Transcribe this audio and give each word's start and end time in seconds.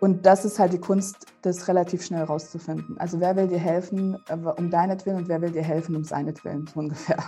Und 0.00 0.24
das 0.24 0.46
ist 0.46 0.58
halt 0.58 0.72
die 0.72 0.78
Kunst, 0.78 1.26
das 1.42 1.68
relativ 1.68 2.02
schnell 2.02 2.24
rauszufinden. 2.24 2.96
Also 2.96 3.20
wer 3.20 3.36
will 3.36 3.48
dir 3.48 3.58
helfen 3.58 4.16
äh, 4.28 4.34
um 4.34 4.70
deinetwillen 4.70 5.18
und 5.18 5.28
wer 5.28 5.42
will 5.42 5.50
dir 5.50 5.62
helfen 5.62 5.94
um 5.94 6.04
seinetwillen, 6.04 6.66
so 6.66 6.80
ungefähr. 6.80 7.22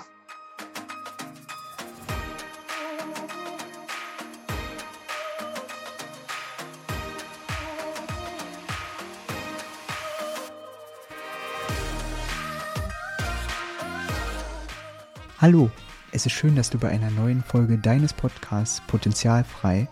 Hallo, 15.38 15.70
es 16.12 16.24
ist 16.24 16.32
schön, 16.32 16.56
dass 16.56 16.70
du 16.70 16.78
bei 16.78 16.88
einer 16.88 17.10
neuen 17.10 17.42
Folge 17.42 17.76
deines 17.76 18.14
Podcasts 18.14 18.80
Potenzialfrei 18.86 19.88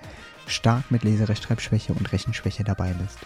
stark 0.50 0.90
mit 0.90 1.04
Leserechtschreibschwäche 1.04 1.92
und 1.92 2.12
Rechenschwäche 2.12 2.64
dabei 2.64 2.92
bist. 2.92 3.18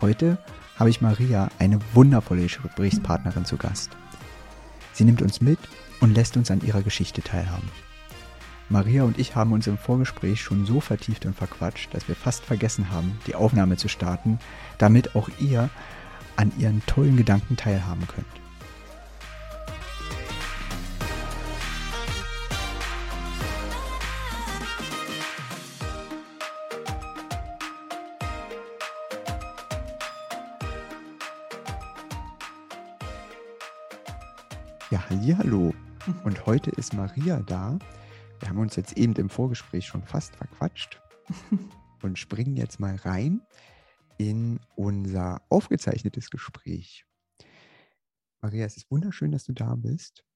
Heute 0.00 0.38
habe 0.78 0.90
ich 0.90 1.00
Maria, 1.00 1.48
eine 1.58 1.78
wundervolle 1.92 2.42
Gesprächspartnerin, 2.42 3.44
zu 3.44 3.56
Gast. 3.56 3.90
Sie 4.92 5.04
nimmt 5.04 5.22
uns 5.22 5.40
mit 5.40 5.58
und 6.00 6.14
lässt 6.14 6.36
uns 6.36 6.50
an 6.50 6.60
ihrer 6.60 6.82
Geschichte 6.82 7.22
teilhaben. 7.22 7.70
Maria 8.68 9.04
und 9.04 9.18
ich 9.18 9.36
haben 9.36 9.52
uns 9.52 9.66
im 9.66 9.76
Vorgespräch 9.76 10.40
schon 10.40 10.66
so 10.66 10.80
vertieft 10.80 11.26
und 11.26 11.36
verquatscht, 11.36 11.92
dass 11.92 12.08
wir 12.08 12.16
fast 12.16 12.44
vergessen 12.44 12.90
haben, 12.90 13.18
die 13.26 13.34
Aufnahme 13.34 13.76
zu 13.76 13.88
starten, 13.88 14.38
damit 14.78 15.14
auch 15.14 15.28
ihr 15.38 15.68
an 16.36 16.52
ihren 16.58 16.84
tollen 16.86 17.16
Gedanken 17.16 17.56
teilhaben 17.56 18.06
könnt. 18.08 18.43
Hallo. 35.32 35.72
Und 36.24 36.44
heute 36.44 36.70
ist 36.72 36.92
Maria 36.92 37.40
da. 37.40 37.78
Wir 38.40 38.48
haben 38.50 38.58
uns 38.58 38.76
jetzt 38.76 38.98
eben 38.98 39.14
im 39.14 39.30
Vorgespräch 39.30 39.86
schon 39.86 40.02
fast 40.02 40.36
verquatscht 40.36 41.00
und 42.02 42.18
springen 42.18 42.58
jetzt 42.58 42.78
mal 42.78 42.96
rein 42.96 43.40
in 44.18 44.60
unser 44.76 45.40
aufgezeichnetes 45.48 46.28
Gespräch. 46.28 47.06
Maria, 48.42 48.66
es 48.66 48.76
ist 48.76 48.90
wunderschön, 48.90 49.32
dass 49.32 49.44
du 49.44 49.54
da 49.54 49.74
bist. 49.76 50.26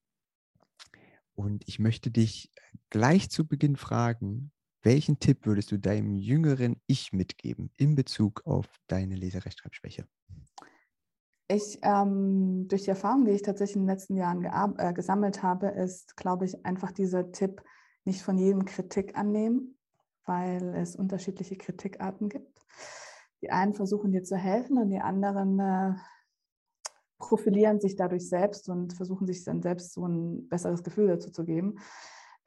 Und 1.35 1.69
ich 1.69 1.79
möchte 1.79 2.11
dich 2.11 2.51
gleich 2.89 3.29
zu 3.29 3.47
Beginn 3.47 3.77
fragen, 3.77 4.53
welchen 4.81 5.19
Tipp 5.19 5.45
würdest 5.45 5.71
du 5.71 5.79
deinem 5.79 6.15
jüngeren 6.15 6.81
Ich 6.87 7.13
mitgeben 7.13 7.71
in 7.77 7.95
Bezug 7.95 8.47
auf 8.47 8.67
deine 8.87 9.17
Leserechtschreibschwäche? 9.17 10.09
Ich, 11.51 11.79
ähm, 11.83 12.69
durch 12.69 12.83
die 12.83 12.91
Erfahrung, 12.91 13.25
die 13.25 13.33
ich 13.33 13.43
tatsächlich 13.43 13.77
in 13.77 13.83
den 13.83 13.89
letzten 13.89 14.17
Jahren 14.17 14.45
äh, 14.77 14.93
gesammelt 14.93 15.43
habe, 15.43 15.69
ist, 15.69 16.17
glaube 16.17 16.45
ich, 16.45 16.65
einfach 16.67 16.93
dieser 16.93 17.33
Tipp, 17.33 17.63
nicht 18.05 18.23
von 18.23 18.37
jedem 18.37 18.67
Kritik 18.67 19.17
annehmen, 19.17 19.79
weil 20.27 20.75
es 20.75 20.95
unterschiedliche 20.95 21.57
Kritikarten 21.57 22.29
gibt. 22.29 22.67
Die 23.41 23.51
einen 23.51 23.73
versuchen 23.73 24.13
dir 24.13 24.25
zu 24.25 24.37
helfen 24.37 24.79
und 24.79 24.91
die 24.91 25.01
anderen 25.01 25.59
äh, 25.59 25.95
profilieren 27.19 27.81
sich 27.81 27.97
dadurch 27.97 28.29
selbst 28.29 28.69
und 28.69 28.93
versuchen 28.93 29.27
sich 29.27 29.45
dann 29.45 29.63
selbst 29.63 29.93
so 29.95 30.07
ein 30.07 30.49
besseres 30.49 30.83
Gefühl 30.83 31.09
dazu 31.09 31.31
zu 31.31 31.45
geben. 31.45 31.79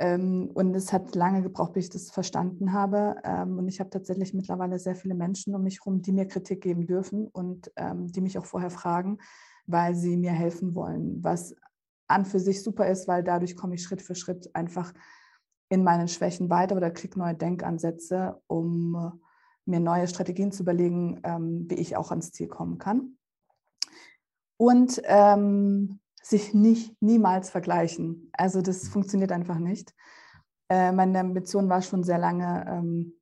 Ähm, 0.01 0.49
und 0.55 0.75
es 0.75 0.91
hat 0.91 1.13
lange 1.13 1.43
gebraucht, 1.43 1.73
bis 1.73 1.85
ich 1.85 1.91
das 1.91 2.09
verstanden 2.09 2.73
habe. 2.73 3.17
Ähm, 3.23 3.59
und 3.59 3.67
ich 3.67 3.79
habe 3.79 3.91
tatsächlich 3.91 4.33
mittlerweile 4.33 4.79
sehr 4.79 4.95
viele 4.95 5.13
Menschen 5.13 5.53
um 5.53 5.61
mich 5.61 5.81
herum, 5.81 6.01
die 6.01 6.11
mir 6.11 6.27
Kritik 6.27 6.61
geben 6.61 6.87
dürfen 6.87 7.27
und 7.27 7.71
ähm, 7.75 8.07
die 8.11 8.21
mich 8.21 8.39
auch 8.39 8.45
vorher 8.45 8.71
fragen, 8.71 9.19
weil 9.67 9.93
sie 9.93 10.17
mir 10.17 10.31
helfen 10.31 10.73
wollen. 10.73 11.23
Was 11.23 11.55
an 12.07 12.25
für 12.25 12.39
sich 12.39 12.63
super 12.63 12.87
ist, 12.89 13.07
weil 13.07 13.23
dadurch 13.23 13.55
komme 13.55 13.75
ich 13.75 13.83
Schritt 13.83 14.01
für 14.01 14.15
Schritt 14.15 14.49
einfach 14.55 14.91
in 15.69 15.83
meinen 15.83 16.07
Schwächen 16.07 16.49
weiter 16.49 16.75
oder 16.75 16.89
kriege 16.89 17.19
neue 17.19 17.35
Denkansätze, 17.35 18.41
um 18.47 19.19
mir 19.65 19.79
neue 19.79 20.07
Strategien 20.07 20.51
zu 20.51 20.63
überlegen, 20.63 21.21
wie 21.69 21.75
ich 21.75 21.95
auch 21.95 22.09
ans 22.09 22.33
Ziel 22.33 22.49
kommen 22.49 22.77
kann. 22.79 23.17
Und 24.57 25.01
ähm, 25.05 26.00
sich 26.21 26.53
nicht 26.53 27.01
niemals 27.01 27.49
vergleichen. 27.49 28.29
Also 28.33 28.61
das 28.61 28.83
mhm. 28.83 28.89
funktioniert 28.89 29.31
einfach 29.31 29.57
nicht. 29.57 29.93
Äh, 30.69 30.91
meine 30.91 31.19
Ambition 31.19 31.69
war 31.69 31.81
schon 31.81 32.03
sehr 32.03 32.17
lange, 32.17 32.65
ähm, 32.67 33.13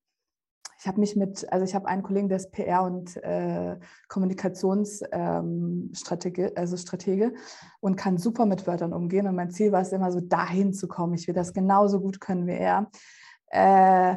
ich 0.82 0.88
habe 0.88 1.02
mich 1.02 1.18
mit, 1.18 1.52
also 1.52 1.66
ich 1.66 1.76
habe 1.76 1.90
einen 1.90 2.04
Kollegen, 2.04 2.30
der 2.30 2.38
ist 2.38 2.52
PR 2.52 2.84
und 2.84 3.18
äh, 3.18 3.78
Kommunikationsstratege, 4.08 6.46
ähm, 6.46 6.54
also 6.56 6.78
Stratege 6.78 7.34
und 7.82 7.98
kann 7.98 8.18
super 8.18 8.46
mit 8.46 8.66
Wörtern 8.66 8.94
umgehen. 8.94 9.28
Und 9.28 9.36
mein 9.36 9.52
Ziel 9.52 9.74
war 9.74 9.82
es 9.82 9.92
immer 9.92 10.10
so, 10.12 10.22
dahin 10.22 10.74
zu 10.74 10.88
kommen. 10.88 11.16
Ich 11.16 11.28
will 11.28 11.36
das 11.36 11.54
genauso 11.54 12.00
gut 12.00 12.22
können 12.22 12.48
wie 12.48 12.54
er. 12.54 12.90
Äh, 13.48 14.16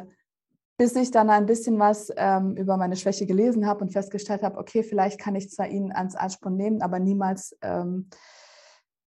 bis 0.77 0.95
ich 0.95 1.11
dann 1.11 1.29
ein 1.29 1.45
bisschen 1.45 1.77
was 1.79 2.09
ähm, 2.15 2.55
über 2.55 2.77
meine 2.77 2.95
Schwäche 2.95 3.25
gelesen 3.25 3.67
habe 3.67 3.83
und 3.83 3.91
festgestellt 3.91 4.41
habe, 4.41 4.57
okay, 4.57 4.83
vielleicht 4.83 5.19
kann 5.19 5.35
ich 5.35 5.49
zwar 5.49 5.67
ihn 5.67 5.91
ans 5.91 6.15
Ansporn 6.15 6.55
nehmen, 6.55 6.81
aber 6.81 6.99
niemals 6.99 7.57
ähm, 7.61 8.07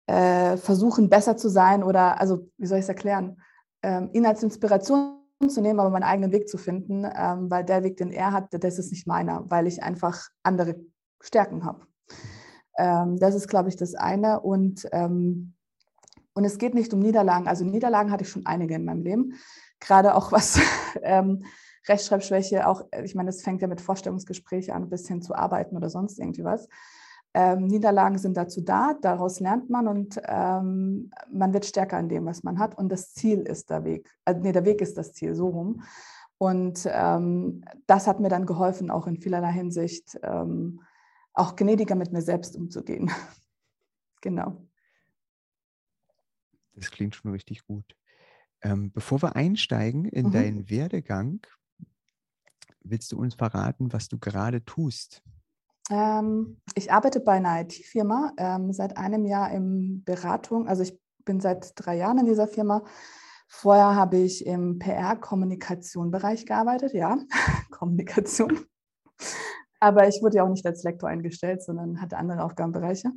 äh, 0.09 0.57
versuchen, 0.57 1.11
besser 1.11 1.37
zu 1.37 1.49
sein 1.49 1.83
oder, 1.85 2.21
also 2.21 2.49
wie 2.57 2.67
soll 2.67 2.79
ich 2.79 2.85
es 2.85 2.89
erklären, 2.89 3.41
ähm, 3.83 4.09
ihn 4.13 4.27
als 4.27 4.43
Inspiration 4.43 5.19
zu 5.47 5.61
nehmen, 5.61 5.79
aber 5.79 5.91
meinen 5.91 6.03
eigenen 6.03 6.33
Weg 6.33 6.49
zu 6.49 6.57
finden, 6.57 7.05
ähm, 7.05 7.51
weil 7.51 7.65
der 7.65 7.85
Weg, 7.85 7.99
den 7.99 8.11
er 8.11 8.33
hat, 8.33 8.47
das 8.51 8.79
ist 8.79 8.91
nicht 8.91 9.07
meiner, 9.07 9.49
weil 9.51 9.67
ich 9.67 9.83
einfach 9.83 10.29
andere 10.43 10.77
Stärken 11.21 11.65
habe. 11.65 11.87
Ähm, 12.79 13.19
das 13.19 13.35
ist, 13.35 13.49
glaube 13.49 13.69
ich, 13.69 13.77
das 13.77 13.95
eine. 13.95 14.41
Und, 14.41 14.89
ähm, 14.93 15.55
und 16.33 16.45
es 16.45 16.57
geht 16.57 16.75
nicht 16.75 16.93
um 16.95 17.01
Niederlagen. 17.01 17.47
Also 17.47 17.65
Niederlagen 17.65 18.11
hatte 18.11 18.25
ich 18.25 18.31
schon 18.31 18.47
einige 18.47 18.75
in 18.77 18.85
meinem 18.85 19.03
Leben, 19.03 19.35
gerade 19.79 20.15
auch 20.15 20.33
was 20.33 20.59
ähm, 21.03 21.45
Rechtschreibschwäche, 21.87 22.67
auch, 22.67 22.83
ich 23.05 23.15
meine, 23.15 23.29
es 23.29 23.43
fängt 23.43 23.61
ja 23.61 23.69
mit 23.69 23.81
Vorstellungsgesprächen 23.81 24.73
an, 24.73 24.89
bis 24.89 25.07
hin 25.07 25.21
zu 25.21 25.35
arbeiten 25.35 25.77
oder 25.77 25.91
sonst 25.91 26.19
irgendwie 26.19 26.45
was. 26.45 26.67
Ähm, 27.41 27.69
Niederlagen 27.69 28.19
sind 28.19 28.37
dazu 28.37 28.63
da, 28.63 28.95
daraus 29.01 29.39
lernt 29.39 29.71
man 29.71 29.87
und 29.87 30.21
ähm, 30.25 31.13
man 31.31 31.53
wird 31.53 31.67
stärker 31.67 32.01
in 32.01 32.09
dem, 32.09 32.27
was 32.27 32.43
man 32.43 32.59
hat. 32.59 32.77
Und 32.77 32.89
das 32.89 33.15
Ziel 33.15 33.43
ist 33.43 33.71
der 33.71 33.85
Weg. 33.85 34.13
Also, 34.25 34.41
nee, 34.41 34.51
der 34.51 34.65
Weg 34.65 34.81
ist 34.81 34.99
das 34.99 35.13
Ziel, 35.13 35.37
so 35.37 35.47
rum. 35.51 35.85
Und 36.39 36.89
ähm, 36.91 37.63
das 37.87 38.09
hat 38.09 38.19
mir 38.19 38.29
dann 38.29 38.45
geholfen, 38.45 38.91
auch 38.91 39.07
in 39.07 39.19
vielerlei 39.21 39.53
Hinsicht 39.53 40.19
ähm, 40.25 40.81
auch 41.33 41.55
gnädiger 41.55 41.95
mit 41.95 42.13
mir 42.13 42.23
selbst 42.23 42.57
umzugehen. 42.57 43.09
genau. 44.21 44.67
Das 46.75 46.91
klingt 46.91 47.15
schon 47.15 47.31
richtig 47.31 47.65
gut. 47.65 47.97
Ähm, 48.63 48.91
bevor 48.91 49.23
wir 49.23 49.37
einsteigen 49.37 50.07
in 50.07 50.27
mhm. 50.27 50.33
deinen 50.33 50.71
Werdegang, 50.71 51.47
willst 52.81 53.13
du 53.13 53.21
uns 53.21 53.37
verraten, 53.37 53.93
was 53.93 54.09
du 54.09 54.19
gerade 54.19 54.65
tust? 54.65 55.23
Ähm, 55.91 56.61
ich 56.75 56.93
arbeite 56.93 57.21
bei 57.21 57.33
einer 57.33 57.61
IT-Firma 57.61 58.33
ähm, 58.37 58.73
seit 58.73 58.97
einem 58.97 59.25
Jahr 59.25 59.51
in 59.51 60.05
Beratung. 60.05 60.69
Also 60.69 60.83
ich 60.83 60.99
bin 61.25 61.41
seit 61.41 61.73
drei 61.77 61.97
Jahren 61.97 62.19
in 62.19 62.27
dieser 62.27 62.47
Firma. 62.47 62.85
Vorher 63.49 63.95
habe 63.95 64.19
ich 64.19 64.45
im 64.45 64.79
PR-Kommunikation-Bereich 64.79 66.45
gearbeitet, 66.45 66.93
ja, 66.93 67.17
Kommunikation. 67.71 68.61
Aber 69.81 70.09
ich 70.09 70.21
wurde 70.23 70.37
ja 70.37 70.45
auch 70.45 70.51
nicht 70.51 70.67
als 70.67 70.83
Lektor 70.83 71.09
eingestellt, 71.09 71.63
sondern 71.63 72.01
hatte 72.01 72.19
andere 72.19 72.45
Aufgabenbereiche. 72.45 73.11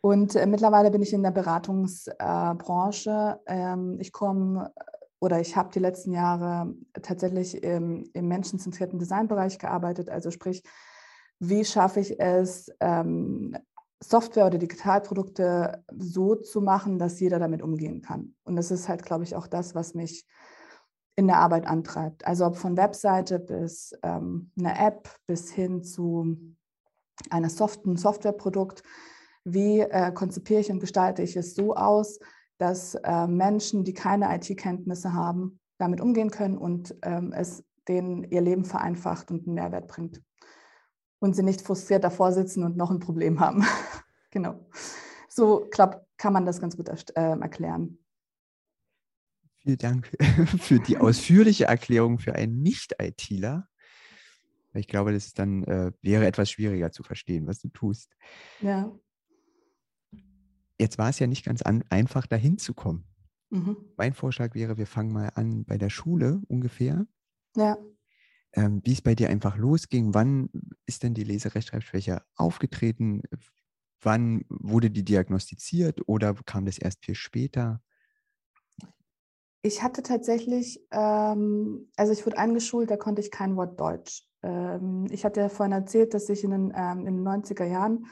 Und 0.00 0.36
äh, 0.36 0.46
mittlerweile 0.46 0.90
bin 0.90 1.02
ich 1.02 1.12
in 1.12 1.22
der 1.22 1.30
Beratungsbranche. 1.30 3.40
Äh, 3.46 3.72
ähm, 3.72 3.98
ich 4.00 4.12
komme 4.12 4.72
oder 5.20 5.40
ich 5.40 5.56
habe 5.56 5.70
die 5.72 5.80
letzten 5.80 6.12
Jahre 6.12 6.74
tatsächlich 7.02 7.62
im, 7.62 8.08
im 8.12 8.28
menschenzentrierten 8.28 8.98
Designbereich 8.98 9.58
gearbeitet, 9.58 10.08
also 10.08 10.30
sprich 10.30 10.62
wie 11.40 11.64
schaffe 11.64 12.00
ich 12.00 12.18
es, 12.20 12.70
ähm, 12.80 13.56
Software 14.00 14.46
oder 14.46 14.58
Digitalprodukte 14.58 15.84
so 15.96 16.36
zu 16.36 16.60
machen, 16.60 16.98
dass 16.98 17.18
jeder 17.18 17.38
damit 17.38 17.62
umgehen 17.62 18.00
kann. 18.00 18.34
Und 18.44 18.56
das 18.56 18.70
ist 18.70 18.88
halt, 18.88 19.04
glaube 19.04 19.24
ich, 19.24 19.34
auch 19.34 19.48
das, 19.48 19.74
was 19.74 19.94
mich 19.94 20.24
in 21.16 21.26
der 21.26 21.38
Arbeit 21.38 21.66
antreibt. 21.66 22.24
Also 22.24 22.46
ob 22.46 22.56
von 22.56 22.76
Webseite 22.76 23.40
bis 23.40 23.92
ähm, 24.04 24.52
einer 24.56 24.78
App 24.78 25.10
bis 25.26 25.50
hin 25.50 25.82
zu 25.82 26.54
einer 27.28 27.50
Soft 27.50 27.84
einem 27.84 27.96
Softwareprodukt. 27.96 28.84
Wie 29.44 29.80
äh, 29.80 30.12
konzipiere 30.12 30.60
ich 30.60 30.70
und 30.70 30.78
gestalte 30.78 31.22
ich 31.22 31.36
es 31.36 31.56
so 31.56 31.74
aus, 31.74 32.20
dass 32.58 32.94
äh, 32.94 33.26
Menschen, 33.26 33.82
die 33.82 33.94
keine 33.94 34.32
IT-Kenntnisse 34.36 35.12
haben, 35.12 35.58
damit 35.78 36.00
umgehen 36.00 36.30
können 36.30 36.56
und 36.56 36.94
ähm, 37.02 37.32
es 37.32 37.64
denen 37.88 38.22
ihr 38.24 38.42
Leben 38.42 38.64
vereinfacht 38.64 39.30
und 39.30 39.46
einen 39.46 39.54
Mehrwert 39.54 39.88
bringt 39.88 40.22
und 41.20 41.34
sie 41.34 41.42
nicht 41.42 41.62
frustriert 41.62 42.04
davor 42.04 42.32
sitzen 42.32 42.62
und 42.64 42.76
noch 42.76 42.90
ein 42.90 43.00
Problem 43.00 43.40
haben. 43.40 43.64
genau. 44.30 44.66
So 45.28 45.66
glaub, 45.70 46.06
kann 46.16 46.32
man 46.32 46.46
das 46.46 46.60
ganz 46.60 46.76
gut 46.76 46.88
äh, 46.88 47.12
erklären. 47.14 47.98
Vielen 49.56 49.78
Dank 49.78 50.10
für 50.58 50.78
die 50.78 50.98
ausführliche 50.98 51.64
Erklärung 51.64 52.18
für 52.18 52.34
einen 52.34 52.62
Nicht-ITler. 52.62 53.68
Ich 54.74 54.86
glaube, 54.86 55.12
das 55.12 55.34
dann 55.34 55.64
äh, 55.64 55.92
wäre 56.02 56.26
etwas 56.26 56.50
schwieriger 56.50 56.92
zu 56.92 57.02
verstehen, 57.02 57.46
was 57.46 57.60
du 57.60 57.68
tust. 57.68 58.16
Ja. 58.60 58.92
Jetzt 60.78 60.98
war 60.98 61.08
es 61.08 61.18
ja 61.18 61.26
nicht 61.26 61.44
ganz 61.44 61.62
an, 61.62 61.82
einfach, 61.90 62.26
dahin 62.26 62.58
zu 62.58 62.74
kommen. 62.74 63.04
Mhm. 63.50 63.76
Mein 63.96 64.14
Vorschlag 64.14 64.54
wäre, 64.54 64.76
wir 64.76 64.86
fangen 64.86 65.12
mal 65.12 65.30
an 65.34 65.64
bei 65.64 65.78
der 65.78 65.90
Schule 65.90 66.40
ungefähr. 66.48 67.06
Ja. 67.56 67.76
Ähm, 68.52 68.80
wie 68.84 68.92
es 68.92 69.02
bei 69.02 69.14
dir 69.14 69.28
einfach 69.28 69.56
losging. 69.56 70.14
Wann 70.14 70.48
ist 70.86 71.02
denn 71.02 71.14
die 71.14 71.24
Leserechtschreibschwäche 71.24 72.22
aufgetreten? 72.34 73.22
Wann 74.00 74.44
wurde 74.48 74.90
die 74.90 75.04
diagnostiziert 75.04 76.00
oder 76.06 76.34
kam 76.46 76.64
das 76.64 76.78
erst 76.78 77.04
viel 77.04 77.14
später? 77.14 77.82
Ich 79.62 79.82
hatte 79.82 80.02
tatsächlich, 80.02 80.80
ähm, 80.92 81.90
also 81.96 82.12
ich 82.12 82.24
wurde 82.24 82.38
eingeschult, 82.38 82.90
da 82.90 82.96
konnte 82.96 83.20
ich 83.20 83.30
kein 83.30 83.56
Wort 83.56 83.78
Deutsch. 83.78 84.24
Ähm, 84.42 85.06
ich 85.10 85.24
hatte 85.24 85.40
ja 85.40 85.48
vorhin 85.48 85.72
erzählt, 85.72 86.14
dass 86.14 86.28
ich 86.28 86.44
in 86.44 86.52
den, 86.52 86.72
ähm, 86.74 87.06
in 87.06 87.16
den 87.16 87.24
90er 87.24 87.64
Jahren, 87.64 88.06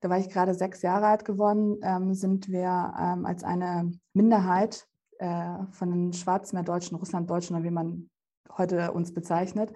da 0.00 0.08
war 0.08 0.18
ich 0.18 0.28
gerade 0.28 0.54
sechs 0.54 0.82
Jahre 0.82 1.08
alt 1.08 1.24
geworden, 1.24 1.78
ähm, 1.82 2.14
sind 2.14 2.48
wir 2.48 2.94
ähm, 2.98 3.26
als 3.26 3.42
eine 3.42 3.90
Minderheit 4.12 4.86
äh, 5.18 5.64
von 5.72 5.90
den 5.90 6.12
Schwarzmeerdeutschen, 6.12 6.96
Russlanddeutschen 6.96 7.56
oder 7.56 7.64
wie 7.64 7.70
man 7.70 8.08
heute 8.56 8.92
uns 8.92 9.12
bezeichnet, 9.12 9.72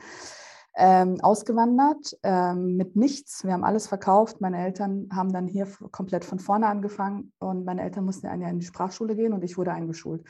ähm, 0.76 1.20
ausgewandert 1.20 2.16
ähm, 2.22 2.76
mit 2.76 2.94
nichts. 2.94 3.44
Wir 3.44 3.52
haben 3.52 3.64
alles 3.64 3.88
verkauft. 3.88 4.40
Meine 4.40 4.58
Eltern 4.58 5.08
haben 5.12 5.32
dann 5.32 5.48
hier 5.48 5.66
komplett 5.90 6.24
von 6.24 6.38
vorne 6.38 6.66
angefangen 6.66 7.32
und 7.38 7.64
meine 7.64 7.82
Eltern 7.82 8.04
mussten 8.04 8.28
ein 8.28 8.40
Jahr 8.40 8.50
in 8.50 8.60
die 8.60 8.66
Sprachschule 8.66 9.16
gehen 9.16 9.32
und 9.32 9.42
ich 9.42 9.58
wurde 9.58 9.72
eingeschult. 9.72 10.24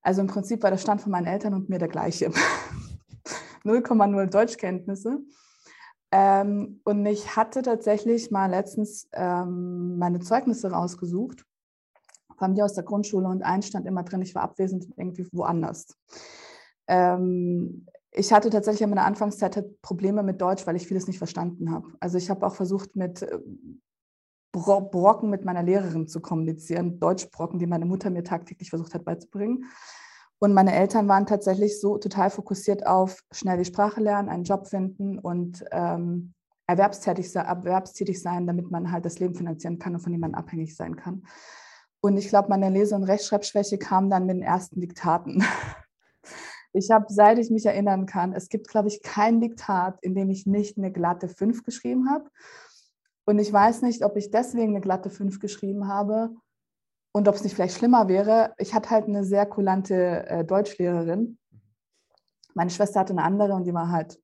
Also 0.00 0.20
im 0.20 0.26
Prinzip 0.26 0.62
war 0.62 0.70
der 0.70 0.78
Stand 0.78 1.00
von 1.00 1.12
meinen 1.12 1.26
Eltern 1.26 1.54
und 1.54 1.68
mir 1.68 1.78
der 1.78 1.88
gleiche. 1.88 2.30
0,0 3.64 4.26
Deutschkenntnisse. 4.26 5.20
Ähm, 6.10 6.80
und 6.84 7.06
ich 7.06 7.36
hatte 7.36 7.62
tatsächlich 7.62 8.30
mal 8.30 8.50
letztens 8.50 9.08
ähm, 9.12 9.98
meine 9.98 10.20
Zeugnisse 10.20 10.70
rausgesucht, 10.70 11.44
kam 12.38 12.54
die 12.54 12.62
aus 12.62 12.74
der 12.74 12.84
Grundschule 12.84 13.28
und 13.28 13.42
ein 13.42 13.62
stand 13.62 13.86
immer 13.86 14.02
drin, 14.02 14.20
ich 14.20 14.34
war 14.34 14.42
abwesend 14.42 14.88
irgendwie 14.96 15.26
woanders. 15.32 15.96
Ähm, 16.88 17.86
ich 18.10 18.32
hatte 18.32 18.50
tatsächlich 18.50 18.82
in 18.82 18.90
meiner 18.90 19.06
Anfangszeit 19.06 19.56
halt 19.56 19.80
Probleme 19.80 20.22
mit 20.22 20.40
Deutsch, 20.40 20.66
weil 20.66 20.76
ich 20.76 20.86
vieles 20.86 21.06
nicht 21.06 21.18
verstanden 21.18 21.70
habe. 21.72 21.88
Also 22.00 22.18
ich 22.18 22.28
habe 22.28 22.46
auch 22.46 22.54
versucht, 22.54 22.94
mit 22.94 23.22
äh, 23.22 23.38
Brocken 24.52 25.30
mit 25.30 25.44
meiner 25.44 25.62
Lehrerin 25.62 26.06
zu 26.06 26.20
kommunizieren, 26.20 27.00
Deutschbrocken, 27.00 27.58
die 27.58 27.66
meine 27.66 27.86
Mutter 27.86 28.10
mir 28.10 28.22
tagtäglich 28.22 28.68
versucht 28.68 28.92
hat 28.92 29.04
beizubringen. 29.04 29.64
Und 30.38 30.52
meine 30.52 30.74
Eltern 30.74 31.08
waren 31.08 31.24
tatsächlich 31.24 31.80
so 31.80 31.98
total 31.98 32.28
fokussiert 32.28 32.86
auf 32.86 33.22
schnell 33.30 33.58
die 33.58 33.64
Sprache 33.64 34.00
lernen, 34.00 34.28
einen 34.28 34.44
Job 34.44 34.66
finden 34.66 35.18
und 35.18 35.64
ähm, 35.70 36.34
erwerbstätig, 36.66 37.34
erwerbstätig 37.34 38.20
sein, 38.20 38.46
damit 38.46 38.70
man 38.70 38.90
halt 38.92 39.04
das 39.04 39.18
Leben 39.20 39.34
finanzieren 39.34 39.78
kann 39.78 39.94
und 39.94 40.00
von 40.00 40.12
jemandem 40.12 40.38
abhängig 40.38 40.76
sein 40.76 40.96
kann. 40.96 41.24
Und 42.00 42.16
ich 42.16 42.28
glaube, 42.28 42.48
meine 42.48 42.70
Lese- 42.70 42.96
und 42.96 43.04
Rechtschreibschwäche 43.04 43.78
kam 43.78 44.10
dann 44.10 44.26
mit 44.26 44.36
den 44.36 44.42
ersten 44.42 44.80
Diktaten. 44.80 45.44
Ich 46.72 46.90
habe, 46.90 47.06
seit 47.08 47.38
ich 47.38 47.50
mich 47.50 47.66
erinnern 47.66 48.06
kann, 48.06 48.32
es 48.32 48.48
gibt, 48.48 48.68
glaube 48.68 48.88
ich, 48.88 49.02
kein 49.02 49.40
Diktat, 49.40 49.98
in 50.00 50.14
dem 50.14 50.30
ich 50.30 50.46
nicht 50.46 50.78
eine 50.78 50.90
glatte 50.90 51.28
5 51.28 51.64
geschrieben 51.64 52.10
habe. 52.10 52.30
Und 53.24 53.38
ich 53.38 53.52
weiß 53.52 53.82
nicht, 53.82 54.04
ob 54.04 54.16
ich 54.16 54.30
deswegen 54.30 54.72
eine 54.72 54.80
glatte 54.80 55.10
5 55.10 55.38
geschrieben 55.38 55.88
habe 55.88 56.34
und 57.12 57.28
ob 57.28 57.34
es 57.34 57.44
nicht 57.44 57.54
vielleicht 57.54 57.76
schlimmer 57.76 58.08
wäre. 58.08 58.54
Ich 58.58 58.74
hatte 58.74 58.90
halt 58.90 59.06
eine 59.06 59.24
sehr 59.24 59.46
kulante 59.46 60.26
äh, 60.26 60.44
Deutschlehrerin. 60.44 61.38
Meine 62.54 62.70
Schwester 62.70 63.00
hatte 63.00 63.12
eine 63.12 63.22
andere 63.22 63.52
und 63.52 63.64
die 63.64 63.74
war 63.74 63.90
halt, 63.90 64.18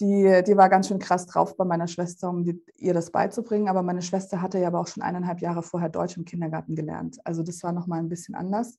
die, 0.00 0.42
die 0.46 0.56
war 0.56 0.68
ganz 0.68 0.88
schön 0.88 0.98
krass 0.98 1.26
drauf 1.26 1.56
bei 1.56 1.64
meiner 1.64 1.86
Schwester, 1.86 2.28
um 2.30 2.42
die, 2.44 2.60
ihr 2.76 2.94
das 2.94 3.12
beizubringen. 3.12 3.68
Aber 3.68 3.82
meine 3.82 4.02
Schwester 4.02 4.42
hatte 4.42 4.58
ja 4.58 4.66
aber 4.66 4.80
auch 4.80 4.88
schon 4.88 5.02
eineinhalb 5.02 5.40
Jahre 5.40 5.62
vorher 5.62 5.88
Deutsch 5.88 6.16
im 6.16 6.24
Kindergarten 6.24 6.74
gelernt. 6.74 7.18
Also 7.24 7.42
das 7.42 7.62
war 7.62 7.72
nochmal 7.72 8.00
ein 8.00 8.08
bisschen 8.08 8.34
anders. 8.34 8.78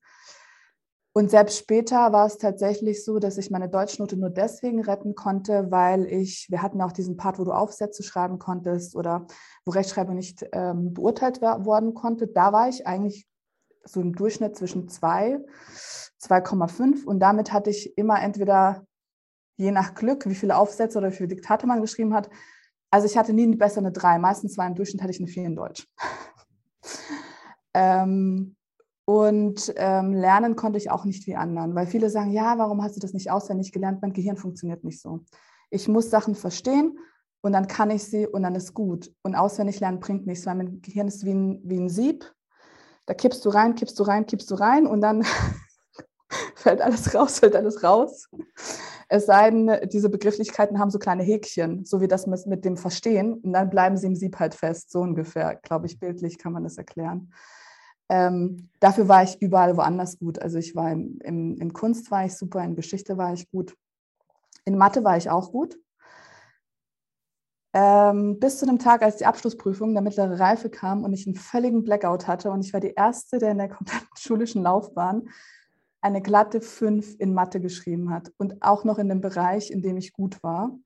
Und 1.16 1.30
selbst 1.30 1.60
später 1.60 2.12
war 2.12 2.26
es 2.26 2.40
tatsächlich 2.40 3.06
so, 3.06 3.20
dass 3.20 3.38
ich 3.38 3.52
meine 3.52 3.70
Deutschnote 3.70 4.18
nur 4.18 4.32
deswegen 4.32 4.82
retten 4.82 5.14
konnte, 5.14 5.70
weil 5.70 6.08
ich, 6.08 6.48
wir 6.50 6.64
hatten 6.64 6.82
auch 6.82 6.92
diesen 6.92 7.18
Part, 7.18 7.38
wo 7.38 7.44
du 7.44 7.52
Aufsätze 7.52 8.02
schreiben 8.02 8.40
konntest 8.40 8.96
oder 8.96 9.28
wo 9.64 9.72
Rechtschreibung 9.72 10.16
nicht 10.16 10.44
ähm, 10.54 10.92
beurteilt 10.94 11.40
worden 11.42 11.94
konnte. 11.94 12.28
Da 12.28 12.52
war 12.52 12.68
ich 12.68 12.88
eigentlich 12.88 13.28
so 13.84 14.02
im 14.02 14.16
Durchschnitt 14.16 14.56
zwischen 14.56 14.90
2, 14.90 15.40
2,5 16.20 17.06
und 17.06 17.20
damit 17.20 17.54
hatte 17.54 17.70
ich 17.70 17.96
immer 17.96 18.20
entweder 18.20 18.88
je 19.58 19.72
nach 19.72 19.94
Glück, 19.94 20.28
wie 20.28 20.36
viele 20.36 20.58
Aufsätze 20.58 20.98
oder 20.98 21.12
wie 21.12 21.16
viele 21.16 21.28
Diktate 21.28 21.68
man 21.68 21.82
geschrieben 21.82 22.16
hat. 22.16 22.28
Also 22.90 23.06
ich 23.06 23.18
hatte 23.18 23.34
nie 23.34 23.44
eine 23.44 23.92
3. 23.92 24.18
Meistens 24.18 24.58
war 24.58 24.66
im 24.66 24.74
Durchschnitt 24.74 25.04
hatte 25.04 25.12
ich 25.12 25.20
eine 25.20 25.28
4 25.28 25.46
in 25.46 25.56
Deutsch. 25.56 25.88
ähm, 27.76 28.56
und 29.06 29.74
ähm, 29.76 30.14
lernen 30.14 30.56
konnte 30.56 30.78
ich 30.78 30.90
auch 30.90 31.04
nicht 31.04 31.28
wie 31.28 31.36
anderen, 31.36 31.76
weil 31.76 31.88
viele 31.88 32.10
sagen, 32.10 32.32
ja, 32.32 32.58
warum 32.58 32.82
hast 32.82 32.96
du 32.96 33.02
das 33.02 33.14
nicht 33.14 33.32
auswendig 33.32 33.72
gelernt? 33.72 34.02
Mein 34.02 34.14
Gehirn 34.14 34.38
funktioniert 34.38 34.84
nicht 34.84 35.02
so. 35.02 35.26
Ich 35.70 35.88
muss 35.88 36.10
Sachen 36.10 36.36
verstehen 36.36 36.98
und 37.42 37.52
dann 37.52 37.68
kann 37.68 37.90
ich 37.90 38.06
sie 38.06 38.26
und 38.26 38.44
dann 38.44 38.56
ist 38.56 38.74
gut. 38.74 39.12
Und 39.22 39.36
auswendig 39.36 39.82
lernen 39.82 40.00
bringt 40.00 40.26
nichts, 40.26 40.46
weil 40.46 40.56
mein 40.56 40.82
Gehirn 40.82 41.08
ist 41.08 41.26
wie 41.26 41.34
ein, 41.34 41.62
wie 41.66 41.80
ein 41.80 41.90
Sieb. 41.90 42.32
Da 43.06 43.14
kippst 43.14 43.44
du 43.44 43.50
rein, 43.50 43.76
kippst 43.76 44.00
du 44.00 44.04
rein, 44.04 44.26
kippst 44.26 44.50
du 44.50 44.56
rein 44.56 44.88
und 44.88 45.02
dann 45.02 45.26
fällt 46.56 46.80
alles 46.82 47.14
raus, 47.14 47.40
fällt 47.40 47.58
alles 47.58 47.84
raus. 47.84 48.30
Es 49.10 49.26
sei 49.26 49.52
denn, 49.52 49.90
diese 49.90 50.10
Begrifflichkeiten 50.10 50.80
haben 50.80 50.90
so 50.90 50.98
kleine 50.98 51.24
Häkchen, 51.24 51.84
so 51.84 52.00
wie 52.00 52.08
das 52.08 52.26
mit 52.26 52.64
dem 52.64 52.78
Verstehen. 52.78 53.34
Und 53.34 53.52
dann 53.52 53.70
bleiben 53.70 53.98
sie 53.98 54.08
im 54.08 54.16
Sieb 54.16 54.40
halt 54.40 54.56
fest, 54.56 54.92
so 54.92 55.02
ungefähr, 55.02 55.56
glaube 55.58 55.88
ich, 55.88 56.00
bildlich 56.00 56.38
kann 56.38 56.54
man 56.54 56.64
das 56.64 56.78
erklären. 56.78 57.34
Ähm, 58.14 58.70
dafür 58.80 59.08
war 59.08 59.24
ich 59.24 59.42
überall 59.42 59.76
woanders 59.76 60.20
gut. 60.20 60.40
Also 60.40 60.60
ich 60.60 60.76
war 60.76 60.92
im, 60.92 61.18
im, 61.24 61.60
in 61.60 61.74
Kunst 61.74 62.12
war 62.12 62.24
ich 62.24 62.38
super, 62.38 62.64
in 62.64 62.76
Geschichte 62.76 63.18
war 63.18 63.34
ich 63.34 63.50
gut. 63.50 63.76
In 64.66 64.78
Mathe 64.78 65.04
war 65.04 65.18
ich 65.18 65.32
auch 65.32 65.52
gut. 65.52 65.80
Ähm, 67.74 68.40
bis 68.40 68.60
zu 68.60 68.68
dem 68.68 68.78
Tag, 68.78 69.02
als 69.02 69.18
die 69.18 69.26
Abschlussprüfung 69.26 69.94
der 69.94 70.04
mittlere 70.04 70.40
Reife 70.40 70.70
kam 70.70 71.04
und 71.04 71.14
ich 71.14 71.26
einen 71.26 71.36
völligen 71.36 71.84
Blackout 71.84 72.28
hatte 72.28 72.52
und 72.52 72.64
ich 72.64 72.72
war 72.72 72.80
die 72.80 72.94
Erste, 72.94 73.40
der 73.40 73.50
in 73.50 73.58
der 73.58 73.70
kompletten 73.70 74.08
schulischen 74.16 74.62
Laufbahn 74.62 75.28
eine 76.02 76.22
glatte 76.22 76.62
5 76.62 77.16
in 77.18 77.34
Mathe 77.34 77.60
geschrieben 77.62 78.12
hat 78.12 78.32
und 78.38 78.62
auch 78.62 78.84
noch 78.84 79.00
in 79.00 79.10
dem 79.10 79.22
Bereich, 79.22 79.72
in 79.72 79.82
dem 79.82 79.98
ich 79.98 80.14
gut 80.14 80.44
war. 80.44 80.78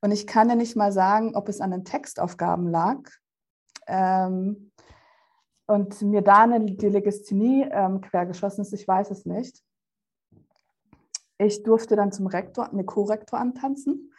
Und 0.00 0.10
ich 0.10 0.26
kann 0.26 0.48
ja 0.48 0.56
nicht 0.56 0.74
mal 0.74 0.90
sagen, 0.90 1.36
ob 1.36 1.48
es 1.48 1.60
an 1.60 1.70
den 1.70 1.84
Textaufgaben 1.84 2.68
lag. 2.68 2.98
Ähm, 3.86 4.72
und 5.66 6.02
mir 6.02 6.22
da 6.22 6.42
eine, 6.42 6.60
die 6.60 6.88
Legasthenie 6.88 7.66
ähm, 7.70 8.00
quergeschossen 8.00 8.62
ist, 8.62 8.72
ich 8.72 8.86
weiß 8.86 9.10
es 9.10 9.24
nicht. 9.24 9.62
Ich 11.38 11.62
durfte 11.62 11.96
dann 11.96 12.12
zum 12.12 12.26
Rektor, 12.26 12.70
eine 12.70 12.84
Co-Rektor 12.84 13.38
antanzen, 13.38 14.12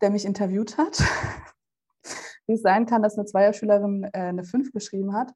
der 0.00 0.10
mich 0.10 0.24
interviewt 0.24 0.78
hat. 0.78 0.98
Wie 2.46 2.54
es 2.54 2.62
sein 2.62 2.86
kann, 2.86 3.02
dass 3.02 3.16
eine 3.16 3.26
Zweierschülerin 3.26 4.04
äh, 4.12 4.18
eine 4.18 4.44
5 4.44 4.72
geschrieben 4.72 5.14
hat. 5.14 5.32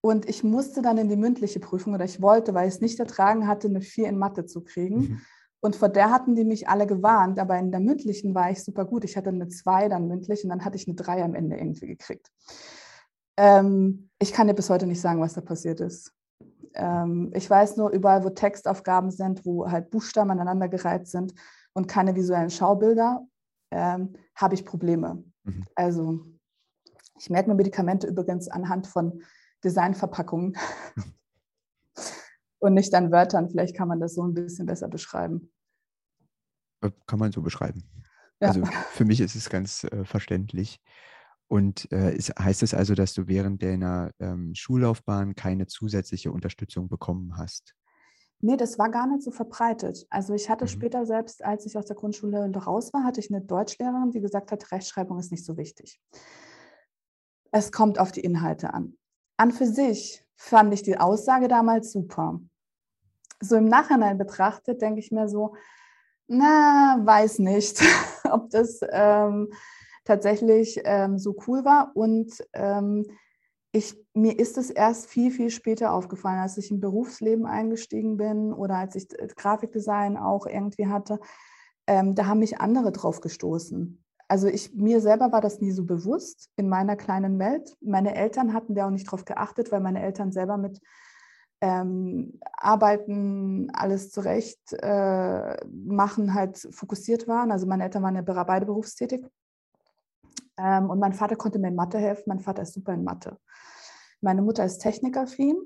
Und 0.00 0.28
ich 0.28 0.44
musste 0.44 0.80
dann 0.80 0.98
in 0.98 1.08
die 1.08 1.16
mündliche 1.16 1.60
Prüfung 1.60 1.94
oder 1.94 2.04
ich 2.04 2.22
wollte, 2.22 2.54
weil 2.54 2.68
ich 2.68 2.74
es 2.74 2.80
nicht 2.80 3.00
ertragen 3.00 3.48
hatte, 3.48 3.68
eine 3.68 3.80
4 3.80 4.08
in 4.08 4.18
Mathe 4.18 4.46
zu 4.46 4.62
kriegen. 4.62 4.98
Mhm. 4.98 5.20
Und 5.60 5.74
vor 5.74 5.88
der 5.88 6.10
hatten 6.10 6.36
die 6.36 6.44
mich 6.44 6.68
alle 6.68 6.86
gewarnt, 6.86 7.40
aber 7.40 7.58
in 7.58 7.72
der 7.72 7.80
mündlichen 7.80 8.32
war 8.34 8.50
ich 8.50 8.62
super 8.62 8.84
gut. 8.84 9.02
Ich 9.04 9.16
hatte 9.16 9.30
eine 9.30 9.48
2 9.48 9.88
dann 9.88 10.06
mündlich 10.06 10.44
und 10.44 10.50
dann 10.50 10.64
hatte 10.64 10.76
ich 10.76 10.86
eine 10.86 10.94
3 10.94 11.24
am 11.24 11.34
Ende 11.34 11.56
irgendwie 11.56 11.88
gekriegt. 11.88 12.30
Ähm, 13.38 14.10
ich 14.18 14.32
kann 14.32 14.48
dir 14.48 14.54
bis 14.54 14.68
heute 14.68 14.86
nicht 14.86 15.00
sagen, 15.00 15.20
was 15.20 15.34
da 15.34 15.40
passiert 15.40 15.80
ist. 15.80 16.12
Ähm, 16.74 17.30
ich 17.34 17.48
weiß 17.48 17.76
nur, 17.76 17.90
überall, 17.90 18.24
wo 18.24 18.30
Textaufgaben 18.30 19.12
sind, 19.12 19.46
wo 19.46 19.70
halt 19.70 19.90
Buchstaben 19.90 20.32
aneinandergereiht 20.32 21.06
sind 21.06 21.34
und 21.72 21.86
keine 21.86 22.16
visuellen 22.16 22.50
Schaubilder, 22.50 23.24
ähm, 23.70 24.14
habe 24.34 24.54
ich 24.54 24.64
Probleme. 24.64 25.22
Mhm. 25.44 25.64
Also 25.76 26.26
ich 27.16 27.30
merke 27.30 27.48
mir 27.48 27.54
Medikamente 27.54 28.08
übrigens 28.08 28.48
anhand 28.48 28.88
von 28.88 29.22
Designverpackungen 29.62 30.56
und 32.58 32.74
nicht 32.74 32.92
an 32.92 33.12
Wörtern. 33.12 33.50
Vielleicht 33.50 33.76
kann 33.76 33.86
man 33.86 34.00
das 34.00 34.14
so 34.14 34.24
ein 34.24 34.34
bisschen 34.34 34.66
besser 34.66 34.88
beschreiben. 34.88 35.52
Äh, 36.80 36.90
kann 37.06 37.20
man 37.20 37.30
so 37.30 37.40
beschreiben. 37.40 37.84
Ja. 38.40 38.48
Also 38.48 38.64
für 38.64 39.04
mich 39.04 39.20
ist 39.20 39.36
es 39.36 39.48
ganz 39.48 39.84
äh, 39.84 40.04
verständlich. 40.04 40.80
Und 41.48 41.90
äh, 41.92 42.14
ist, 42.14 42.38
heißt 42.38 42.62
es 42.62 42.74
also, 42.74 42.94
dass 42.94 43.14
du 43.14 43.26
während 43.26 43.62
deiner 43.62 44.10
ähm, 44.20 44.54
Schullaufbahn 44.54 45.34
keine 45.34 45.66
zusätzliche 45.66 46.30
Unterstützung 46.30 46.88
bekommen 46.88 47.36
hast? 47.38 47.74
Nee, 48.40 48.56
das 48.56 48.78
war 48.78 48.90
gar 48.90 49.06
nicht 49.06 49.22
so 49.22 49.30
verbreitet. 49.30 50.06
Also 50.10 50.34
ich 50.34 50.48
hatte 50.48 50.66
mhm. 50.66 50.68
später 50.68 51.06
selbst, 51.06 51.44
als 51.44 51.66
ich 51.66 51.76
aus 51.76 51.86
der 51.86 51.96
Grundschule 51.96 52.54
raus 52.54 52.92
war, 52.92 53.02
hatte 53.02 53.20
ich 53.20 53.30
eine 53.30 53.40
Deutschlehrerin, 53.40 54.10
die 54.10 54.20
gesagt 54.20 54.52
hat, 54.52 54.70
Rechtschreibung 54.70 55.18
ist 55.18 55.32
nicht 55.32 55.44
so 55.44 55.56
wichtig. 55.56 56.00
Es 57.50 57.72
kommt 57.72 57.98
auf 57.98 58.12
die 58.12 58.20
Inhalte 58.20 58.74
an. 58.74 58.96
An 59.38 59.50
für 59.50 59.66
sich 59.66 60.24
fand 60.36 60.72
ich 60.74 60.82
die 60.82 60.98
Aussage 60.98 61.48
damals 61.48 61.92
super. 61.92 62.40
So 63.40 63.56
im 63.56 63.64
Nachhinein 63.64 64.18
betrachtet 64.18 64.82
denke 64.82 65.00
ich 65.00 65.10
mir 65.10 65.28
so, 65.28 65.56
na, 66.26 67.00
weiß 67.02 67.38
nicht. 67.38 67.82
ob 68.30 68.50
das 68.50 68.80
ähm, 68.90 69.52
tatsächlich 70.08 70.80
ähm, 70.84 71.18
so 71.18 71.36
cool 71.46 71.64
war. 71.64 71.92
Und 71.94 72.32
ähm, 72.54 73.04
ich, 73.72 73.94
mir 74.14 74.38
ist 74.38 74.56
es 74.56 74.70
erst 74.70 75.06
viel, 75.06 75.30
viel 75.30 75.50
später 75.50 75.92
aufgefallen, 75.92 76.40
als 76.40 76.56
ich 76.56 76.70
im 76.70 76.80
Berufsleben 76.80 77.44
eingestiegen 77.44 78.16
bin 78.16 78.54
oder 78.54 78.76
als 78.76 78.96
ich 78.96 79.06
äh, 79.18 79.28
Grafikdesign 79.28 80.16
auch 80.16 80.46
irgendwie 80.46 80.86
hatte. 80.86 81.20
Ähm, 81.86 82.14
da 82.14 82.26
haben 82.26 82.38
mich 82.38 82.58
andere 82.58 82.90
drauf 82.90 83.20
gestoßen. 83.20 84.02
Also 84.28 84.46
ich, 84.46 84.74
mir 84.74 85.00
selber 85.02 85.30
war 85.30 85.42
das 85.42 85.60
nie 85.60 85.72
so 85.72 85.84
bewusst 85.84 86.50
in 86.56 86.70
meiner 86.70 86.96
kleinen 86.96 87.38
Welt. 87.38 87.76
Meine 87.82 88.14
Eltern 88.14 88.54
hatten 88.54 88.74
da 88.74 88.86
auch 88.86 88.90
nicht 88.90 89.10
drauf 89.10 89.26
geachtet, 89.26 89.70
weil 89.70 89.80
meine 89.80 90.02
Eltern 90.02 90.32
selber 90.32 90.56
mit 90.56 90.80
ähm, 91.60 92.38
Arbeiten, 92.52 93.70
alles 93.74 94.10
zurecht 94.10 94.72
äh, 94.72 95.66
machen, 95.66 96.32
halt 96.32 96.66
fokussiert 96.70 97.28
waren. 97.28 97.52
Also 97.52 97.66
meine 97.66 97.84
Eltern 97.84 98.02
waren 98.02 98.16
ja 98.16 98.22
beide 98.22 98.64
berufstätig. 98.64 99.26
Ähm, 100.58 100.90
und 100.90 100.98
mein 100.98 101.12
Vater 101.14 101.36
konnte 101.36 101.58
mir 101.58 101.68
in 101.68 101.74
Mathe 101.74 101.98
helfen. 101.98 102.24
Mein 102.26 102.40
Vater 102.40 102.62
ist 102.62 102.74
super 102.74 102.92
in 102.92 103.04
Mathe. 103.04 103.38
Meine 104.20 104.42
Mutter 104.42 104.64
ist 104.64 104.78
technikaffin. 104.78 105.56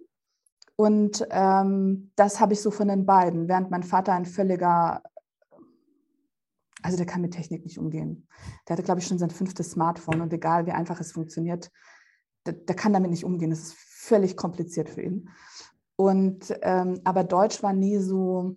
Und 0.77 1.27
ähm, 1.31 2.13
das 2.17 2.41
habe 2.41 2.53
ich 2.53 2.61
so 2.61 2.71
von 2.71 2.89
den 2.89 3.07
beiden, 3.07 3.49
während 3.49 3.71
mein 3.71 3.83
Vater 3.83 4.13
ein 4.13 4.27
völliger, 4.27 5.03
also 6.83 6.97
der 6.97 7.07
kann 7.07 7.21
mit 7.23 7.35
Technik 7.35 7.65
nicht 7.65 7.79
umgehen. 7.79 8.27
Der 8.67 8.75
hatte, 8.75 8.83
glaube 8.83 9.01
ich, 9.01 9.07
schon 9.07 9.19
sein 9.19 9.31
fünftes 9.31 9.71
Smartphone 9.71 10.21
und 10.21 10.33
egal 10.33 10.67
wie 10.67 10.73
einfach 10.73 11.01
es 11.01 11.13
funktioniert, 11.13 11.71
der, 12.47 12.55
der 12.55 12.75
kann 12.75 12.93
damit 12.93 13.11
nicht 13.11 13.25
umgehen. 13.25 13.51
Das 13.51 13.61
ist 13.61 13.75
völlig 13.75 14.37
kompliziert 14.37 14.89
für 14.89 15.03
ihn. 15.03 15.29
Und 15.97 16.55
ähm, 16.63 17.01
aber 17.05 17.23
Deutsch 17.23 17.63
war 17.63 17.73
nie 17.73 17.99
so, 17.99 18.57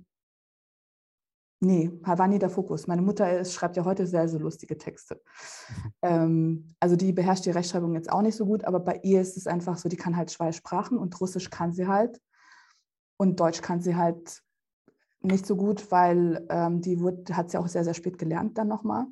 Nee, 1.61 1.91
war 2.03 2.27
nie 2.27 2.39
der 2.39 2.49
Fokus. 2.49 2.85
Meine 2.85 3.01
Mutter 3.01 3.39
ist, 3.39 3.53
schreibt 3.53 3.77
ja 3.77 3.85
heute 3.85 4.05
sehr, 4.05 4.27
sehr 4.27 4.39
lustige 4.39 4.77
Texte. 4.77 5.21
Mhm. 5.69 5.93
Ähm, 6.01 6.75
also 6.79 6.95
die 6.95 7.13
beherrscht 7.13 7.45
die 7.45 7.51
Rechtschreibung 7.51 7.95
jetzt 7.95 8.11
auch 8.11 8.21
nicht 8.21 8.35
so 8.35 8.45
gut, 8.45 8.65
aber 8.65 8.79
bei 8.79 8.99
ihr 9.03 9.21
ist 9.21 9.37
es 9.37 9.47
einfach 9.47 9.77
so, 9.77 9.89
die 9.89 9.95
kann 9.95 10.17
halt 10.17 10.29
zwei 10.29 10.51
Sprachen 10.51 10.97
und 10.97 11.19
Russisch 11.19 11.49
kann 11.49 11.73
sie 11.73 11.87
halt. 11.87 12.21
Und 13.17 13.39
Deutsch 13.39 13.61
kann 13.61 13.81
sie 13.81 13.95
halt 13.95 14.43
nicht 15.21 15.45
so 15.45 15.55
gut, 15.55 15.89
weil 15.91 16.45
ähm, 16.49 16.81
die 16.81 16.99
wurde, 16.99 17.35
hat 17.35 17.49
sie 17.49 17.57
auch 17.57 17.67
sehr, 17.67 17.83
sehr 17.83 17.93
spät 17.93 18.17
gelernt 18.17 18.57
dann 18.57 18.67
nochmal. 18.67 19.05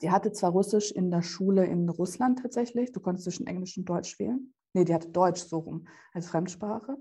Die 0.00 0.10
hatte 0.10 0.32
zwar 0.32 0.50
Russisch 0.50 0.90
in 0.90 1.10
der 1.10 1.22
Schule 1.22 1.64
in 1.64 1.88
Russland 1.88 2.40
tatsächlich, 2.40 2.90
du 2.92 3.00
konntest 3.00 3.24
zwischen 3.24 3.46
Englisch 3.46 3.76
und 3.76 3.84
Deutsch 3.84 4.18
wählen. 4.18 4.52
Nee, 4.72 4.84
die 4.84 4.94
hatte 4.94 5.10
Deutsch 5.10 5.42
so 5.42 5.58
rum 5.58 5.86
als 6.12 6.26
Fremdsprache. 6.26 6.96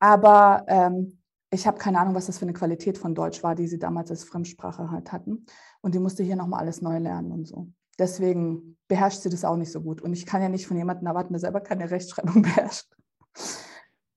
Aber 0.00 0.64
ähm, 0.66 1.21
ich 1.52 1.66
habe 1.66 1.78
keine 1.78 2.00
Ahnung, 2.00 2.14
was 2.14 2.26
das 2.26 2.38
für 2.38 2.46
eine 2.46 2.54
Qualität 2.54 2.96
von 2.96 3.14
Deutsch 3.14 3.42
war, 3.42 3.54
die 3.54 3.68
sie 3.68 3.78
damals 3.78 4.10
als 4.10 4.24
Fremdsprache 4.24 4.90
halt 4.90 5.12
hatten. 5.12 5.44
Und 5.82 5.94
die 5.94 5.98
musste 5.98 6.22
hier 6.22 6.34
nochmal 6.34 6.60
alles 6.60 6.80
neu 6.80 6.98
lernen 6.98 7.30
und 7.30 7.46
so. 7.46 7.68
Deswegen 7.98 8.78
beherrscht 8.88 9.20
sie 9.20 9.28
das 9.28 9.44
auch 9.44 9.56
nicht 9.56 9.70
so 9.70 9.82
gut. 9.82 10.00
Und 10.00 10.14
ich 10.14 10.24
kann 10.24 10.40
ja 10.40 10.48
nicht 10.48 10.66
von 10.66 10.78
jemandem 10.78 11.06
erwarten, 11.06 11.34
der 11.34 11.40
selber 11.40 11.60
keine 11.60 11.90
Rechtschreibung 11.90 12.40
beherrscht, 12.42 12.96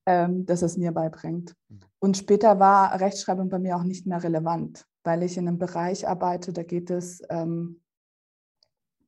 ähm, 0.05 0.45
dass 0.45 0.61
es 0.61 0.77
mir 0.77 0.93
beibringt. 0.93 1.55
Mhm. 1.67 1.79
Und 1.99 2.15
später 2.15 2.57
war 2.59 2.97
Rechtschreibung 3.01 3.49
bei 3.49 3.59
mir 3.59 3.75
auch 3.75 3.83
nicht 3.83 4.07
mehr 4.07 4.23
relevant, 4.23 4.85
weil 5.03 5.21
ich 5.21 5.37
in 5.37 5.45
einem 5.45 5.57
Bereich 5.57 6.07
arbeite, 6.07 6.53
da 6.53 6.63
geht 6.63 6.89
es, 6.89 7.21
ähm, 7.29 7.81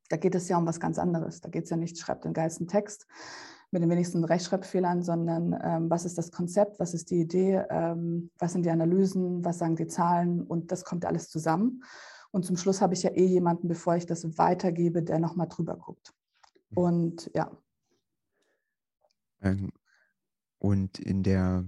da 0.10 0.17
geht 0.17 0.36
es 0.36 0.50
ja 0.50 0.57
um 0.57 0.65
was 0.65 0.81
ganz 0.81 1.00
anderes. 1.00 1.39
Da 1.39 1.48
geht 1.48 1.63
es 1.63 1.69
ja 1.69 1.77
nicht, 1.77 1.98
schreibt 1.98 2.25
den 2.25 2.34
geilsten 2.34 2.67
Text, 2.67 3.07
mit 3.71 3.81
den 3.81 3.89
wenigsten 3.89 4.24
Rechtschreibfehlern, 4.24 5.03
sondern 5.03 5.55
ähm, 5.62 5.89
was 5.89 6.05
ist 6.05 6.17
das 6.17 6.31
Konzept, 6.31 6.79
was 6.79 6.93
ist 6.93 7.12
die 7.12 7.19
Idee, 7.19 7.63
ähm, 7.69 8.31
was 8.38 8.53
sind 8.53 8.65
die 8.65 8.69
Analysen, 8.69 9.43
was 9.43 9.57
sagen 9.57 9.75
die 9.75 9.88
Zahlen 9.88 10.41
und 10.41 10.71
das 10.71 10.86
kommt 10.86 11.05
alles 11.05 11.29
zusammen. 11.29 11.83
Und 12.31 12.45
zum 12.45 12.57
Schluss 12.57 12.81
habe 12.81 12.93
ich 12.93 13.03
ja 13.03 13.12
eh 13.12 13.25
jemanden, 13.25 13.67
bevor 13.67 13.95
ich 13.95 14.05
das 14.05 14.38
weitergebe, 14.38 15.03
der 15.03 15.19
nochmal 15.19 15.47
drüber 15.47 15.75
guckt. 15.75 16.13
Mhm. 16.69 16.77
Und 16.77 17.31
ja. 17.33 17.51
Ähm, 19.41 19.71
und 20.59 21.00
in 21.00 21.24
der, 21.24 21.65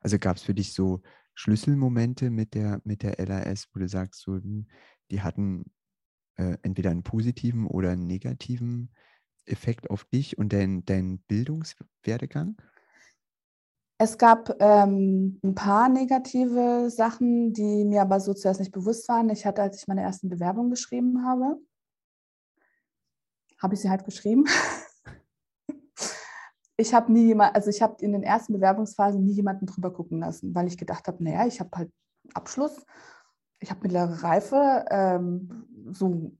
also 0.00 0.18
gab 0.18 0.36
es 0.36 0.42
für 0.42 0.54
dich 0.54 0.72
so 0.72 1.02
Schlüsselmomente 1.34 2.30
mit 2.30 2.54
der, 2.54 2.80
mit 2.84 3.02
der 3.02 3.24
LAS, 3.24 3.68
wo 3.72 3.78
du 3.78 3.88
sagst, 3.88 4.20
so, 4.20 4.34
hm, 4.34 4.66
die 5.10 5.22
hatten 5.22 5.70
äh, 6.36 6.56
entweder 6.62 6.90
einen 6.90 7.02
positiven 7.02 7.66
oder 7.66 7.90
einen 7.90 8.06
negativen 8.06 8.90
Effekt 9.46 9.90
auf 9.90 10.04
dich 10.04 10.38
und 10.38 10.52
deinen 10.52 10.84
dein 10.84 11.18
Bildungswerdegang? 11.28 12.56
Es 13.98 14.18
gab 14.18 14.56
ähm, 14.60 15.38
ein 15.44 15.54
paar 15.54 15.88
negative 15.88 16.90
Sachen, 16.90 17.52
die 17.52 17.84
mir 17.84 18.02
aber 18.02 18.18
so 18.18 18.34
zuerst 18.34 18.58
nicht 18.58 18.72
bewusst 18.72 19.08
waren. 19.08 19.30
Ich 19.30 19.46
hatte, 19.46 19.62
als 19.62 19.80
ich 19.80 19.86
meine 19.86 20.02
ersten 20.02 20.28
Bewerbung 20.28 20.70
geschrieben 20.70 21.24
habe, 21.24 21.56
habe 23.58 23.74
ich 23.74 23.80
sie 23.80 23.90
halt 23.90 24.04
geschrieben. 24.04 24.44
ich 26.76 26.92
habe 26.92 27.12
nie 27.12 27.26
jemand, 27.26 27.54
also 27.54 27.70
ich 27.70 27.80
habe 27.80 28.04
in 28.04 28.12
den 28.12 28.24
ersten 28.24 28.52
Bewerbungsphasen 28.54 29.24
nie 29.24 29.34
jemanden 29.34 29.66
drüber 29.66 29.92
gucken 29.92 30.18
lassen, 30.18 30.52
weil 30.52 30.66
ich 30.66 30.76
gedacht 30.76 31.06
habe, 31.06 31.22
naja, 31.22 31.46
ich 31.46 31.60
habe 31.60 31.70
halt 31.76 31.92
Abschluss, 32.34 32.84
ich 33.60 33.70
habe 33.70 33.82
mittlere 33.82 34.24
Reife, 34.24 34.84
ähm, 34.90 35.68
so. 35.92 36.32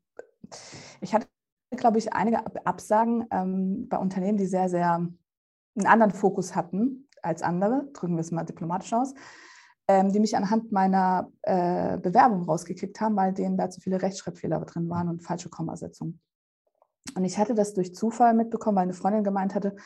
Ich 1.01 1.15
hatte 1.15 1.29
glaube 1.77 1.99
ich, 1.99 2.13
einige 2.13 2.45
Absagen 2.67 3.27
ähm, 3.31 3.89
bei 3.89 3.99
Unternehmen, 3.99 4.39
die 4.39 4.47
sehr, 4.47 4.69
sehr 4.69 4.95
einen 4.95 5.87
anderen 5.87 6.13
Fokus 6.13 6.55
hatten 6.55 7.09
als 7.23 7.43
andere, 7.43 7.89
drücken 7.93 8.17
wir 8.17 8.21
es 8.21 8.31
mal 8.31 8.45
diplomatisch 8.45 8.93
aus, 8.93 9.15
ähm, 9.89 10.13
die 10.13 10.21
mich 10.21 10.37
anhand 10.37 10.73
meiner 10.73 11.31
äh, 11.43 11.99
Bewerbung 11.99 12.43
rausgekickt 12.43 13.01
haben, 13.01 13.17
weil 13.17 13.33
denen 13.33 13.57
da 13.57 13.71
zu 13.71 13.81
viele 13.81 14.03
Rechtschreibfehler 14.03 14.61
drin 14.61 14.89
waren 14.89 15.09
und 15.09 15.23
falsche 15.23 15.49
Kommasetzungen. 15.49 16.21
Und 17.17 17.25
ich 17.25 17.39
hatte 17.39 17.55
das 17.55 17.75
durch 17.75 17.95
Zufall 17.95 18.35
mitbekommen, 18.35 18.77
weil 18.77 18.85
eine 18.85 18.93
Freundin 18.93 19.25
gemeint 19.25 19.55
hatte, 19.55 19.77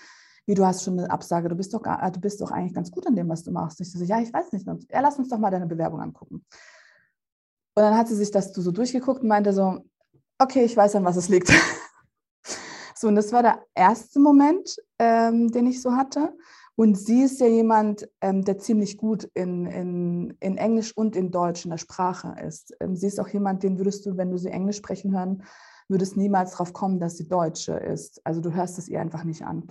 wie 0.46 0.54
du 0.54 0.64
hast 0.64 0.84
schon 0.84 0.98
eine 0.98 1.10
Absage, 1.10 1.48
du 1.48 1.56
bist 1.56 1.74
doch, 1.74 1.82
du 1.82 2.20
bist 2.20 2.40
doch 2.40 2.52
eigentlich 2.52 2.74
ganz 2.74 2.90
gut 2.90 3.06
in 3.06 3.16
dem, 3.16 3.28
was 3.28 3.42
du 3.42 3.50
machst. 3.50 3.80
Ich 3.80 3.90
so, 3.90 4.02
ja, 4.04 4.20
ich 4.20 4.32
weiß 4.32 4.52
nicht. 4.52 4.66
ja, 4.66 5.00
lass 5.00 5.18
uns 5.18 5.28
doch 5.28 5.38
mal 5.38 5.50
deine 5.50 5.66
Bewerbung 5.66 6.00
angucken. 6.00 6.44
Und 7.74 7.82
dann 7.82 7.96
hat 7.96 8.08
sie 8.08 8.14
sich 8.14 8.30
das 8.30 8.52
so 8.54 8.70
durchgeguckt 8.70 9.22
und 9.22 9.28
meinte 9.28 9.52
so, 9.52 9.84
okay, 10.38 10.64
ich 10.64 10.76
weiß, 10.76 10.96
an 10.96 11.04
was 11.04 11.16
es 11.16 11.28
liegt. 11.28 11.48
so, 12.94 13.08
und 13.08 13.16
das 13.16 13.32
war 13.32 13.42
der 13.42 13.64
erste 13.74 14.20
Moment, 14.20 14.76
ähm, 14.98 15.50
den 15.50 15.66
ich 15.66 15.82
so 15.82 15.92
hatte. 15.92 16.34
Und 16.78 16.98
sie 16.98 17.22
ist 17.22 17.40
ja 17.40 17.46
jemand, 17.46 18.06
ähm, 18.20 18.44
der 18.44 18.58
ziemlich 18.58 18.98
gut 18.98 19.24
in, 19.32 19.64
in, 19.64 20.36
in 20.40 20.58
Englisch 20.58 20.94
und 20.94 21.16
in 21.16 21.30
Deutsch 21.30 21.64
in 21.64 21.70
der 21.70 21.78
Sprache 21.78 22.36
ist. 22.46 22.76
Ähm, 22.80 22.96
sie 22.96 23.06
ist 23.06 23.18
auch 23.18 23.28
jemand, 23.28 23.62
den 23.62 23.78
würdest 23.78 24.04
du, 24.04 24.18
wenn 24.18 24.30
du 24.30 24.36
sie 24.36 24.50
Englisch 24.50 24.76
sprechen 24.76 25.16
hören, 25.16 25.42
würdest 25.88 26.18
niemals 26.18 26.50
darauf 26.50 26.74
kommen, 26.74 27.00
dass 27.00 27.16
sie 27.16 27.28
Deutsche 27.28 27.72
ist. 27.72 28.20
Also 28.24 28.42
du 28.42 28.52
hörst 28.52 28.78
es 28.78 28.88
ihr 28.88 29.00
einfach 29.00 29.24
nicht 29.24 29.42
an. 29.42 29.68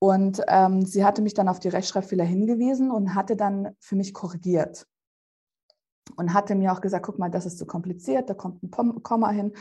Und 0.00 0.42
ähm, 0.48 0.84
sie 0.84 1.04
hatte 1.04 1.22
mich 1.22 1.34
dann 1.34 1.48
auf 1.48 1.60
die 1.60 1.68
Rechtschreibfehler 1.68 2.24
hingewiesen 2.24 2.90
und 2.90 3.14
hatte 3.14 3.36
dann 3.36 3.76
für 3.78 3.94
mich 3.94 4.12
korrigiert 4.12 4.88
und 6.16 6.34
hatte 6.34 6.54
mir 6.54 6.72
auch 6.72 6.80
gesagt, 6.80 7.06
guck 7.06 7.18
mal, 7.18 7.30
das 7.30 7.46
ist 7.46 7.58
zu 7.58 7.66
kompliziert, 7.66 8.28
da 8.28 8.34
kommt 8.34 8.62
ein 8.62 9.02
Komma 9.02 9.30
hin. 9.30 9.52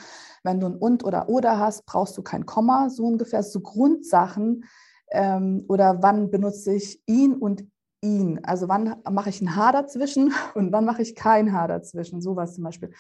Wenn 0.44 0.60
du 0.60 0.68
ein 0.68 0.76
und 0.76 1.04
oder 1.04 1.30
oder 1.30 1.60
hast, 1.60 1.86
brauchst 1.86 2.18
du 2.18 2.22
kein 2.22 2.46
Komma, 2.46 2.90
so 2.90 3.06
ungefähr, 3.06 3.44
so 3.44 3.62
Grundsachen. 3.62 4.66
Ähm, 5.12 5.66
oder 5.68 6.02
wann 6.02 6.32
benutze 6.32 6.74
ich 6.74 7.02
ihn 7.06 7.34
und 7.34 7.66
ihn? 8.02 8.40
Also 8.44 8.68
wann 8.68 8.96
mache 9.10 9.30
ich 9.30 9.42
ein 9.42 9.56
H 9.56 9.72
dazwischen 9.72 10.34
und 10.56 10.72
wann 10.72 10.86
mache 10.86 11.02
ich 11.02 11.16
kein 11.16 11.54
H 11.54 11.68
dazwischen? 11.68 12.22
Sowas 12.22 12.56
zum 12.56 12.64
Beispiel. 12.64 12.92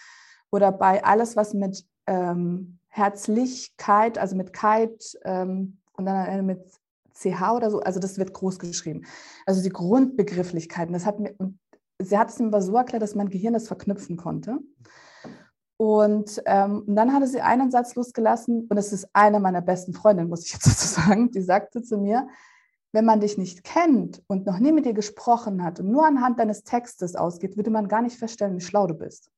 Oder 0.51 0.71
bei 0.71 1.03
alles, 1.03 1.35
was 1.35 1.53
mit 1.53 1.85
ähm, 2.07 2.79
Herzlichkeit, 2.89 4.17
also 4.17 4.35
mit 4.35 4.53
Kite 4.53 5.17
ähm, 5.23 5.77
und 5.93 6.05
dann 6.05 6.45
mit 6.45 6.61
CH 7.13 7.53
oder 7.55 7.71
so, 7.71 7.79
also 7.79 7.99
das 7.99 8.17
wird 8.17 8.33
groß 8.33 8.59
geschrieben. 8.59 9.05
Also 9.45 9.61
die 9.61 9.69
Grundbegrifflichkeiten, 9.69 10.93
das 10.93 11.05
hat 11.05 11.19
mir, 11.19 11.35
sie 12.03 12.17
hat 12.17 12.29
es 12.29 12.39
mir 12.39 12.47
aber 12.47 12.61
so 12.61 12.75
erklärt, 12.75 13.03
dass 13.03 13.15
mein 13.15 13.29
Gehirn 13.29 13.53
das 13.53 13.67
verknüpfen 13.67 14.17
konnte. 14.17 14.59
Und, 15.77 16.41
ähm, 16.45 16.83
und 16.85 16.95
dann 16.95 17.11
hatte 17.13 17.25
sie 17.25 17.41
einen 17.41 17.71
Satz 17.71 17.95
losgelassen, 17.95 18.67
und 18.69 18.75
das 18.75 18.93
ist 18.93 19.07
eine 19.13 19.39
meiner 19.39 19.61
besten 19.61 19.93
Freundinnen, 19.93 20.29
muss 20.29 20.45
ich 20.45 20.53
jetzt 20.53 20.67
dazu 20.67 20.87
sagen, 20.87 21.31
die 21.31 21.41
sagte 21.41 21.81
zu 21.81 21.97
mir, 21.97 22.27
wenn 22.91 23.05
man 23.05 23.19
dich 23.19 23.37
nicht 23.37 23.63
kennt 23.63 24.21
und 24.27 24.45
noch 24.45 24.59
nie 24.59 24.71
mit 24.71 24.85
dir 24.85 24.93
gesprochen 24.93 25.63
hat 25.63 25.79
und 25.79 25.89
nur 25.89 26.05
anhand 26.05 26.39
deines 26.39 26.63
Textes 26.63 27.15
ausgeht, 27.15 27.57
würde 27.57 27.71
man 27.71 27.87
gar 27.87 28.01
nicht 28.01 28.17
feststellen, 28.17 28.55
wie 28.55 28.61
schlau 28.61 28.85
du 28.85 28.93
bist. 28.93 29.31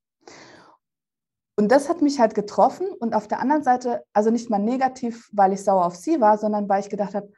Und 1.55 1.71
das 1.71 1.87
hat 1.87 2.01
mich 2.01 2.19
halt 2.19 2.33
getroffen 2.33 2.87
und 2.99 3.13
auf 3.13 3.27
der 3.27 3.39
anderen 3.39 3.63
Seite, 3.63 4.03
also 4.11 4.31
nicht 4.31 4.49
mal 4.49 4.59
negativ, 4.59 5.29
weil 5.31 5.53
ich 5.53 5.63
sauer 5.63 5.85
auf 5.85 5.95
sie 5.95 6.19
war, 6.19 6.37
sondern 6.39 6.67
weil 6.67 6.81
ich 6.81 6.89
gedacht 6.89 7.13
habe, 7.13 7.31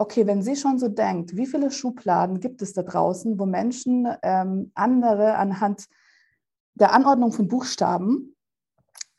okay, 0.00 0.26
wenn 0.26 0.42
sie 0.42 0.56
schon 0.56 0.78
so 0.78 0.88
denkt, 0.88 1.36
wie 1.36 1.46
viele 1.46 1.70
Schubladen 1.70 2.40
gibt 2.40 2.62
es 2.62 2.72
da 2.72 2.82
draußen, 2.82 3.38
wo 3.38 3.44
Menschen 3.44 4.08
ähm, 4.22 4.72
andere 4.74 5.34
anhand 5.34 5.88
der 6.72 6.94
Anordnung 6.94 7.32
von 7.32 7.48
Buchstaben 7.48 8.34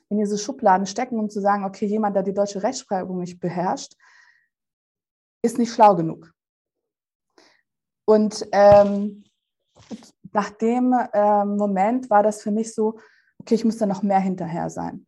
in 0.10 0.18
diese 0.18 0.40
Schubladen 0.40 0.88
stecken, 0.88 1.20
um 1.20 1.30
zu 1.30 1.40
sagen, 1.40 1.66
okay, 1.66 1.86
jemand, 1.86 2.16
der 2.16 2.24
die 2.24 2.34
deutsche 2.34 2.64
Rechtschreibung 2.64 3.20
nicht 3.20 3.40
beherrscht, 3.40 3.94
ist 5.44 5.60
nicht 5.60 5.72
schlau 5.72 5.96
genug. 5.96 6.34
Und 8.06 8.48
ähm, 8.52 9.24
nach 10.32 10.50
dem 10.50 10.96
ähm, 11.14 11.58
Moment 11.58 12.10
war 12.10 12.24
das 12.24 12.42
für 12.42 12.52
mich 12.52 12.74
so, 12.74 12.98
okay, 13.40 13.54
ich 13.54 13.66
muss 13.66 13.78
da 13.78 13.86
noch 13.86 14.02
mehr 14.02 14.20
hinterher 14.20 14.72
sein. 14.72 15.06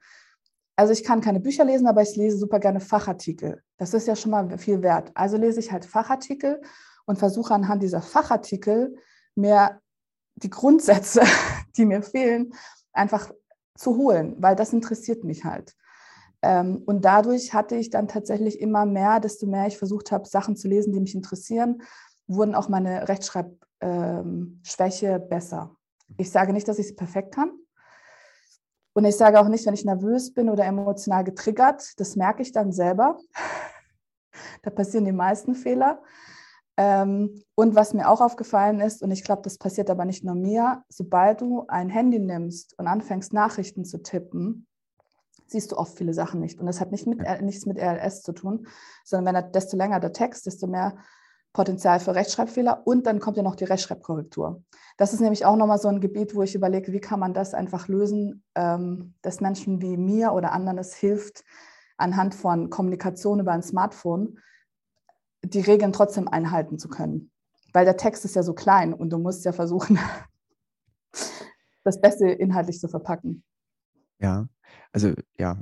Also 0.84 0.92
ich 0.92 1.06
kann 1.06 1.22
keine 1.22 1.40
Bücher 1.40 1.63
lesen, 1.63 1.88
aber 1.88 2.02
ich 2.02 2.18
lese 2.18 2.38
super 2.38 2.60
gerne 2.60 2.82
Fachartikel. 2.82 3.63
Das 3.78 3.94
ist 3.94 4.06
ja 4.06 4.18
schon 4.18 4.32
mal 4.32 4.58
viel 4.58 4.82
wert. 4.82 5.12
Also 5.13 5.38
lese 5.38 5.62
ich 5.62 5.72
halt 5.72 5.86
Fachartikel 5.86 6.62
und 7.06 7.18
versuche 7.18 7.54
anhand 7.54 7.82
dieser 7.82 8.02
Fachartikel 8.02 8.98
mir 9.34 9.80
die 10.36 10.50
Grundsätze, 10.50 11.22
die 11.78 11.86
mir 11.86 12.02
fehlen, 12.02 12.54
einfach 12.92 13.32
zu 13.78 13.96
holen, 13.96 14.36
weil 14.40 14.58
das 14.58 14.74
interessiert 14.74 15.24
mich 15.24 15.46
halt. 15.46 15.74
Ähm, 16.42 16.84
und 16.86 17.06
dadurch 17.06 17.54
hatte 17.54 17.78
ich 17.78 17.90
dann 17.90 18.10
tatsächlich 18.10 18.60
immer 18.60 18.86
mehr, 18.86 19.22
desto 19.22 19.48
mehr 19.48 19.68
ich 19.68 19.78
versucht 19.78 20.12
habe, 20.12 20.28
Sachen 20.28 20.58
zu 20.58 20.68
lesen, 20.68 20.92
die 20.92 21.00
mich 21.00 21.16
interessieren, 21.16 21.82
wurden 22.28 22.56
auch 22.56 22.68
meine 22.68 23.08
Rechtschreibschwäche 23.08 25.08
ähm, 25.08 25.30
besser. 25.30 25.78
Ich 26.18 26.30
sage 26.30 26.52
nicht, 26.52 26.68
dass 26.68 26.78
ich 26.78 26.88
es 26.88 26.96
perfekt 26.98 27.34
kann. 27.34 27.54
Und 28.94 29.06
ich 29.06 29.16
sage 29.16 29.40
auch 29.40 29.48
nicht, 29.48 29.66
wenn 29.66 29.74
ich 29.74 29.86
nervös 29.86 30.34
bin 30.34 30.50
oder 30.50 30.66
emotional 30.66 31.24
getriggert, 31.24 32.00
das 32.00 32.16
merke 32.16 32.42
ich 32.42 32.52
dann 32.52 32.72
selber. 32.72 33.18
da 34.62 34.70
passieren 34.70 35.06
die 35.06 35.12
meisten 35.12 35.56
Fehler. 35.56 36.02
Ähm, 36.78 37.44
und 37.56 37.76
was 37.76 37.94
mir 37.94 38.10
auch 38.10 38.22
aufgefallen 38.22 38.80
ist, 38.80 39.04
und 39.04 39.12
ich 39.12 39.24
glaube, 39.24 39.44
das 39.44 39.58
passiert 39.58 39.90
aber 39.90 40.06
nicht 40.06 40.24
nur 40.24 40.36
mir, 40.36 40.84
sobald 40.90 41.42
du 41.42 41.66
ein 41.68 41.90
Handy 41.90 42.20
nimmst 42.20 42.78
und 42.80 42.88
anfängst, 42.88 43.34
Nachrichten 43.34 43.86
zu 43.86 44.02
tippen, 44.02 44.68
siehst 45.48 45.72
du 45.72 45.78
oft 45.78 45.96
viele 45.98 46.14
Sachen 46.14 46.40
nicht. 46.40 46.60
Und 46.60 46.66
das 46.66 46.80
hat 46.80 46.92
nicht 46.92 47.06
mit, 47.06 47.20
nichts 47.42 47.66
mit 47.66 47.78
RLS 47.78 48.24
zu 48.24 48.34
tun, 48.34 48.68
sondern 49.04 49.36
wenn 49.36 49.52
desto 49.52 49.78
länger 49.78 50.00
der 50.00 50.14
Text, 50.14 50.46
desto 50.46 50.68
mehr 50.68 50.98
Potenzial 51.54 52.00
für 52.00 52.16
Rechtschreibfehler 52.16 52.86
und 52.86 53.06
dann 53.06 53.20
kommt 53.20 53.38
ja 53.38 53.44
noch 53.44 53.56
die 53.56 53.64
Rechtschreibkorrektur. 53.64 54.64
Das 54.98 55.14
ist 55.14 55.20
nämlich 55.20 55.46
auch 55.46 55.56
nochmal 55.56 55.78
so 55.78 55.88
ein 55.88 56.02
Gebiet, 56.02 56.36
wo 56.36 56.42
ich 56.42 56.56
überlege, 56.56 56.92
wie 56.92 57.00
kann 57.00 57.20
man 57.20 57.34
das 57.34 57.54
einfach 57.54 57.88
lösen, 57.88 58.44
ähm, 58.56 59.14
dass 59.22 59.40
Menschen 59.40 59.82
wie 59.82 59.96
mir 59.96 60.34
oder 60.34 60.52
anderen 60.52 60.80
es 60.80 60.96
hilft, 60.96 61.44
anhand 61.98 62.34
von 62.34 62.72
Kommunikation 62.72 63.40
über 63.40 63.52
ein 63.52 63.62
Smartphone 63.62 64.40
die 65.44 65.62
Regeln 65.62 65.94
trotzdem 65.94 66.28
einhalten 66.28 66.80
zu 66.80 66.90
können. 66.90 67.32
Weil 67.72 67.86
der 67.86 67.98
Text 67.98 68.26
ist 68.26 68.36
ja 68.36 68.44
so 68.44 68.54
klein 68.54 68.94
und 68.94 69.12
du 69.12 69.20
musst 69.20 69.46
ja 69.46 69.52
versuchen, 69.52 70.00
das 71.84 72.02
Beste 72.02 72.30
inhaltlich 72.30 72.80
zu 72.80 72.88
verpacken. 72.88 73.44
Ja, 74.20 74.48
also 74.92 75.14
ja, 75.38 75.60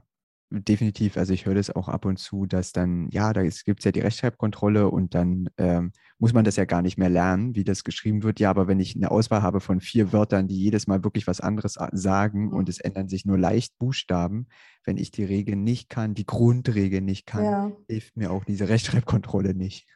definitiv. 0.51 1.17
Also 1.17 1.33
ich 1.33 1.45
höre 1.45 1.55
das 1.55 1.73
auch 1.73 1.87
ab 1.87 2.05
und 2.05 2.17
zu, 2.17 2.45
dass 2.45 2.73
dann, 2.73 3.09
ja, 3.11 3.31
da 3.31 3.41
gibt 3.41 3.79
es 3.79 3.85
ja 3.85 3.91
die 3.91 4.01
Rechtschreibkontrolle 4.01 4.89
und 4.89 5.15
dann 5.15 5.49
ähm, 5.57 5.93
muss 6.19 6.33
man 6.33 6.43
das 6.43 6.57
ja 6.57 6.65
gar 6.65 6.81
nicht 6.81 6.97
mehr 6.97 7.09
lernen, 7.09 7.55
wie 7.55 7.63
das 7.63 7.83
geschrieben 7.83 8.21
wird. 8.23 8.39
Ja, 8.39 8.49
aber 8.49 8.67
wenn 8.67 8.79
ich 8.79 8.95
eine 8.95 9.11
Auswahl 9.11 9.41
habe 9.41 9.61
von 9.61 9.79
vier 9.79 10.11
Wörtern, 10.11 10.47
die 10.47 10.57
jedes 10.57 10.87
Mal 10.87 11.03
wirklich 11.03 11.25
was 11.25 11.39
anderes 11.39 11.77
sagen 11.93 12.47
mhm. 12.47 12.53
und 12.53 12.69
es 12.69 12.79
ändern 12.79 13.07
sich 13.07 13.25
nur 13.25 13.37
leicht 13.37 13.77
Buchstaben, 13.79 14.47
wenn 14.83 14.97
ich 14.97 15.11
die 15.11 15.23
Regeln 15.23 15.63
nicht 15.63 15.89
kann, 15.89 16.13
die 16.13 16.25
Grundregeln 16.25 17.05
nicht 17.05 17.25
kann, 17.25 17.43
ja. 17.43 17.71
hilft 17.87 18.17
mir 18.17 18.31
auch 18.31 18.43
diese 18.43 18.67
Rechtschreibkontrolle 18.67 19.55
nicht. 19.55 19.87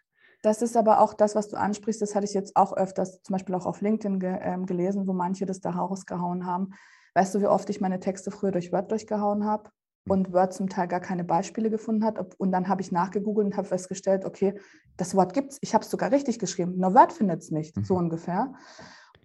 Das 0.41 0.61
ist 0.61 0.77
aber 0.77 1.01
auch 1.01 1.13
das, 1.13 1.35
was 1.35 1.49
du 1.49 1.57
ansprichst. 1.57 2.01
Das 2.01 2.15
hatte 2.15 2.25
ich 2.25 2.33
jetzt 2.33 2.55
auch 2.55 2.77
öfters, 2.77 3.21
zum 3.23 3.33
Beispiel 3.33 3.55
auch 3.55 3.65
auf 3.65 3.81
LinkedIn 3.81 4.19
ge 4.19 4.37
ähm, 4.41 4.65
gelesen, 4.65 5.07
wo 5.07 5.13
manche 5.13 5.45
das 5.45 5.59
da 5.59 5.71
rausgehauen 5.71 6.45
haben. 6.45 6.69
Weißt 7.15 7.33
du, 7.33 7.41
wie 7.41 7.47
oft 7.47 7.69
ich 7.69 7.81
meine 7.81 7.99
Texte 7.99 8.29
früher 8.29 8.51
durch 8.51 8.71
Word 8.71 8.91
durchgehauen 8.91 9.45
habe? 9.45 9.69
Und 10.07 10.31
Word 10.33 10.53
zum 10.53 10.69
Teil 10.69 10.87
gar 10.87 10.99
keine 10.99 11.23
Beispiele 11.23 11.69
gefunden 11.69 12.05
hat. 12.05 12.35
Und 12.39 12.51
dann 12.51 12.67
habe 12.67 12.81
ich 12.81 12.91
nachgegoogelt 12.91 13.47
und 13.47 13.57
habe 13.57 13.67
festgestellt, 13.67 14.25
okay, 14.25 14.59
das 14.97 15.15
Wort 15.15 15.33
gibt 15.33 15.53
es, 15.53 15.57
ich 15.61 15.73
habe 15.73 15.83
es 15.83 15.91
sogar 15.91 16.11
richtig 16.11 16.39
geschrieben, 16.39 16.77
nur 16.77 16.93
Word 16.93 17.11
findet 17.11 17.41
es 17.41 17.51
nicht, 17.51 17.75
mhm. 17.75 17.83
so 17.83 17.95
ungefähr. 17.95 18.53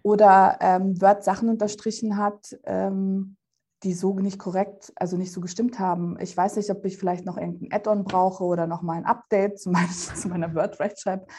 Oder 0.03 0.57
ähm, 0.61 0.99
Word 0.99 1.23
Sachen 1.23 1.49
unterstrichen 1.49 2.17
hat, 2.17 2.57
ähm, 2.63 3.37
die 3.83 3.93
so 3.93 4.17
nicht 4.19 4.39
korrekt, 4.39 4.91
also 4.95 5.17
nicht 5.17 5.31
so 5.31 5.41
gestimmt 5.41 5.79
haben. 5.79 6.17
Ich 6.19 6.35
weiß 6.35 6.55
nicht, 6.55 6.69
ob 6.69 6.85
ich 6.85 6.97
vielleicht 6.97 7.25
noch 7.25 7.37
irgendein 7.37 7.71
Add-on 7.71 8.03
brauche 8.03 8.43
oder 8.43 8.67
noch 8.67 8.81
mal 8.81 8.97
ein 8.97 9.05
Update 9.05 9.59
zu, 9.59 9.69
mein, 9.69 9.89
zu 9.89 10.27
meiner 10.27 10.53
Word-Rechtschreib. 10.55 11.29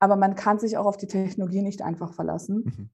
Aber 0.00 0.16
man 0.16 0.36
kann 0.36 0.60
sich 0.60 0.76
auch 0.76 0.86
auf 0.86 0.96
die 0.96 1.08
Technologie 1.08 1.62
nicht 1.62 1.82
einfach 1.82 2.14
verlassen. 2.14 2.62
Mhm. 2.64 2.90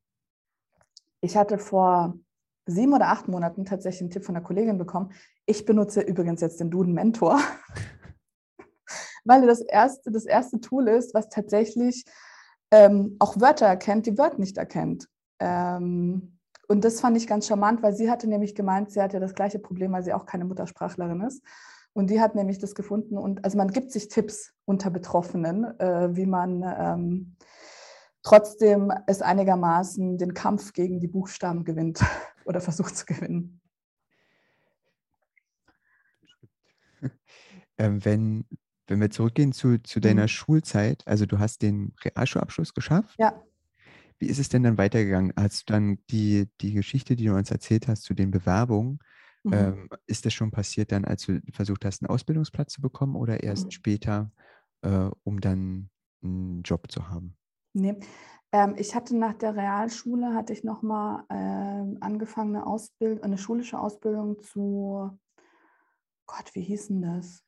Ich 1.20 1.36
hatte 1.36 1.58
vor 1.58 2.18
sieben 2.66 2.94
oder 2.94 3.08
acht 3.08 3.28
Monaten 3.28 3.64
tatsächlich 3.64 4.02
einen 4.02 4.10
Tipp 4.10 4.24
von 4.24 4.36
einer 4.36 4.44
Kollegin 4.44 4.78
bekommen. 4.78 5.12
Ich 5.46 5.64
benutze 5.64 6.00
übrigens 6.00 6.40
jetzt 6.40 6.60
den 6.60 6.70
Duden 6.70 6.94
Mentor, 6.94 7.38
weil 9.24 9.46
das 9.46 9.60
erste, 9.60 10.10
das 10.10 10.24
erste 10.24 10.60
Tool 10.60 10.88
ist, 10.88 11.14
was 11.14 11.28
tatsächlich 11.28 12.04
ähm, 12.70 13.16
auch 13.18 13.40
Wörter 13.40 13.66
erkennt, 13.66 14.06
die 14.06 14.18
Wörter 14.18 14.38
nicht 14.38 14.56
erkennt. 14.56 15.08
Ähm, 15.38 16.38
und 16.66 16.84
das 16.84 17.00
fand 17.00 17.16
ich 17.16 17.26
ganz 17.26 17.46
charmant, 17.46 17.82
weil 17.82 17.94
sie 17.94 18.10
hatte 18.10 18.26
nämlich 18.26 18.54
gemeint, 18.54 18.90
sie 18.90 19.02
hat 19.02 19.12
ja 19.12 19.20
das 19.20 19.34
gleiche 19.34 19.58
Problem, 19.58 19.92
weil 19.92 20.02
sie 20.02 20.14
auch 20.14 20.26
keine 20.26 20.44
Muttersprachlerin 20.44 21.20
ist. 21.20 21.42
Und 21.92 22.10
die 22.10 22.20
hat 22.20 22.34
nämlich 22.34 22.58
das 22.58 22.74
gefunden 22.74 23.16
und 23.16 23.44
also 23.44 23.56
man 23.56 23.68
gibt 23.68 23.92
sich 23.92 24.08
Tipps 24.08 24.52
unter 24.64 24.90
Betroffenen, 24.90 25.78
äh, 25.78 26.16
wie 26.16 26.26
man 26.26 26.64
ähm, 26.76 27.36
trotzdem 28.24 28.90
es 29.06 29.22
einigermaßen 29.22 30.18
den 30.18 30.34
Kampf 30.34 30.72
gegen 30.72 30.98
die 30.98 31.06
Buchstaben 31.06 31.64
gewinnt 31.64 32.00
oder 32.44 32.60
versucht 32.60 32.96
zu 32.96 33.06
gewinnen. 33.06 33.60
Ähm, 37.76 38.04
wenn, 38.04 38.44
wenn 38.86 39.00
wir 39.00 39.10
zurückgehen 39.10 39.50
zu, 39.50 39.82
zu 39.82 39.98
deiner 39.98 40.22
mhm. 40.22 40.28
Schulzeit, 40.28 41.02
also 41.08 41.26
du 41.26 41.40
hast 41.40 41.60
den 41.60 41.92
Realschulabschluss 42.04 42.72
geschafft. 42.72 43.16
Ja. 43.18 43.42
Wie 44.20 44.28
ist 44.28 44.38
es 44.38 44.48
denn 44.48 44.62
dann 44.62 44.78
weitergegangen? 44.78 45.36
Als 45.36 45.64
du 45.64 45.72
dann 45.72 45.98
die, 46.08 46.48
die 46.60 46.72
Geschichte, 46.72 47.16
die 47.16 47.24
du 47.24 47.34
uns 47.34 47.50
erzählt 47.50 47.88
hast 47.88 48.04
zu 48.04 48.14
den 48.14 48.30
Bewerbungen, 48.30 49.00
mhm. 49.42 49.52
ähm, 49.52 49.88
ist 50.06 50.24
das 50.24 50.32
schon 50.34 50.52
passiert 50.52 50.92
dann, 50.92 51.04
als 51.04 51.26
du 51.26 51.40
versucht 51.52 51.84
hast, 51.84 52.00
einen 52.00 52.10
Ausbildungsplatz 52.10 52.74
zu 52.74 52.80
bekommen 52.80 53.16
oder 53.16 53.42
erst 53.42 53.64
mhm. 53.64 53.70
später, 53.72 54.30
äh, 54.82 55.10
um 55.24 55.40
dann 55.40 55.90
einen 56.22 56.62
Job 56.62 56.92
zu 56.92 57.08
haben? 57.08 57.36
Nee. 57.74 57.98
Ähm, 58.52 58.74
ich 58.78 58.94
hatte 58.94 59.16
nach 59.16 59.34
der 59.34 59.56
Realschule 59.56 60.32
hatte 60.32 60.52
ich 60.52 60.62
nochmal 60.64 61.24
ähm, 61.28 61.98
angefangen, 62.00 62.54
eine, 62.54 62.66
Ausbild 62.66 63.22
eine 63.22 63.36
schulische 63.36 63.78
Ausbildung 63.78 64.40
zu, 64.40 65.10
Gott, 66.26 66.54
wie 66.54 66.62
hieß 66.62 66.88
denn 66.88 67.02
das? 67.02 67.42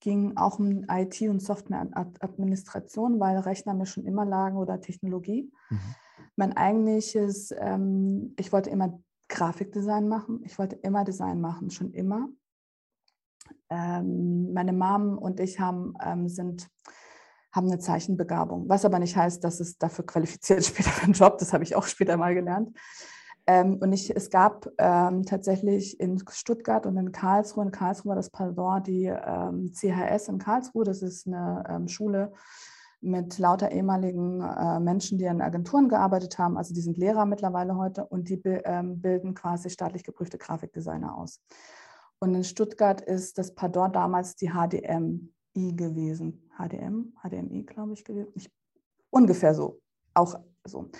Ging 0.00 0.36
auch 0.36 0.58
um 0.58 0.84
IT- 0.88 1.22
und 1.22 1.40
Softwareadministration, 1.40 3.20
weil 3.20 3.38
Rechner 3.38 3.72
mir 3.72 3.86
schon 3.86 4.04
immer 4.04 4.26
lagen 4.26 4.58
oder 4.58 4.80
Technologie. 4.80 5.50
Mhm. 5.70 5.94
Mein 6.36 6.56
eigentliches, 6.56 7.54
ähm, 7.58 8.34
ich 8.38 8.52
wollte 8.52 8.70
immer 8.70 9.00
Grafikdesign 9.28 10.08
machen. 10.08 10.42
Ich 10.44 10.58
wollte 10.58 10.76
immer 10.76 11.04
Design 11.04 11.40
machen, 11.40 11.70
schon 11.70 11.92
immer. 11.92 12.28
Ähm, 13.70 14.52
meine 14.52 14.74
Mom 14.74 15.16
und 15.16 15.40
ich 15.40 15.58
haben, 15.58 15.94
ähm, 16.04 16.28
sind 16.28 16.68
haben 17.52 17.68
eine 17.68 17.78
Zeichenbegabung, 17.78 18.68
was 18.68 18.84
aber 18.84 18.98
nicht 18.98 19.16
heißt, 19.16 19.44
dass 19.44 19.60
es 19.60 19.78
dafür 19.78 20.06
qualifiziert 20.06 20.64
später 20.64 20.90
für 20.90 21.04
einen 21.04 21.12
Job. 21.12 21.38
Das 21.38 21.52
habe 21.52 21.64
ich 21.64 21.76
auch 21.76 21.86
später 21.86 22.16
mal 22.16 22.34
gelernt. 22.34 22.76
Ähm, 23.46 23.78
und 23.80 23.92
ich, 23.92 24.14
es 24.14 24.30
gab 24.30 24.68
ähm, 24.78 25.24
tatsächlich 25.24 25.98
in 25.98 26.22
Stuttgart 26.30 26.86
und 26.86 26.96
in 26.96 27.10
Karlsruhe, 27.10 27.64
in 27.64 27.72
Karlsruhe 27.72 28.10
war 28.10 28.16
das 28.16 28.30
Pardon, 28.30 28.82
die 28.82 29.06
ähm, 29.06 29.72
CHS 29.72 30.28
in 30.28 30.38
Karlsruhe, 30.38 30.84
das 30.84 31.02
ist 31.02 31.26
eine 31.26 31.64
ähm, 31.68 31.88
Schule 31.88 32.32
mit 33.00 33.38
lauter 33.38 33.72
ehemaligen 33.72 34.40
äh, 34.40 34.78
Menschen, 34.78 35.18
die 35.18 35.24
in 35.24 35.42
Agenturen 35.42 35.88
gearbeitet 35.88 36.38
haben. 36.38 36.56
Also 36.56 36.72
die 36.72 36.80
sind 36.80 36.96
Lehrer 36.96 37.26
mittlerweile 37.26 37.76
heute 37.76 38.06
und 38.06 38.28
die 38.28 38.40
ähm, 38.44 39.00
bilden 39.00 39.34
quasi 39.34 39.70
staatlich 39.70 40.04
geprüfte 40.04 40.38
Grafikdesigner 40.38 41.16
aus. 41.16 41.40
Und 42.20 42.36
in 42.36 42.44
Stuttgart 42.44 43.00
ist 43.00 43.38
das 43.38 43.56
Pardon 43.56 43.92
damals 43.92 44.36
die 44.36 44.52
HDM 44.52 45.32
gewesen. 45.54 46.41
HDM, 46.68 47.12
HDMI, 47.22 47.64
glaube 47.64 47.92
ich, 47.92 48.04
gewesen. 48.04 48.30
Ich, 48.34 48.50
ungefähr 49.10 49.54
so. 49.54 49.80
Auch 50.14 50.38
so. 50.64 50.90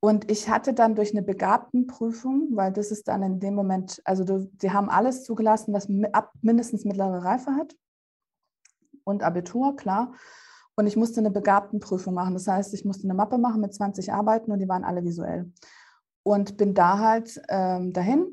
Und 0.00 0.30
ich 0.30 0.48
hatte 0.48 0.74
dann 0.74 0.94
durch 0.94 1.12
eine 1.12 1.22
Begabtenprüfung, 1.22 2.50
weil 2.52 2.72
das 2.72 2.90
ist 2.90 3.08
dann 3.08 3.22
in 3.22 3.40
dem 3.40 3.54
Moment, 3.54 4.00
also 4.04 4.24
du, 4.24 4.50
sie 4.60 4.70
haben 4.70 4.88
alles 4.88 5.24
zugelassen, 5.24 5.72
was 5.72 5.88
ab 6.12 6.32
mindestens 6.42 6.84
mittlere 6.84 7.24
Reife 7.24 7.52
hat 7.56 7.74
und 9.04 9.22
Abitur, 9.22 9.76
klar. 9.76 10.12
Und 10.76 10.86
ich 10.86 10.96
musste 10.96 11.20
eine 11.20 11.30
Begabtenprüfung 11.30 12.12
machen. 12.12 12.34
Das 12.34 12.46
heißt, 12.46 12.74
ich 12.74 12.84
musste 12.84 13.04
eine 13.04 13.14
Mappe 13.14 13.38
machen 13.38 13.62
mit 13.62 13.72
20 13.74 14.12
Arbeiten 14.12 14.52
und 14.52 14.58
die 14.58 14.68
waren 14.68 14.84
alle 14.84 15.04
visuell. 15.04 15.50
Und 16.22 16.58
bin 16.58 16.74
da 16.74 16.98
halt 16.98 17.40
ähm, 17.48 17.92
dahin. 17.92 18.26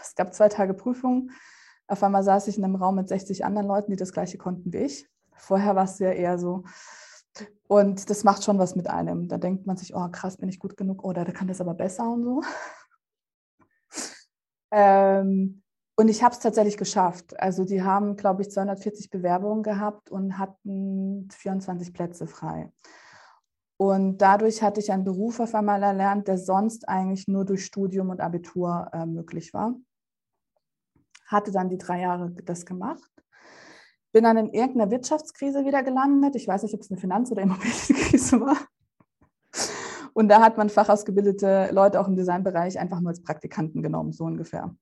Es 0.00 0.14
gab 0.14 0.32
zwei 0.32 0.48
Tage 0.48 0.72
Prüfung. 0.72 1.30
Auf 1.86 2.02
einmal 2.02 2.22
saß 2.22 2.48
ich 2.48 2.56
in 2.56 2.64
einem 2.64 2.76
Raum 2.76 2.94
mit 2.94 3.08
60 3.08 3.44
anderen 3.44 3.66
Leuten, 3.66 3.90
die 3.90 3.96
das 3.96 4.12
gleiche 4.12 4.38
konnten 4.38 4.72
wie 4.72 4.78
ich. 4.78 5.10
Vorher 5.40 5.74
war 5.74 5.84
es 5.84 5.98
ja 5.98 6.10
eher 6.10 6.38
so. 6.38 6.64
Und 7.68 8.10
das 8.10 8.24
macht 8.24 8.44
schon 8.44 8.58
was 8.58 8.76
mit 8.76 8.88
einem. 8.88 9.28
Da 9.28 9.38
denkt 9.38 9.66
man 9.66 9.76
sich, 9.76 9.94
oh 9.94 10.08
krass, 10.10 10.36
bin 10.36 10.48
ich 10.48 10.58
gut 10.58 10.76
genug 10.76 11.04
oder 11.04 11.24
der 11.24 11.34
kann 11.34 11.48
das 11.48 11.60
aber 11.60 11.74
besser 11.74 12.10
und 12.10 12.24
so. 12.24 12.42
ähm, 14.72 15.62
und 15.96 16.08
ich 16.08 16.22
habe 16.22 16.34
es 16.34 16.40
tatsächlich 16.40 16.76
geschafft. 16.76 17.38
Also 17.38 17.64
die 17.64 17.82
haben, 17.82 18.16
glaube 18.16 18.42
ich, 18.42 18.50
240 18.50 19.10
Bewerbungen 19.10 19.62
gehabt 19.62 20.10
und 20.10 20.38
hatten 20.38 21.28
24 21.30 21.92
Plätze 21.92 22.26
frei. 22.26 22.72
Und 23.76 24.18
dadurch 24.18 24.62
hatte 24.62 24.80
ich 24.80 24.92
einen 24.92 25.04
Beruf 25.04 25.40
auf 25.40 25.54
einmal 25.54 25.82
erlernt, 25.82 26.28
der 26.28 26.38
sonst 26.38 26.88
eigentlich 26.88 27.28
nur 27.28 27.44
durch 27.44 27.64
Studium 27.64 28.10
und 28.10 28.20
Abitur 28.20 28.90
äh, 28.92 29.06
möglich 29.06 29.54
war. 29.54 29.74
Hatte 31.26 31.52
dann 31.52 31.68
die 31.68 31.78
drei 31.78 32.00
Jahre 32.00 32.30
das 32.30 32.66
gemacht. 32.66 33.09
Bin 34.12 34.24
dann 34.24 34.36
in 34.36 34.48
irgendeiner 34.48 34.90
Wirtschaftskrise 34.90 35.64
wieder 35.64 35.82
gelandet. 35.82 36.34
Ich 36.36 36.48
weiß 36.48 36.62
nicht, 36.62 36.74
ob 36.74 36.80
es 36.80 36.90
eine 36.90 37.00
Finanz- 37.00 37.30
oder 37.30 37.42
Immobilienkrise 37.42 38.40
war. 38.40 38.56
Und 40.12 40.28
da 40.28 40.40
hat 40.40 40.58
man 40.58 40.68
fachausgebildete 40.68 41.70
Leute 41.72 42.00
auch 42.00 42.08
im 42.08 42.16
Designbereich 42.16 42.78
einfach 42.78 43.00
nur 43.00 43.10
als 43.10 43.22
Praktikanten 43.22 43.82
genommen, 43.82 44.12
so 44.12 44.24
ungefähr. 44.24 44.74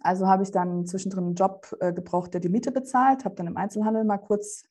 Also 0.00 0.26
habe 0.26 0.42
ich 0.42 0.50
dann 0.50 0.86
zwischendrin 0.86 1.24
einen 1.24 1.34
Job 1.34 1.74
äh, 1.80 1.92
gebraucht, 1.92 2.34
der 2.34 2.40
die 2.40 2.48
Miete 2.48 2.72
bezahlt, 2.72 3.24
habe 3.24 3.36
dann 3.36 3.46
im 3.46 3.56
Einzelhandel 3.56 4.04
mal 4.04 4.18
kurz 4.18 4.64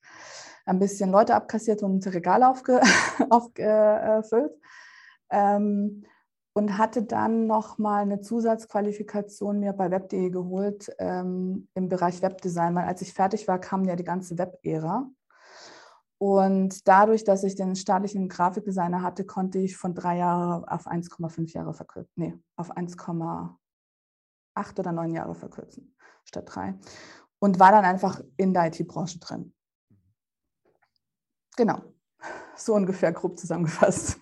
ein 0.65 0.79
bisschen 0.79 1.11
Leute 1.11 1.33
abkassiert 1.33 1.81
und 1.81 2.05
Regale 2.13 2.49
aufge 2.49 2.81
aufgefüllt. 3.29 4.53
Ähm, 5.29 6.05
und 6.57 6.79
hatte 6.79 7.03
dann 7.03 7.45
nochmal 7.45 8.01
eine 8.01 8.19
Zusatzqualifikation 8.19 9.59
mir 9.59 9.73
bei 9.73 9.91
web.de 9.91 10.31
geholt 10.31 10.91
ähm, 10.97 11.67
im 11.75 11.87
Bereich 11.87 12.23
Webdesign, 12.23 12.73
weil 12.73 12.87
als 12.87 13.03
ich 13.03 13.13
fertig 13.13 13.47
war, 13.47 13.59
kam 13.59 13.85
ja 13.85 13.95
die 13.95 14.03
ganze 14.03 14.39
Web-Ära. 14.39 15.07
Und 16.17 16.87
dadurch, 16.87 17.23
dass 17.23 17.43
ich 17.43 17.53
den 17.53 17.75
staatlichen 17.75 18.27
Grafikdesigner 18.27 19.03
hatte, 19.03 19.23
konnte 19.23 19.59
ich 19.59 19.77
von 19.77 19.93
drei 19.93 20.17
Jahren 20.17 20.65
auf 20.65 20.87
1,5 20.87 21.53
Jahre 21.53 21.75
verkürzen. 21.75 22.11
Nee, 22.15 22.33
auf 22.55 22.75
1,8 22.75 24.79
oder 24.79 24.91
9 24.91 25.13
Jahre 25.13 25.35
verkürzen 25.35 25.95
statt 26.23 26.45
drei. 26.47 26.73
Und 27.37 27.59
war 27.59 27.71
dann 27.71 27.85
einfach 27.85 28.19
in 28.35 28.55
der 28.55 28.65
IT-Branche 28.65 29.19
drin. 29.19 29.53
Genau. 31.55 31.83
So 32.55 32.73
ungefähr 32.73 33.11
grob 33.11 33.37
zusammengefasst. 33.37 34.19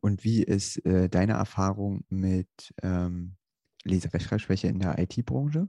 Und 0.00 0.24
wie 0.24 0.42
ist 0.42 0.84
äh, 0.84 1.08
deine 1.08 1.34
Erfahrung 1.34 2.04
mit 2.08 2.74
ähm, 2.82 3.36
Leserechtschreibschwäche 3.84 4.68
in 4.68 4.78
der 4.78 4.98
IT-Branche? 4.98 5.68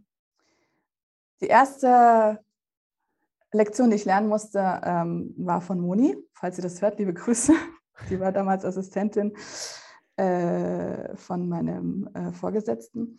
Die 1.42 1.48
erste 1.48 2.40
Lektion, 3.52 3.90
die 3.90 3.96
ich 3.96 4.06
lernen 4.06 4.28
musste, 4.28 4.82
ähm, 4.84 5.34
war 5.38 5.62
von 5.62 5.80
Moni. 5.80 6.16
Falls 6.34 6.58
sie 6.58 6.62
das 6.62 6.82
hört, 6.82 7.00
liebe 7.00 7.14
Grüße. 7.14 7.54
Die 8.12 8.20
war 8.20 8.32
damals 8.32 8.64
Assistentin 8.64 9.36
äh, 10.18 11.16
von 11.16 11.50
meinem 11.50 12.08
äh, 12.14 12.32
Vorgesetzten. 12.32 13.18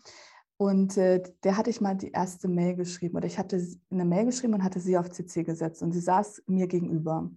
Und 0.56 0.96
äh, 0.96 1.22
der 1.42 1.56
hatte 1.56 1.70
ich 1.70 1.80
mal 1.80 1.96
die 1.96 2.10
erste 2.10 2.48
Mail 2.48 2.74
geschrieben 2.74 3.16
oder 3.16 3.26
ich 3.26 3.38
hatte 3.38 3.64
eine 3.90 4.04
Mail 4.04 4.26
geschrieben 4.26 4.54
und 4.54 4.64
hatte 4.64 4.80
sie 4.80 4.98
auf 4.98 5.10
CC 5.10 5.44
gesetzt 5.44 5.82
und 5.82 5.92
sie 5.92 6.00
saß 6.00 6.42
mir 6.46 6.66
gegenüber. 6.66 7.30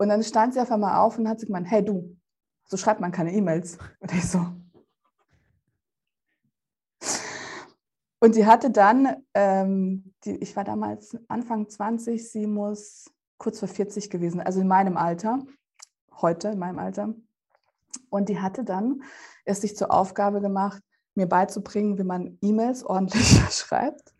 Und 0.00 0.08
dann 0.08 0.22
stand 0.22 0.54
sie 0.54 0.60
auf 0.60 0.72
einmal 0.72 0.96
auf 0.96 1.18
und 1.18 1.28
hat 1.28 1.40
sie 1.40 1.46
gemeint, 1.46 1.70
hey 1.70 1.84
du, 1.84 2.16
so 2.64 2.78
schreibt 2.78 3.02
man 3.02 3.12
keine 3.12 3.34
E-Mails. 3.34 3.76
Und 3.98 4.10
ich 4.14 4.26
so. 4.26 4.46
Und 8.18 8.34
sie 8.34 8.46
hatte 8.46 8.70
dann, 8.70 9.22
ähm, 9.34 10.14
die, 10.24 10.36
ich 10.36 10.56
war 10.56 10.64
damals 10.64 11.18
Anfang 11.28 11.68
20, 11.68 12.30
sie 12.30 12.46
muss 12.46 13.10
kurz 13.36 13.58
vor 13.58 13.68
40 13.68 14.08
gewesen, 14.08 14.40
also 14.40 14.62
in 14.62 14.68
meinem 14.68 14.96
Alter, 14.96 15.44
heute 16.18 16.48
in 16.48 16.58
meinem 16.58 16.78
Alter. 16.78 17.12
Und 18.08 18.30
die 18.30 18.40
hatte 18.40 18.64
dann 18.64 19.02
es 19.44 19.60
sich 19.60 19.76
zur 19.76 19.92
Aufgabe 19.92 20.40
gemacht, 20.40 20.82
mir 21.14 21.26
beizubringen, 21.26 21.98
wie 21.98 22.04
man 22.04 22.38
E-Mails 22.40 22.84
ordentlich 22.84 23.38
schreibt. 23.50 24.14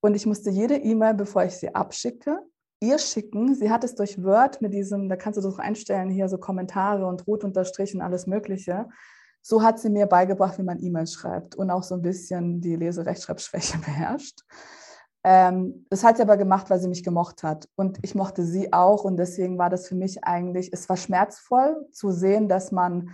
Und 0.00 0.14
ich 0.16 0.26
musste 0.26 0.50
jede 0.50 0.74
E-Mail, 0.76 1.14
bevor 1.14 1.44
ich 1.44 1.56
sie 1.56 1.72
abschicke, 1.72 2.40
ihr 2.80 2.98
schicken. 2.98 3.54
Sie 3.54 3.70
hat 3.70 3.84
es 3.84 3.94
durch 3.94 4.22
Word 4.22 4.60
mit 4.60 4.74
diesem, 4.74 5.08
da 5.08 5.16
kannst 5.16 5.38
du 5.38 5.42
das 5.42 5.58
einstellen, 5.58 6.10
hier 6.10 6.28
so 6.28 6.38
Kommentare 6.38 7.06
und 7.06 7.26
Rotunterstrichen, 7.26 8.00
alles 8.00 8.26
Mögliche. 8.26 8.88
So 9.42 9.62
hat 9.62 9.78
sie 9.78 9.90
mir 9.90 10.06
beigebracht, 10.06 10.58
wie 10.58 10.64
man 10.64 10.82
E-Mails 10.82 11.14
schreibt 11.14 11.54
und 11.54 11.70
auch 11.70 11.82
so 11.82 11.94
ein 11.94 12.02
bisschen 12.02 12.60
die 12.60 12.76
Leserechtschreibschwäche 12.76 13.78
beherrscht. 13.84 14.40
Ähm, 15.24 15.86
das 15.90 16.04
hat 16.04 16.16
sie 16.16 16.22
aber 16.22 16.36
gemacht, 16.36 16.70
weil 16.70 16.78
sie 16.78 16.88
mich 16.88 17.02
gemocht 17.02 17.42
hat. 17.42 17.68
Und 17.74 17.98
ich 18.02 18.14
mochte 18.14 18.44
sie 18.44 18.72
auch. 18.72 19.04
Und 19.04 19.16
deswegen 19.16 19.58
war 19.58 19.70
das 19.70 19.88
für 19.88 19.96
mich 19.96 20.24
eigentlich, 20.24 20.72
es 20.72 20.88
war 20.88 20.96
schmerzvoll 20.96 21.86
zu 21.90 22.10
sehen, 22.10 22.48
dass 22.48 22.70
man 22.70 23.10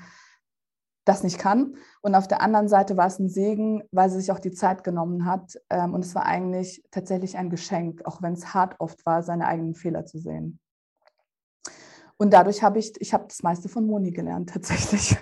das 1.04 1.22
nicht 1.24 1.38
kann. 1.38 1.76
Und 2.00 2.14
auf 2.14 2.28
der 2.28 2.40
anderen 2.40 2.68
Seite 2.68 2.96
war 2.96 3.06
es 3.06 3.18
ein 3.18 3.28
Segen, 3.28 3.82
weil 3.90 4.10
sie 4.10 4.20
sich 4.20 4.30
auch 4.30 4.38
die 4.38 4.52
Zeit 4.52 4.84
genommen 4.84 5.26
hat. 5.26 5.58
Ähm, 5.70 5.94
und 5.94 6.04
es 6.04 6.14
war 6.14 6.26
eigentlich 6.26 6.82
tatsächlich 6.90 7.36
ein 7.36 7.50
Geschenk, 7.50 8.04
auch 8.04 8.22
wenn 8.22 8.34
es 8.34 8.54
hart 8.54 8.76
oft 8.78 9.04
war, 9.04 9.22
seine 9.22 9.46
eigenen 9.46 9.74
Fehler 9.74 10.06
zu 10.06 10.18
sehen. 10.18 10.60
Und 12.16 12.32
dadurch 12.32 12.62
habe 12.62 12.78
ich, 12.78 12.92
ich 13.00 13.12
habe 13.14 13.24
das 13.28 13.42
meiste 13.42 13.68
von 13.68 13.86
Moni 13.86 14.12
gelernt, 14.12 14.50
tatsächlich. 14.52 15.16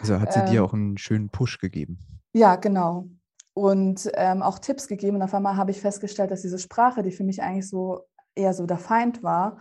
Also 0.00 0.18
hat 0.18 0.32
sie 0.32 0.40
ähm, 0.40 0.46
dir 0.46 0.64
auch 0.64 0.72
einen 0.72 0.98
schönen 0.98 1.28
Push 1.28 1.58
gegeben. 1.58 1.98
Ja, 2.32 2.56
genau. 2.56 3.06
Und 3.54 4.10
ähm, 4.14 4.42
auch 4.42 4.58
Tipps 4.58 4.88
gegeben. 4.88 5.16
Und 5.16 5.22
auf 5.22 5.34
einmal 5.34 5.56
habe 5.56 5.70
ich 5.70 5.80
festgestellt, 5.80 6.30
dass 6.30 6.42
diese 6.42 6.58
Sprache, 6.58 7.02
die 7.02 7.12
für 7.12 7.24
mich 7.24 7.42
eigentlich 7.42 7.68
so 7.68 8.06
eher 8.34 8.54
so 8.54 8.66
der 8.66 8.78
Feind 8.78 9.22
war, 9.22 9.58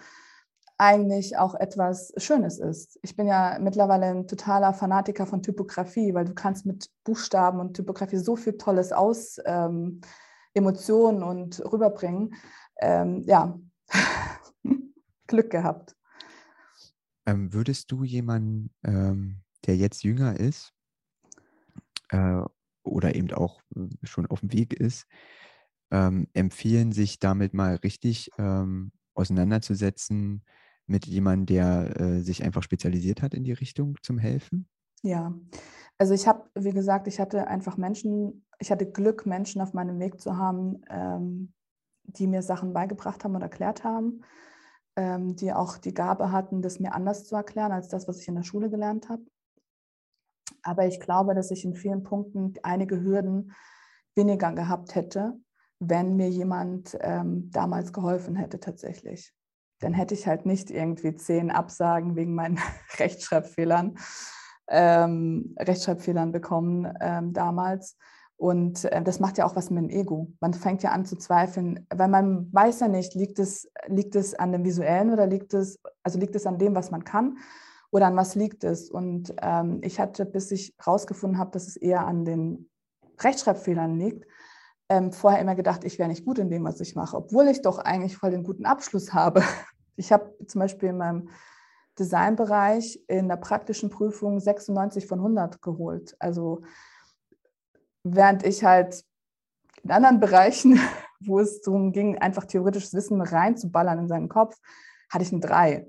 eigentlich 0.79 1.37
auch 1.37 1.55
etwas 1.55 2.13
Schönes 2.17 2.57
ist. 2.57 2.97
Ich 3.03 3.17
bin 3.17 3.27
ja 3.27 3.57
mittlerweile 3.59 4.05
ein 4.05 4.27
totaler 4.27 4.73
Fanatiker 4.73 5.27
von 5.27 5.43
Typografie, 5.43 6.13
weil 6.13 6.23
du 6.23 6.33
kannst 6.33 6.65
mit 6.65 6.89
Buchstaben 7.03 7.59
und 7.59 7.73
Typografie 7.73 8.17
so 8.17 8.37
viel 8.37 8.57
Tolles 8.57 8.93
aus 8.93 9.39
ähm, 9.45 9.99
Emotionen 10.53 11.21
und 11.21 11.59
rüberbringen. 11.71 12.33
Ähm, 12.81 13.23
ja, 13.27 13.59
Glück 15.27 15.49
gehabt. 15.49 15.97
Ähm, 17.25 17.53
würdest 17.53 17.91
du 17.91 18.05
jemanden, 18.05 18.71
ähm, 18.85 19.41
der 19.65 19.75
jetzt 19.75 20.03
jünger 20.03 20.39
ist 20.39 20.73
äh, 22.09 22.41
oder 22.83 23.15
eben 23.15 23.33
auch 23.33 23.61
äh, 23.75 23.89
schon 24.03 24.27
auf 24.27 24.39
dem 24.39 24.53
Weg 24.53 24.73
ist, 24.73 25.07
ähm, 25.91 26.27
empfehlen, 26.31 26.93
sich 26.93 27.19
damit 27.19 27.53
mal 27.53 27.75
richtig 27.75 28.31
ähm, 28.37 28.93
auseinanderzusetzen, 29.13 30.45
mit 30.89 31.05
jemandem, 31.05 31.45
der 31.45 31.99
äh, 31.99 32.21
sich 32.21 32.43
einfach 32.43 32.63
spezialisiert 32.63 33.21
hat 33.21 33.33
in 33.33 33.43
die 33.43 33.53
Richtung 33.53 33.97
zum 34.01 34.17
Helfen? 34.17 34.67
Ja, 35.01 35.33
also 35.97 36.13
ich 36.13 36.27
habe, 36.27 36.49
wie 36.55 36.71
gesagt, 36.71 37.07
ich 37.07 37.19
hatte 37.19 37.47
einfach 37.47 37.77
Menschen, 37.77 38.45
ich 38.59 38.71
hatte 38.71 38.89
Glück, 38.89 39.25
Menschen 39.25 39.61
auf 39.61 39.73
meinem 39.73 39.99
Weg 39.99 40.19
zu 40.19 40.37
haben, 40.37 40.81
ähm, 40.89 41.53
die 42.03 42.27
mir 42.27 42.41
Sachen 42.41 42.73
beigebracht 42.73 43.23
haben 43.23 43.35
und 43.35 43.41
erklärt 43.41 43.83
haben, 43.83 44.21
ähm, 44.95 45.35
die 45.35 45.53
auch 45.53 45.77
die 45.77 45.93
Gabe 45.93 46.31
hatten, 46.31 46.61
das 46.61 46.79
mir 46.79 46.93
anders 46.93 47.25
zu 47.25 47.35
erklären 47.35 47.71
als 47.71 47.87
das, 47.87 48.07
was 48.07 48.19
ich 48.19 48.27
in 48.27 48.35
der 48.35 48.43
Schule 48.43 48.69
gelernt 48.69 49.09
habe. 49.09 49.23
Aber 50.63 50.87
ich 50.87 50.99
glaube, 50.99 51.35
dass 51.35 51.51
ich 51.51 51.63
in 51.63 51.75
vielen 51.75 52.03
Punkten 52.03 52.53
einige 52.63 53.01
Hürden 53.01 53.53
weniger 54.15 54.51
gehabt 54.53 54.95
hätte, 54.95 55.39
wenn 55.79 56.17
mir 56.17 56.29
jemand 56.29 56.97
ähm, 56.99 57.49
damals 57.51 57.93
geholfen 57.93 58.35
hätte 58.35 58.59
tatsächlich 58.59 59.33
dann 59.79 59.93
hätte 59.93 60.13
ich 60.13 60.27
halt 60.27 60.45
nicht 60.45 60.71
irgendwie 60.71 61.15
zehn 61.15 61.51
Absagen 61.51 62.15
wegen 62.15 62.35
meinen 62.35 62.59
Rechtschreibfehlern, 62.97 63.97
ähm, 64.69 65.55
Rechtschreibfehlern 65.59 66.31
bekommen 66.31 66.91
ähm, 67.01 67.33
damals. 67.33 67.97
Und 68.37 68.85
äh, 68.85 69.01
das 69.01 69.19
macht 69.19 69.37
ja 69.37 69.45
auch 69.45 69.55
was 69.55 69.69
mit 69.69 69.83
dem 69.83 69.89
Ego. 69.89 70.31
Man 70.39 70.53
fängt 70.53 70.81
ja 70.81 70.91
an 70.91 71.05
zu 71.05 71.17
zweifeln, 71.17 71.85
weil 71.93 72.07
man 72.07 72.47
weiß 72.53 72.79
ja 72.79 72.87
nicht, 72.87 73.13
liegt 73.13 73.37
es, 73.37 73.69
liegt 73.87 74.15
es 74.15 74.33
an 74.33 74.53
dem 74.53 74.63
Visuellen 74.63 75.11
oder 75.11 75.27
liegt 75.27 75.53
es, 75.53 75.79
also 76.03 76.19
liegt 76.19 76.35
es 76.35 76.45
an 76.45 76.57
dem, 76.57 76.73
was 76.73 76.89
man 76.89 77.03
kann 77.03 77.37
oder 77.91 78.07
an 78.07 78.15
was 78.15 78.35
liegt 78.35 78.63
es? 78.63 78.89
Und 78.89 79.33
ähm, 79.41 79.79
ich 79.83 79.99
hatte, 79.99 80.25
bis 80.25 80.51
ich 80.51 80.73
herausgefunden 80.77 81.37
habe, 81.37 81.51
dass 81.51 81.67
es 81.67 81.75
eher 81.75 82.07
an 82.07 82.23
den 82.23 82.69
Rechtschreibfehlern 83.19 83.99
liegt, 83.99 84.25
ähm, 84.89 85.11
vorher 85.11 85.39
immer 85.39 85.55
gedacht, 85.55 85.83
ich 85.83 85.99
wäre 85.99 86.09
nicht 86.09 86.25
gut 86.25 86.39
in 86.39 86.49
dem, 86.49 86.63
was 86.63 86.79
ich 86.81 86.95
mache, 86.95 87.15
obwohl 87.15 87.47
ich 87.47 87.61
doch 87.61 87.77
eigentlich 87.77 88.17
voll 88.17 88.31
den 88.31 88.43
guten 88.43 88.65
Abschluss 88.65 89.13
habe. 89.13 89.43
Ich 89.95 90.13
habe 90.13 90.33
zum 90.47 90.59
Beispiel 90.59 90.87
in 90.91 90.97
meinem 90.97 91.27
Designbereich 91.99 93.03
in 93.09 93.27
der 93.27 93.35
praktischen 93.35 93.89
Prüfung 93.89 94.39
96 94.39 95.05
von 95.05 95.19
100 95.19 95.61
geholt. 95.61 96.15
Also 96.19 96.61
während 98.05 98.45
ich 98.45 98.63
halt 98.63 99.03
in 99.83 99.91
anderen 99.91 100.19
Bereichen, 100.21 100.79
wo 101.19 101.41
es 101.41 101.59
darum 101.59 101.91
ging, 101.91 102.17
einfach 102.17 102.45
theoretisches 102.45 102.93
Wissen 102.93 103.19
reinzuballern 103.21 103.99
in 103.99 104.07
seinen 104.07 104.29
Kopf, 104.29 104.55
hatte 105.09 105.25
ich 105.25 105.33
ein 105.33 105.41
3. 105.41 105.85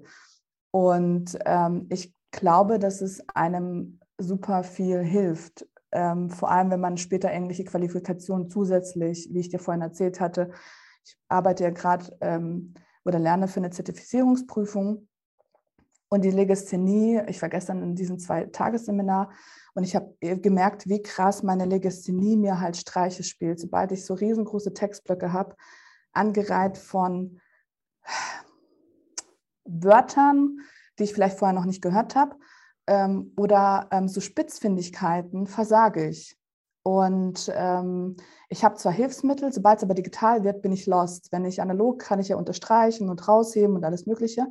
Und 0.73 1.39
ähm, 1.45 1.87
ich 1.89 2.13
glaube, 2.33 2.81
dass 2.81 3.01
es 3.03 3.23
einem 3.35 4.01
super 4.19 4.65
viel 4.65 5.05
hilft, 5.05 5.67
ähm, 5.93 6.31
vor 6.31 6.51
allem 6.51 6.71
wenn 6.71 6.81
man 6.81 6.97
später 6.97 7.31
ähnliche 7.31 7.65
Qualifikationen 7.65 8.49
zusätzlich, 8.49 9.29
wie 9.33 9.41
ich 9.41 9.49
dir 9.49 9.59
vorhin 9.59 9.83
erzählt 9.83 10.21
hatte, 10.21 10.51
ich 11.05 11.17
arbeite 11.29 11.65
ja 11.65 11.71
gerade 11.71 12.17
ähm, 12.21 12.75
oder 13.05 13.19
lerne 13.19 13.49
für 13.49 13.61
eine 13.61 13.71
Zertifizierungsprüfung 13.71 15.09
und 16.09 16.25
die 16.25 16.31
Legasthenie, 16.31 17.23
ich 17.29 17.41
war 17.41 17.49
gestern 17.49 17.83
in 17.83 17.95
diesem 17.95 18.19
zwei 18.19 18.45
Tagesseminar 18.47 19.31
und 19.75 19.85
ich 19.85 19.95
habe 19.95 20.15
gemerkt, 20.21 20.89
wie 20.89 21.03
krass 21.03 21.43
meine 21.43 21.67
Legasthenie 21.67 22.37
mir 22.37 22.61
halt 22.61 22.77
Streiche 22.77 23.23
spielt. 23.23 23.61
Sobald 23.61 23.93
ich 23.93 24.05
so 24.05 24.15
riesengroße 24.15 24.75
Textblöcke 24.75 25.33
habe, 25.33 25.55
angereiht 26.13 26.79
von 26.79 27.41
Wörtern, 29.65 30.59
die 30.99 31.05
ich 31.05 31.15
vielleicht 31.15 31.39
vorher 31.39 31.55
noch 31.55 31.65
nicht 31.65 31.81
gehört 31.81 32.17
habe, 32.17 32.35
ähm, 32.91 33.33
oder 33.37 33.87
ähm, 33.93 34.09
so 34.09 34.21
Spitzfindigkeiten 34.21 35.47
versage 35.47 36.09
ich. 36.09 36.37
Und 36.83 37.51
ähm, 37.55 38.17
ich 38.49 38.65
habe 38.65 38.75
zwar 38.75 38.91
Hilfsmittel, 38.91 39.53
sobald 39.53 39.79
es 39.79 39.85
aber 39.85 39.95
digital 39.95 40.43
wird, 40.43 40.61
bin 40.61 40.73
ich 40.73 40.87
lost. 40.87 41.31
Wenn 41.31 41.45
ich 41.45 41.63
analog 41.63 42.01
kann 42.01 42.19
ich 42.19 42.29
ja 42.29 42.37
unterstreichen 42.37 43.09
und 43.09 43.29
rausheben 43.29 43.77
und 43.77 43.85
alles 43.85 44.07
Mögliche. 44.07 44.47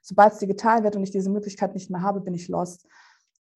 Sobald 0.00 0.32
es 0.32 0.38
digital 0.38 0.84
wird 0.84 0.96
und 0.96 1.02
ich 1.02 1.10
diese 1.10 1.28
Möglichkeit 1.28 1.74
nicht 1.74 1.90
mehr 1.90 2.00
habe, 2.00 2.22
bin 2.22 2.34
ich 2.34 2.48
lost. 2.48 2.88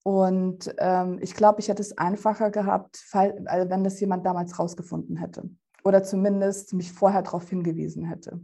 Und 0.03 0.73
ähm, 0.77 1.17
ich 1.19 1.33
glaube, 1.33 1.59
ich 1.59 1.69
hätte 1.69 1.81
es 1.81 1.97
einfacher 1.97 2.51
gehabt, 2.51 3.03
wenn 3.11 3.83
das 3.83 3.99
jemand 3.99 4.25
damals 4.25 4.59
rausgefunden 4.59 5.17
hätte. 5.17 5.49
Oder 5.83 6.03
zumindest 6.03 6.73
mich 6.73 6.93
vorher 6.93 7.23
darauf 7.23 7.49
hingewiesen 7.49 8.05
hätte. 8.05 8.39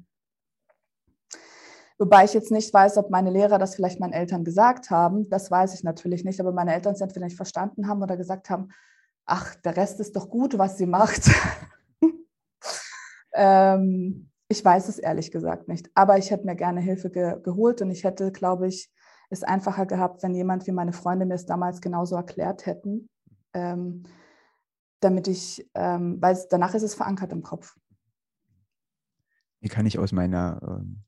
Wobei 2.04 2.26
ich 2.26 2.34
jetzt 2.34 2.52
nicht 2.52 2.74
weiß, 2.74 2.98
ob 2.98 3.12
meine 3.12 3.30
Lehrer 3.30 3.58
das 3.58 3.76
vielleicht 3.76 4.02
meinen 4.02 4.12
Eltern 4.12 4.44
gesagt 4.44 4.90
haben. 4.90 5.30
Das 5.30 5.50
weiß 5.50 5.74
ich 5.74 5.86
natürlich 5.86 6.26
nicht. 6.26 6.42
Aber 6.42 6.52
meine 6.52 6.74
Eltern 6.74 6.96
es 6.96 7.00
entweder 7.00 7.26
nicht 7.26 7.38
verstanden 7.38 7.88
haben 7.88 8.04
oder 8.04 8.18
gesagt 8.18 8.50
haben, 8.50 8.74
ach, 9.26 9.56
der 9.56 9.78
Rest 9.78 10.02
ist 10.02 10.14
doch 10.18 10.30
gut, 10.30 10.58
was 10.58 10.78
sie 10.78 10.86
macht. 10.86 11.32
ähm, 13.34 14.30
ich 14.50 14.66
weiß 14.66 14.90
es 14.90 15.00
ehrlich 15.00 15.32
gesagt 15.32 15.70
nicht. 15.70 15.90
Aber 15.96 16.18
ich 16.18 16.30
hätte 16.30 16.46
mir 16.46 16.58
gerne 16.58 16.82
Hilfe 16.82 17.10
ge 17.10 17.40
geholt 17.42 17.82
und 17.82 17.90
ich 17.90 18.04
hätte, 18.04 18.34
glaube 18.34 18.68
ich, 18.68 18.92
es 19.30 19.44
einfacher 19.44 19.86
gehabt, 19.86 20.24
wenn 20.24 20.36
jemand 20.36 20.68
wie 20.68 20.74
meine 20.74 20.92
Freunde 20.92 21.26
mir 21.26 21.36
es 21.36 21.46
damals 21.46 21.80
genauso 21.80 22.18
erklärt 22.18 22.66
hätten. 22.66 23.08
Ähm, 23.54 24.04
damit 25.00 25.30
ich, 25.30 25.72
ähm, 25.74 26.22
weil 26.22 26.38
danach 26.50 26.74
ist 26.74 26.84
es 26.84 26.96
verankert 26.96 27.32
im 27.32 27.44
Kopf. 27.44 27.78
Hier 29.62 29.70
kann 29.70 29.86
ich 29.86 30.00
aus 30.00 30.12
meiner 30.12 30.60
ähm, 30.68 31.06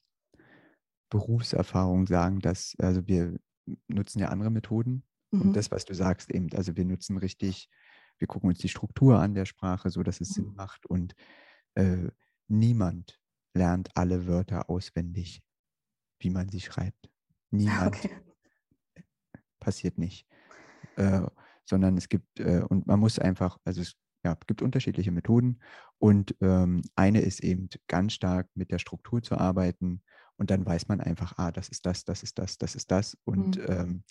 Berufserfahrung 1.18 2.08
sagen, 2.08 2.40
dass, 2.40 2.76
also 2.80 3.08
wir 3.08 3.38
nutzen 3.88 4.20
ja 4.20 4.30
andere 4.30 4.52
Methoden 4.52 5.04
mhm. 5.32 5.42
und 5.42 5.56
das, 5.56 5.72
was 5.72 5.86
du 5.86 5.94
sagst, 5.94 6.30
eben, 6.32 6.50
also 6.54 6.76
wir 6.76 6.86
nutzen 6.86 7.18
richtig 7.18 7.70
wir 8.18 8.28
gucken 8.28 8.50
uns 8.50 8.60
die 8.60 8.70
Struktur 8.70 9.20
an 9.20 9.34
der 9.34 9.46
Sprache, 9.46 9.90
so 9.90 10.04
dass 10.04 10.22
es 10.22 10.30
Sinn 10.30 10.50
mhm. 10.50 10.56
macht 10.56 10.86
und 10.86 11.16
äh, 11.76 12.10
niemand 12.48 13.20
lernt 13.54 13.90
alle 13.96 14.28
Wörter 14.28 14.70
auswendig, 14.70 15.42
wie 16.20 16.30
man 16.30 16.50
sie 16.50 16.62
schreibt. 16.62 17.10
Niemand. 17.52 17.96
Okay. 17.96 18.10
Passiert 19.60 19.98
nicht. 19.98 20.28
Äh, 20.96 21.22
sondern 21.66 21.98
es 21.98 22.10
gibt, 22.10 22.40
äh, 22.40 22.62
und 22.68 22.86
man 22.88 23.00
muss 23.00 23.18
einfach, 23.18 23.58
also 23.64 23.82
es 23.82 23.96
ja, 24.24 24.38
gibt 24.48 24.62
unterschiedliche 24.62 25.12
Methoden 25.12 25.60
und 25.98 26.36
ähm, 26.42 26.82
eine 26.96 27.22
ist 27.22 27.42
eben 27.42 27.70
ganz 27.88 28.14
stark 28.14 28.50
mit 28.56 28.72
der 28.72 28.80
Struktur 28.80 29.22
zu 29.22 29.38
arbeiten 29.38 30.04
und 30.38 30.52
dann 30.52 30.66
weiß 30.66 30.88
man 30.88 31.02
einfach, 31.02 31.38
ah, 31.38 31.52
das 31.52 31.70
ist 31.70 31.86
das, 31.86 32.06
das 32.06 32.24
ist 32.24 32.38
das, 32.40 32.58
das 32.58 32.76
ist 32.76 32.92
das 32.92 33.18
und 33.24 33.58
mhm. 33.58 33.66
ähm, 33.68 34.04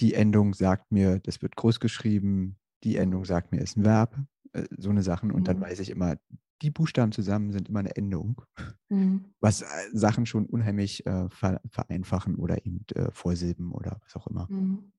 die 0.00 0.14
Endung 0.14 0.54
sagt 0.54 0.90
mir, 0.90 1.18
das 1.20 1.42
wird 1.42 1.56
groß 1.56 1.80
geschrieben, 1.80 2.56
die 2.82 2.96
Endung 2.96 3.24
sagt 3.24 3.52
mir, 3.52 3.60
ist 3.60 3.76
ein 3.76 3.84
Verb, 3.84 4.18
äh, 4.52 4.64
so 4.76 4.90
eine 4.90 5.02
Sachen. 5.02 5.30
Und 5.30 5.42
mhm. 5.42 5.44
dann 5.44 5.60
weiß 5.60 5.80
ich 5.80 5.90
immer, 5.90 6.16
die 6.62 6.70
Buchstaben 6.70 7.12
zusammen 7.12 7.52
sind 7.52 7.68
immer 7.68 7.80
eine 7.80 7.96
Endung, 7.96 8.42
mhm. 8.88 9.24
was 9.40 9.62
äh, 9.62 9.66
Sachen 9.92 10.26
schon 10.26 10.46
unheimlich 10.46 11.06
äh, 11.06 11.28
vereinfachen 11.30 12.36
oder 12.36 12.64
eben 12.64 12.84
äh, 12.94 13.10
Vorsilben 13.12 13.72
oder 13.72 14.00
was 14.02 14.16
auch 14.16 14.26
immer. 14.26 14.46
Mhm. 14.50 14.92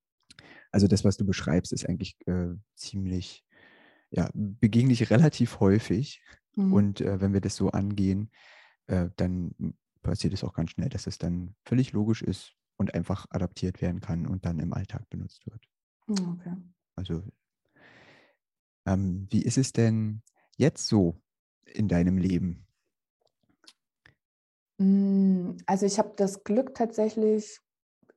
Also 0.72 0.88
das, 0.88 1.04
was 1.04 1.18
du 1.18 1.26
beschreibst, 1.26 1.72
ist 1.72 1.88
eigentlich 1.88 2.18
äh, 2.28 2.54
ziemlich, 2.76 3.46
ja, 4.12 4.30
begegne 4.34 4.94
ich 4.94 5.10
relativ 5.10 5.60
häufig. 5.60 6.22
Mhm. 6.56 6.74
Und 6.74 7.02
äh, 7.02 7.22
wenn 7.22 7.34
wir 7.34 7.42
das 7.42 7.56
so 7.56 7.72
angehen, 7.72 8.30
dann 8.88 9.56
passiert 10.06 10.34
es 10.34 10.44
auch 10.44 10.54
ganz 10.54 10.72
schnell, 10.72 10.90
dass 10.90 11.08
es 11.08 11.18
dann 11.18 11.56
völlig 11.66 11.92
logisch 11.92 12.22
ist 12.22 12.54
und 12.78 12.94
einfach 12.94 13.26
adaptiert 13.30 13.82
werden 13.82 14.02
kann 14.02 14.28
und 14.28 14.46
dann 14.46 14.60
im 14.60 14.74
Alltag 14.74 15.10
benutzt 15.10 15.46
wird. 15.46 15.68
Hm, 16.08 16.34
okay. 16.34 16.56
Also 16.96 17.24
ähm, 18.88 19.28
wie 19.30 19.42
ist 19.42 19.58
es 19.58 19.74
denn 19.74 20.22
jetzt 20.58 20.88
so 20.88 21.20
in 21.66 21.88
deinem 21.88 22.18
Leben? 22.18 22.68
Hm, 24.80 25.58
also 25.66 25.86
ich 25.86 25.98
habe 25.98 26.14
das 26.16 26.44
Glück 26.44 26.76
tatsächlich 26.76 27.60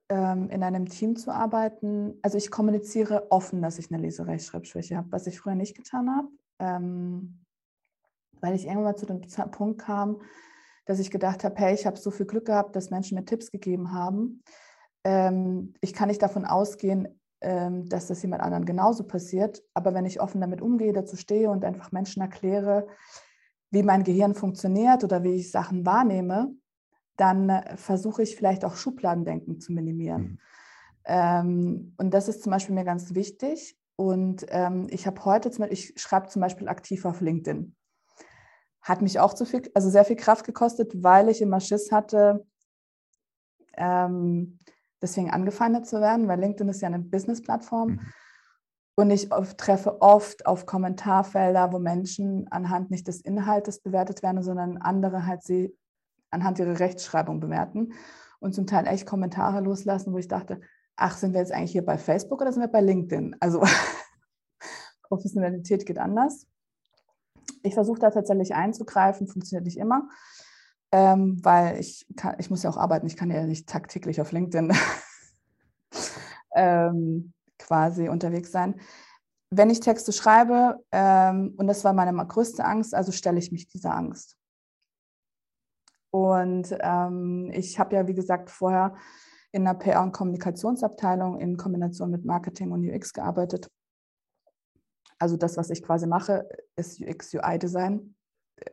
ähm, 0.08 0.50
in 0.50 0.62
einem 0.62 0.86
Team 0.86 1.16
zu 1.16 1.32
arbeiten. 1.32 2.18
Also 2.22 2.36
ich 2.36 2.50
kommuniziere 2.50 3.30
offen, 3.30 3.62
dass 3.62 3.78
ich 3.78 3.90
eine 3.90 4.02
Leserechtschreibschwäche 4.02 4.96
habe, 4.96 5.12
was 5.12 5.26
ich 5.26 5.40
früher 5.40 5.54
nicht 5.54 5.76
getan 5.76 6.10
habe, 6.14 6.28
ähm, 6.58 7.44
weil 8.40 8.54
ich 8.54 8.64
irgendwann 8.64 8.84
mal 8.84 8.96
zu 8.96 9.06
dem 9.06 9.20
Punkt 9.50 9.80
kam, 9.80 10.20
dass 10.88 11.00
ich 11.00 11.10
gedacht 11.10 11.44
habe, 11.44 11.54
hey, 11.56 11.74
ich 11.74 11.84
habe 11.84 11.98
so 11.98 12.10
viel 12.10 12.24
Glück 12.24 12.46
gehabt, 12.46 12.74
dass 12.74 12.88
Menschen 12.88 13.18
mir 13.18 13.26
Tipps 13.26 13.50
gegeben 13.50 13.92
haben. 13.92 14.42
Ähm, 15.04 15.74
ich 15.82 15.92
kann 15.92 16.08
nicht 16.08 16.22
davon 16.22 16.46
ausgehen, 16.46 17.20
ähm, 17.42 17.86
dass 17.90 18.06
das 18.06 18.22
jemand 18.22 18.42
anderen 18.42 18.64
genauso 18.64 19.04
passiert. 19.04 19.62
Aber 19.74 19.92
wenn 19.92 20.06
ich 20.06 20.22
offen 20.22 20.40
damit 20.40 20.62
umgehe, 20.62 20.94
dazu 20.94 21.16
stehe 21.16 21.50
und 21.50 21.62
einfach 21.66 21.92
Menschen 21.92 22.22
erkläre, 22.22 22.86
wie 23.70 23.82
mein 23.82 24.02
Gehirn 24.02 24.34
funktioniert 24.34 25.04
oder 25.04 25.22
wie 25.22 25.34
ich 25.34 25.50
Sachen 25.50 25.84
wahrnehme, 25.84 26.54
dann 27.18 27.50
äh, 27.50 27.76
versuche 27.76 28.22
ich 28.22 28.34
vielleicht 28.34 28.64
auch 28.64 28.74
Schubladendenken 28.74 29.60
zu 29.60 29.74
minimieren. 29.74 30.22
Mhm. 30.22 30.38
Ähm, 31.04 31.94
und 31.98 32.14
das 32.14 32.28
ist 32.28 32.42
zum 32.42 32.50
Beispiel 32.50 32.74
mir 32.74 32.84
ganz 32.84 33.14
wichtig. 33.14 33.78
Und 33.96 34.46
ähm, 34.48 34.86
ich 34.88 35.06
habe 35.06 35.22
heute, 35.26 35.50
zum 35.50 35.64
Beispiel, 35.64 35.78
ich 35.78 36.00
schreibe 36.00 36.28
zum 36.28 36.40
Beispiel 36.40 36.66
aktiv 36.68 37.04
auf 37.04 37.20
LinkedIn. 37.20 37.76
Hat 38.88 39.02
mich 39.02 39.20
auch 39.20 39.34
zu 39.34 39.44
viel, 39.44 39.70
also 39.74 39.90
sehr 39.90 40.04
viel 40.04 40.16
Kraft 40.16 40.46
gekostet, 40.46 41.02
weil 41.02 41.28
ich 41.28 41.42
immer 41.42 41.60
Schiss 41.60 41.92
hatte, 41.92 42.46
ähm, 43.76 44.58
deswegen 45.02 45.30
angefeindet 45.30 45.86
zu 45.86 46.00
werden, 46.00 46.26
weil 46.26 46.40
LinkedIn 46.40 46.70
ist 46.70 46.80
ja 46.80 46.88
eine 46.88 46.98
Business-Plattform. 46.98 47.90
Mhm. 47.90 48.00
Und 48.96 49.10
ich 49.10 49.28
treffe 49.58 50.00
oft 50.00 50.46
auf 50.46 50.64
Kommentarfelder, 50.66 51.72
wo 51.72 51.78
Menschen 51.78 52.48
anhand 52.50 52.90
nicht 52.90 53.06
des 53.06 53.20
Inhaltes 53.20 53.80
bewertet 53.80 54.22
werden, 54.22 54.42
sondern 54.42 54.78
andere 54.78 55.26
halt 55.26 55.42
sie 55.44 55.76
anhand 56.30 56.58
ihrer 56.58 56.80
Rechtschreibung 56.80 57.40
bewerten 57.40 57.92
und 58.40 58.54
zum 58.54 58.66
Teil 58.66 58.86
echt 58.86 59.06
Kommentare 59.06 59.60
loslassen, 59.60 60.12
wo 60.12 60.18
ich 60.18 60.28
dachte, 60.28 60.60
ach, 60.96 61.16
sind 61.16 61.32
wir 61.32 61.40
jetzt 61.40 61.52
eigentlich 61.52 61.72
hier 61.72 61.84
bei 61.84 61.98
Facebook 61.98 62.40
oder 62.40 62.52
sind 62.52 62.62
wir 62.62 62.68
bei 62.68 62.80
LinkedIn? 62.80 63.36
Also 63.38 63.62
Professionalität 65.02 65.86
geht 65.86 65.98
anders. 65.98 66.46
Ich 67.68 67.74
versuche 67.74 68.00
da 68.00 68.10
tatsächlich 68.10 68.54
einzugreifen, 68.54 69.28
funktioniert 69.28 69.64
nicht 69.64 69.78
immer 69.78 70.08
ähm, 70.92 71.44
weil 71.44 71.78
ich, 71.78 72.06
kann, 72.16 72.36
ich 72.38 72.50
muss 72.50 72.62
ja 72.62 72.70
auch 72.70 72.76
arbeiten, 72.76 73.06
ich 73.06 73.16
kann 73.16 73.30
ja 73.30 73.44
nicht 73.44 73.68
tagtäglich 73.68 74.20
auf 74.20 74.32
LinkedIn 74.32 74.72
ähm, 76.54 77.32
quasi 77.58 78.08
unterwegs 78.08 78.50
sein. 78.50 78.80
Wenn 79.50 79.70
ich 79.70 79.80
Texte 79.80 80.12
schreibe, 80.12 80.82
ähm, 80.92 81.54
und 81.56 81.66
das 81.66 81.84
war 81.84 81.92
meine 81.92 82.14
größte 82.26 82.64
Angst, 82.64 82.94
also 82.94 83.12
stelle 83.12 83.38
ich 83.38 83.52
mich 83.52 83.68
dieser 83.68 83.94
Angst. 83.94 84.36
Und 86.10 86.74
ähm, 86.80 87.50
ich 87.52 87.78
habe 87.78 87.96
ja, 87.96 88.06
wie 88.06 88.14
gesagt, 88.14 88.50
vorher 88.50 88.94
in 89.52 89.64
der 89.64 89.74
PR- 89.74 90.02
und 90.02 90.12
Kommunikationsabteilung 90.12 91.38
in 91.38 91.56
Kombination 91.56 92.10
mit 92.10 92.24
Marketing 92.24 92.72
und 92.72 92.86
UX 92.86 93.12
gearbeitet. 93.12 93.70
Also 95.18 95.36
das, 95.36 95.56
was 95.56 95.70
ich 95.70 95.82
quasi 95.82 96.06
mache, 96.06 96.48
ist 96.76 97.00
UX-UI-Design. 97.00 98.14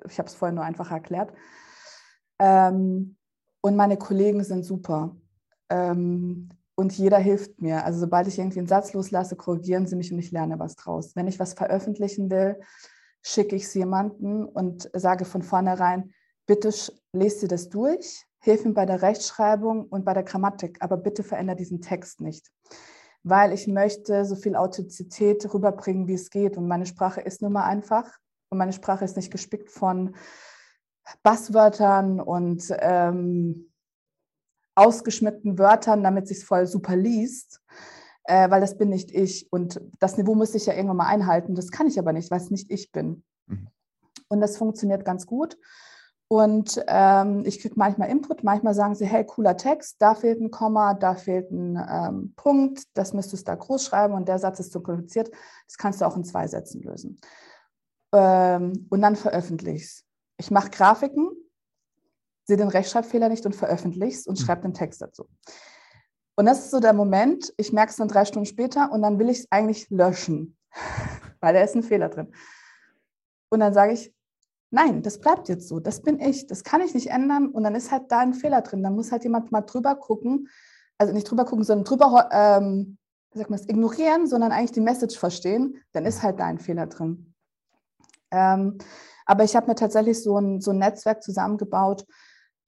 Ich 0.07 0.19
habe 0.19 0.27
es 0.27 0.35
vorher 0.35 0.53
nur 0.53 0.63
einfach 0.63 0.91
erklärt. 0.91 1.33
Ähm, 2.39 3.17
und 3.61 3.75
meine 3.75 3.97
Kollegen 3.97 4.43
sind 4.43 4.63
super. 4.63 5.15
Ähm, 5.69 6.49
und 6.75 6.97
jeder 6.97 7.17
hilft 7.17 7.61
mir. 7.61 7.85
Also 7.85 7.99
sobald 7.99 8.27
ich 8.27 8.37
irgendwie 8.37 8.59
einen 8.59 8.67
Satz 8.67 8.93
loslasse, 8.93 9.35
korrigieren 9.35 9.87
sie 9.87 9.95
mich 9.95 10.11
und 10.11 10.19
ich 10.19 10.31
lerne 10.31 10.59
was 10.59 10.75
draus. 10.75 11.15
Wenn 11.15 11.27
ich 11.27 11.39
was 11.39 11.53
veröffentlichen 11.53 12.29
will, 12.29 12.59
schicke 13.23 13.55
ich 13.55 13.63
es 13.63 13.73
jemanden 13.73 14.45
und 14.45 14.89
sage 14.93 15.25
von 15.25 15.41
vornherein, 15.41 16.13
bitte 16.45 16.71
lest 17.13 17.41
dir 17.41 17.47
das 17.47 17.69
durch, 17.69 18.25
hilf 18.39 18.65
mir 18.65 18.73
bei 18.73 18.85
der 18.85 19.01
Rechtschreibung 19.01 19.85
und 19.85 20.05
bei 20.05 20.13
der 20.13 20.23
Grammatik, 20.23 20.77
aber 20.81 20.97
bitte 20.97 21.23
verändere 21.23 21.55
diesen 21.55 21.81
Text 21.81 22.21
nicht. 22.21 22.51
Weil 23.27 23.51
ich 23.53 23.67
möchte 23.67 24.23
so 24.23 24.35
viel 24.35 24.55
Authentizität 24.55 25.51
rüberbringen, 25.51 26.07
wie 26.07 26.13
es 26.13 26.29
geht. 26.29 26.57
Und 26.57 26.67
meine 26.67 26.85
Sprache 26.85 27.21
ist 27.21 27.41
nun 27.41 27.53
mal 27.53 27.65
einfach. 27.65 28.07
Und 28.49 28.59
meine 28.59 28.71
Sprache 28.71 29.03
ist 29.03 29.17
nicht 29.17 29.31
gespickt 29.31 29.71
von 29.71 30.15
Basswörtern 31.23 32.19
und 32.19 32.67
ähm, 32.79 33.71
ausgeschmückten 34.75 35.57
Wörtern, 35.57 36.03
damit 36.03 36.25
es 36.25 36.29
sich 36.29 36.45
voll 36.45 36.67
super 36.67 36.95
liest, 36.95 37.61
äh, 38.25 38.49
weil 38.51 38.61
das 38.61 38.77
bin 38.77 38.89
nicht 38.89 39.11
ich. 39.11 39.51
Und 39.51 39.81
das 39.99 40.17
Niveau 40.17 40.35
muss 40.35 40.53
ich 40.53 40.67
ja 40.67 40.73
irgendwann 40.73 40.97
mal 40.97 41.07
einhalten. 41.07 41.55
Das 41.55 41.71
kann 41.71 41.87
ich 41.87 41.97
aber 41.97 42.13
nicht, 42.13 42.29
weil 42.29 42.41
es 42.41 42.51
nicht 42.51 42.69
ich 42.69 42.91
bin. 42.91 43.23
Mhm. 43.47 43.69
Und 44.27 44.41
das 44.41 44.57
funktioniert 44.57 45.03
ganz 45.03 45.25
gut. 45.25 45.57
Und 46.27 46.83
ähm, 46.87 47.43
ich 47.45 47.59
kriege 47.59 47.75
manchmal 47.77 48.09
Input, 48.09 48.43
manchmal 48.43 48.73
sagen 48.73 48.95
sie, 48.95 49.05
hey, 49.05 49.23
cooler 49.25 49.57
Text, 49.57 49.97
da 49.99 50.15
fehlt 50.15 50.41
ein 50.41 50.49
Komma, 50.49 50.95
da 50.95 51.15
fehlt 51.15 51.51
ein 51.51 51.77
ähm, 51.89 52.33
Punkt, 52.35 52.83
das 52.95 53.13
müsstest 53.13 53.47
du 53.47 53.51
da 53.51 53.55
groß 53.55 53.85
schreiben 53.85 54.15
und 54.15 54.27
der 54.27 54.39
Satz 54.39 54.59
ist 54.59 54.71
zu 54.71 54.81
kompliziert. 54.81 55.29
Das 55.67 55.77
kannst 55.77 56.01
du 56.01 56.05
auch 56.05 56.17
in 56.17 56.23
zwei 56.23 56.47
Sätzen 56.47 56.81
lösen. 56.81 57.19
Ähm, 58.11 58.87
und 58.89 59.01
dann 59.01 59.15
veröffentliche 59.15 59.75
ich 59.75 59.83
es 59.83 60.05
ich 60.37 60.51
mache 60.51 60.69
Grafiken 60.69 61.29
sehe 62.45 62.57
den 62.57 62.67
Rechtschreibfehler 62.67 63.29
nicht 63.29 63.45
und 63.45 63.55
veröffentliche 63.55 64.17
es 64.17 64.27
und 64.27 64.39
Mhm. 64.39 64.45
schreibe 64.45 64.61
den 64.61 64.73
Text 64.73 65.01
dazu. 65.01 65.27
Und 66.35 66.45
das 66.45 66.59
ist 66.59 66.71
so 66.71 66.79
der 66.79 66.93
Moment, 66.93 67.53
ich 67.57 67.71
merke 67.71 67.91
es 67.91 67.95
dann 67.97 68.07
drei 68.07 68.25
Stunden 68.25 68.45
später 68.45 68.91
und 68.91 69.01
dann 69.01 69.19
will 69.19 69.29
ich 69.29 69.39
es 69.39 69.51
eigentlich 69.51 69.89
löschen, 69.89 70.57
weil 71.39 71.53
da 71.53 71.61
ist 71.61 71.75
ein 71.75 71.83
Fehler 71.83 72.09
drin. 72.09 72.33
Und 73.49 73.61
dann 73.61 73.73
sage 73.73 73.93
ich, 73.93 74.13
nein, 74.71 75.01
das 75.01 75.19
bleibt 75.19 75.49
jetzt 75.49 75.67
so, 75.67 75.79
das 75.79 76.01
bin 76.01 76.19
ich, 76.19 76.47
das 76.47 76.63
kann 76.63 76.81
ich 76.81 76.93
nicht 76.93 77.07
ändern 77.07 77.49
und 77.49 77.63
dann 77.63 77.75
ist 77.75 77.91
halt 77.91 78.11
da 78.11 78.19
ein 78.19 78.33
Fehler 78.33 78.61
drin. 78.61 78.83
Dann 78.83 78.95
muss 78.95 79.11
halt 79.11 79.23
jemand 79.23 79.51
mal 79.51 79.61
drüber 79.61 79.95
gucken, 79.95 80.49
also 80.97 81.13
nicht 81.13 81.29
drüber 81.29 81.45
gucken, 81.45 81.63
sondern 81.63 81.85
drüber, 81.85 82.29
ähm, 82.31 82.97
wie 83.31 83.39
sagt 83.39 83.49
man 83.49 83.59
ignorieren, 83.67 84.27
sondern 84.27 84.51
eigentlich 84.51 84.71
die 84.71 84.81
Message 84.81 85.17
verstehen, 85.17 85.81
dann 85.91 86.05
ist 86.05 86.23
halt 86.23 86.39
da 86.39 86.45
ein 86.45 86.59
Fehler 86.59 86.87
drin. 86.87 87.33
Ähm, 88.31 88.77
aber 89.25 89.43
ich 89.43 89.55
habe 89.55 89.67
mir 89.67 89.75
tatsächlich 89.75 90.21
so 90.21 90.37
ein, 90.37 90.61
so 90.61 90.71
ein 90.71 90.77
Netzwerk 90.77 91.23
zusammengebaut, 91.23 92.05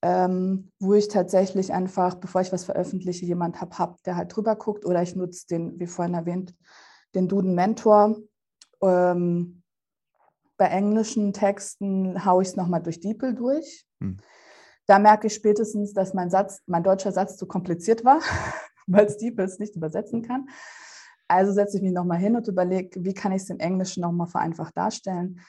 ähm, 0.01 0.71
wo 0.79 0.93
ich 0.93 1.07
tatsächlich 1.07 1.73
einfach, 1.73 2.15
bevor 2.15 2.41
ich 2.41 2.51
was 2.51 2.65
veröffentliche, 2.65 3.25
jemand 3.25 3.61
habe, 3.61 3.77
hab, 3.77 4.03
der 4.03 4.15
halt 4.15 4.35
drüber 4.35 4.55
guckt 4.55 4.85
oder 4.85 5.01
ich 5.01 5.15
nutze 5.15 5.47
den, 5.47 5.79
wie 5.79 5.87
vorhin 5.87 6.13
erwähnt, 6.13 6.53
den 7.15 7.27
Duden 7.27 7.55
Mentor. 7.55 8.17
Ähm, 8.81 9.63
bei 10.57 10.65
englischen 10.65 11.33
Texten 11.33 12.25
haue 12.25 12.41
ich 12.41 12.49
es 12.49 12.55
nochmal 12.55 12.81
durch 12.81 12.99
DeepL 12.99 13.35
durch. 13.35 13.85
Hm. 14.01 14.17
Da 14.87 14.99
merke 14.99 15.27
ich 15.27 15.33
spätestens, 15.33 15.93
dass 15.93 16.13
mein 16.13 16.29
Satz, 16.29 16.61
mein 16.65 16.83
deutscher 16.83 17.11
Satz 17.11 17.37
zu 17.37 17.45
kompliziert 17.45 18.03
war, 18.03 18.19
weil 18.87 19.05
es 19.05 19.17
DeepL 19.17 19.45
es 19.45 19.59
nicht 19.59 19.75
übersetzen 19.75 20.21
kann. 20.21 20.47
Also 21.27 21.51
setze 21.51 21.77
ich 21.77 21.83
mich 21.83 21.91
nochmal 21.91 22.19
hin 22.19 22.35
und 22.35 22.47
überlege, 22.47 23.03
wie 23.03 23.13
kann 23.13 23.33
ich 23.33 23.43
es 23.43 23.49
im 23.49 23.59
Englischen 23.59 24.01
nochmal 24.01 24.27
vereinfacht 24.27 24.77
darstellen. 24.77 25.41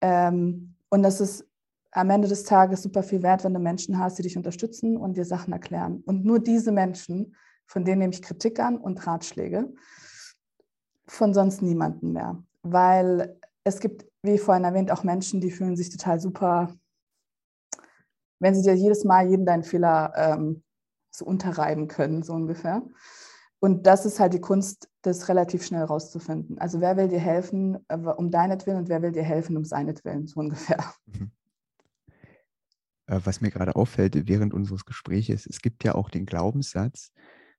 Ähm, 0.00 0.76
und 0.88 1.02
das 1.02 1.20
ist 1.20 1.44
am 1.90 2.10
Ende 2.10 2.28
des 2.28 2.44
Tages 2.44 2.82
super 2.82 3.02
viel 3.02 3.22
wert, 3.22 3.42
wenn 3.42 3.54
du 3.54 3.60
Menschen 3.60 3.98
hast, 3.98 4.18
die 4.18 4.22
dich 4.22 4.36
unterstützen 4.36 4.96
und 4.96 5.16
dir 5.16 5.24
Sachen 5.24 5.52
erklären. 5.52 6.02
Und 6.06 6.24
nur 6.24 6.38
diese 6.38 6.70
Menschen, 6.70 7.34
von 7.66 7.84
denen 7.84 8.00
nehme 8.00 8.12
ich 8.12 8.22
Kritik 8.22 8.60
an 8.60 8.76
und 8.76 9.06
Ratschläge, 9.06 9.72
von 11.06 11.34
sonst 11.34 11.62
niemanden 11.62 12.12
mehr. 12.12 12.42
Weil 12.62 13.38
es 13.64 13.80
gibt, 13.80 14.05
wie 14.26 14.38
vorhin 14.38 14.64
erwähnt, 14.64 14.90
auch 14.90 15.04
Menschen, 15.04 15.40
die 15.40 15.50
fühlen 15.50 15.76
sich 15.76 15.90
total 15.90 16.20
super, 16.20 16.74
wenn 18.38 18.54
sie 18.54 18.62
dir 18.62 18.74
jedes 18.74 19.04
Mal 19.04 19.28
jeden 19.28 19.46
deinen 19.46 19.62
Fehler 19.62 20.12
ähm, 20.16 20.62
so 21.10 21.24
unterreiben 21.24 21.88
können, 21.88 22.22
so 22.22 22.34
ungefähr. 22.34 22.82
Und 23.58 23.86
das 23.86 24.04
ist 24.04 24.20
halt 24.20 24.34
die 24.34 24.40
Kunst, 24.40 24.90
das 25.02 25.28
relativ 25.28 25.64
schnell 25.64 25.84
rauszufinden. 25.84 26.58
Also 26.58 26.80
wer 26.80 26.96
will 26.96 27.08
dir 27.08 27.18
helfen 27.18 27.78
äh, 27.88 27.96
um 27.96 28.30
deinetwillen 28.30 28.80
und 28.80 28.88
wer 28.88 29.00
will 29.02 29.12
dir 29.12 29.22
helfen 29.22 29.56
um 29.56 29.64
seinetwillen, 29.64 30.26
so 30.26 30.40
ungefähr. 30.40 30.78
Mhm. 31.06 31.30
Äh, 33.06 33.20
Was 33.24 33.40
mir 33.40 33.50
gerade 33.50 33.76
auffällt 33.76 34.28
während 34.28 34.52
unseres 34.52 34.84
Gesprächs, 34.84 35.46
es 35.46 35.60
gibt 35.62 35.84
ja 35.84 35.94
auch 35.94 36.10
den 36.10 36.26
Glaubenssatz, 36.26 37.12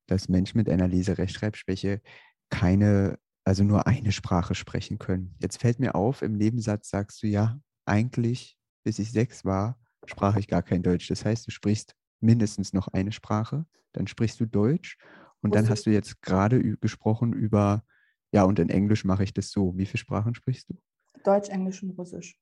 dass 0.05 0.29
Menschen 0.29 0.57
mit 0.57 0.69
einer 0.69 0.87
Leserechtschreibschwäche 0.87 2.01
keine, 2.49 3.17
also 3.47 3.63
nur 3.63 3.87
eine 3.87 4.11
Sprache 4.11 4.55
sprechen 4.55 4.99
können. 4.99 5.33
Jetzt 5.39 5.61
fällt 5.61 5.79
mir 5.79 5.95
auf, 5.95 6.21
im 6.21 6.33
Nebensatz 6.33 6.89
sagst 6.89 7.23
du 7.23 7.27
ja, 7.27 7.57
eigentlich, 7.85 8.57
bis 8.83 8.99
ich 8.99 9.09
sechs 9.13 9.45
war, 9.45 9.79
sprach 10.05 10.35
ich 10.35 10.49
gar 10.49 10.61
kein 10.61 10.83
Deutsch. 10.83 11.07
Das 11.07 11.23
heißt, 11.23 11.47
du 11.47 11.51
sprichst 11.51 11.95
mindestens 12.19 12.73
noch 12.73 12.89
eine 12.89 13.13
Sprache, 13.13 13.65
dann 13.93 14.05
sprichst 14.05 14.41
du 14.41 14.45
Deutsch 14.45 14.97
und 15.39 15.55
dann 15.55 15.69
hast 15.69 15.85
du 15.85 15.91
jetzt 15.91 16.21
gerade 16.21 16.61
gesprochen 16.79 17.31
über, 17.31 17.85
ja, 18.33 18.43
und 18.43 18.59
in 18.59 18.69
Englisch 18.69 19.05
mache 19.05 19.23
ich 19.23 19.33
das 19.33 19.49
so. 19.49 19.77
Wie 19.77 19.85
viele 19.85 19.99
Sprachen 19.99 20.35
sprichst 20.35 20.69
du? 20.69 20.77
Deutsch, 21.23 21.47
Englisch 21.47 21.81
und 21.83 21.91
Russisch. 21.91 22.37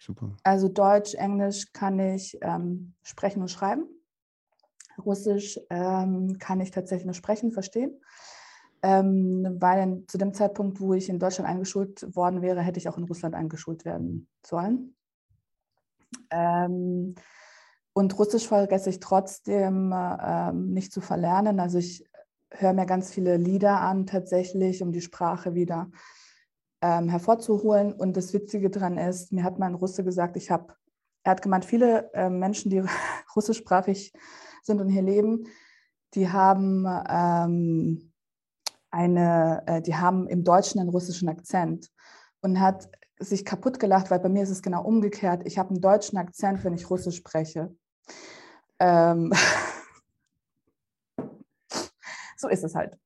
Super. 0.00 0.36
Also 0.42 0.68
Deutsch, 0.68 1.14
Englisch 1.14 1.72
kann 1.72 2.00
ich 2.00 2.36
ähm, 2.42 2.94
sprechen 3.04 3.42
und 3.42 3.48
schreiben. 3.48 3.84
Russisch 4.98 5.60
ähm, 5.70 6.36
kann 6.40 6.60
ich 6.60 6.72
tatsächlich 6.72 7.06
nur 7.06 7.14
sprechen, 7.14 7.52
verstehen. 7.52 8.00
Ähm, 8.82 9.56
weil 9.60 10.04
zu 10.06 10.16
dem 10.16 10.32
Zeitpunkt, 10.32 10.80
wo 10.80 10.94
ich 10.94 11.08
in 11.08 11.18
Deutschland 11.18 11.48
eingeschult 11.48 12.16
worden 12.16 12.40
wäre, 12.40 12.62
hätte 12.62 12.78
ich 12.78 12.88
auch 12.88 12.96
in 12.96 13.04
Russland 13.04 13.34
eingeschult 13.34 13.84
werden 13.84 14.26
sollen. 14.44 14.94
Ähm, 16.30 17.14
und 17.92 18.18
Russisch 18.18 18.48
vergesse 18.48 18.90
ich 18.90 19.00
trotzdem 19.00 19.92
ähm, 19.94 20.72
nicht 20.72 20.92
zu 20.92 21.00
verlernen. 21.00 21.60
Also 21.60 21.78
ich 21.78 22.08
höre 22.50 22.72
mir 22.72 22.86
ganz 22.86 23.10
viele 23.12 23.36
Lieder 23.36 23.80
an, 23.80 24.06
tatsächlich, 24.06 24.82
um 24.82 24.92
die 24.92 25.00
Sprache 25.00 25.54
wieder 25.54 25.90
ähm, 26.82 27.08
hervorzuholen. 27.08 27.92
Und 27.92 28.16
das 28.16 28.32
Witzige 28.32 28.70
daran 28.70 28.96
ist, 28.96 29.32
mir 29.32 29.44
hat 29.44 29.58
mein 29.58 29.74
Russe 29.74 30.04
gesagt, 30.04 30.36
ich 30.36 30.50
habe, 30.50 30.74
er 31.22 31.32
hat 31.32 31.42
gemeint, 31.42 31.64
viele 31.64 32.12
äh, 32.14 32.30
Menschen, 32.30 32.70
die 32.70 32.82
russischsprachig 33.36 34.12
sind 34.62 34.80
und 34.80 34.88
hier 34.88 35.02
leben, 35.02 35.46
die 36.14 36.28
haben 36.28 36.86
ähm, 37.08 38.09
eine, 38.90 39.62
äh, 39.66 39.82
die 39.82 39.96
haben 39.96 40.26
im 40.28 40.44
Deutschen 40.44 40.80
einen 40.80 40.90
russischen 40.90 41.28
Akzent 41.28 41.90
und 42.40 42.60
hat 42.60 42.88
sich 43.18 43.44
kaputt 43.44 43.78
gelacht, 43.78 44.10
weil 44.10 44.20
bei 44.20 44.28
mir 44.28 44.42
ist 44.42 44.50
es 44.50 44.62
genau 44.62 44.82
umgekehrt. 44.82 45.42
Ich 45.44 45.58
habe 45.58 45.70
einen 45.70 45.80
deutschen 45.80 46.18
Akzent, 46.18 46.64
wenn 46.64 46.74
ich 46.74 46.90
Russisch 46.90 47.16
spreche. 47.16 47.74
Ähm 48.78 49.32
so 52.36 52.48
ist 52.48 52.64
es 52.64 52.74
halt. 52.74 52.98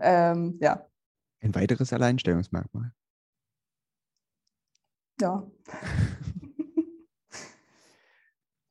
Ähm, 0.00 0.58
ja, 0.60 0.86
Ein 1.40 1.54
weiteres 1.54 1.92
Alleinstellungsmerkmal. 1.92 2.92
ja. 5.20 5.46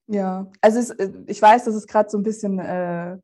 ja, 0.07 0.51
also 0.61 0.79
es, 0.79 0.89
äh, 0.91 1.11
ich 1.25 1.41
weiß, 1.41 1.65
dass 1.65 1.75
es 1.75 1.87
gerade 1.87 2.09
so 2.09 2.17
ein 2.17 2.23
bisschen 2.23 2.59
äh, 2.59 3.17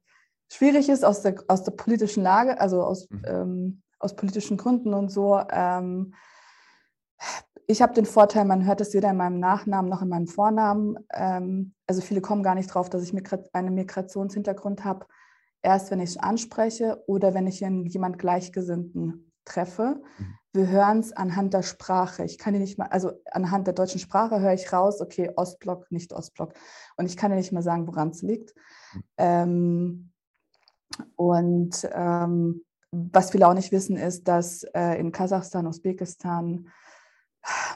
schwierig 0.52 0.90
ist 0.90 1.06
aus 1.06 1.22
der, 1.22 1.36
aus 1.48 1.64
der 1.64 1.72
politischen 1.72 2.24
Lage, 2.24 2.60
also 2.60 2.84
aus, 2.84 3.10
Mhm. 3.10 3.22
ähm, 3.26 3.82
aus 4.00 4.16
politischen 4.16 4.58
Gründen 4.58 4.94
und 4.94 5.10
so. 5.12 5.40
Ähm, 5.52 6.14
ich 7.68 7.82
habe 7.82 7.94
den 7.94 8.06
Vorteil, 8.06 8.46
man 8.46 8.66
hört 8.66 8.82
es 8.82 8.94
weder 8.94 9.12
in 9.12 9.18
meinem 9.18 9.40
Nachnamen 9.40 9.90
noch 9.90 10.02
in 10.02 10.10
meinem 10.10 10.28
Vornamen. 10.28 10.98
Ähm, 11.14 11.76
also 11.86 12.02
viele 12.02 12.22
kommen 12.22 12.42
gar 12.42 12.56
nicht 12.56 12.74
drauf, 12.74 12.90
dass 12.90 13.04
ich 13.04 13.14
migra 13.14 13.38
einen 13.54 13.76
Migrationshintergrund 13.76 14.84
habe. 14.84 15.06
Erst 15.62 15.92
wenn 15.92 16.00
ich 16.00 16.12
es 16.12 16.18
anspreche 16.18 17.04
oder 17.06 17.34
wenn 17.34 17.46
ich 17.46 17.60
jemand 17.60 18.18
Gleichgesinnten 18.18 19.32
treffe. 19.46 20.02
Mhm. 20.18 20.36
Wir 20.54 20.68
hören 20.68 21.00
es 21.00 21.14
anhand 21.14 21.54
der 21.54 21.62
Sprache. 21.62 22.24
Ich 22.24 22.40
kann 22.40 22.54
dir 22.54 22.60
nicht 22.60 22.80
mal, 22.80 22.88
also 22.88 23.12
anhand 23.30 23.68
der 23.68 23.76
deutschen 23.76 24.00
Sprache 24.00 24.40
höre 24.40 24.54
ich 24.54 24.74
raus, 24.74 25.00
okay, 25.00 25.32
Ostblock, 25.36 25.92
nicht 25.92 26.12
Ostblock. 26.12 26.54
Und 26.98 27.06
ich 27.06 27.18
kann 27.18 27.30
dir 27.30 27.38
nicht 27.38 27.52
mal 27.52 27.62
sagen, 27.62 27.86
woran 27.86 28.10
es 28.10 28.24
liegt. 28.24 28.56
Mhm. 28.94 29.04
Ähm, 29.18 30.09
und 31.16 31.88
ähm, 31.94 32.64
was 32.92 33.32
viele 33.32 33.48
auch 33.48 33.54
nicht 33.54 33.72
wissen, 33.72 33.98
ist, 33.98 34.28
dass 34.28 34.64
äh, 34.74 35.00
in 35.00 35.12
Kasachstan, 35.12 35.68
Usbekistan, 35.68 36.70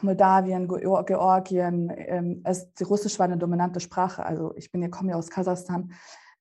Moldawien, 0.01 0.67
Geo- 0.67 1.03
Georgien, 1.03 1.91
ähm, 1.95 2.41
es, 2.43 2.73
die 2.73 2.83
Russisch 2.83 3.17
war 3.19 3.25
eine 3.25 3.37
dominante 3.37 3.79
Sprache. 3.79 4.25
Also 4.25 4.53
ich 4.55 4.71
bin 4.71 4.81
ja, 4.81 4.89
komme 4.89 5.11
ja 5.11 5.17
aus 5.17 5.29
Kasachstan. 5.29 5.93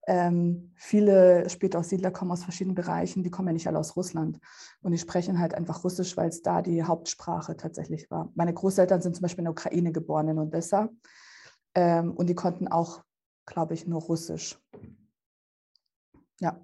Ähm, 0.09 0.73
viele 0.75 1.49
Spätaussiedler 1.49 2.11
kommen 2.11 2.33
aus 2.33 2.43
verschiedenen 2.43 2.75
Bereichen, 2.75 3.23
die 3.23 3.31
kommen 3.31 3.49
ja 3.49 3.53
nicht 3.53 3.69
alle 3.69 3.79
aus 3.79 3.95
Russland. 3.95 4.41
Und 4.81 4.91
die 4.91 4.99
sprechen 4.99 5.39
halt 5.39 5.55
einfach 5.55 5.85
Russisch, 5.85 6.17
weil 6.17 6.29
es 6.29 6.43
da 6.43 6.61
die 6.63 6.83
Hauptsprache 6.83 7.57
tatsächlich 7.57 8.11
war. 8.11 8.33
Meine 8.35 8.53
Großeltern 8.53 9.01
sind 9.01 9.15
zum 9.15 9.23
Beispiel 9.23 9.43
in 9.43 9.45
der 9.45 9.53
Ukraine 9.53 9.93
geboren, 9.93 10.29
in 10.29 10.39
Odessa. 10.41 10.89
Ähm, 11.75 12.13
und 12.13 12.29
die 12.29 12.35
konnten 12.35 12.67
auch, 12.67 13.05
glaube 13.47 13.75
ich, 13.75 13.87
nur 13.87 14.01
Russisch. 14.03 14.59
Ja. 16.41 16.61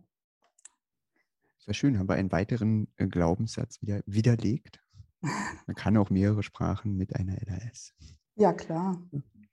Sehr 1.69 1.75
schön, 1.75 1.99
haben 1.99 2.09
wir 2.09 2.15
einen 2.15 2.33
weiteren 2.33 2.89
äh, 2.97 3.07
Glaubenssatz 3.07 3.83
wieder 3.83 4.01
widerlegt. 4.07 4.81
Man 5.21 5.77
kann 5.77 5.99
auch 5.99 6.09
mehrere 6.09 6.43
Sprachen 6.43 6.97
mit 6.97 7.15
einer 7.15 7.37
LAS. 7.45 7.93
Ja, 8.37 8.55
klar. 8.55 8.97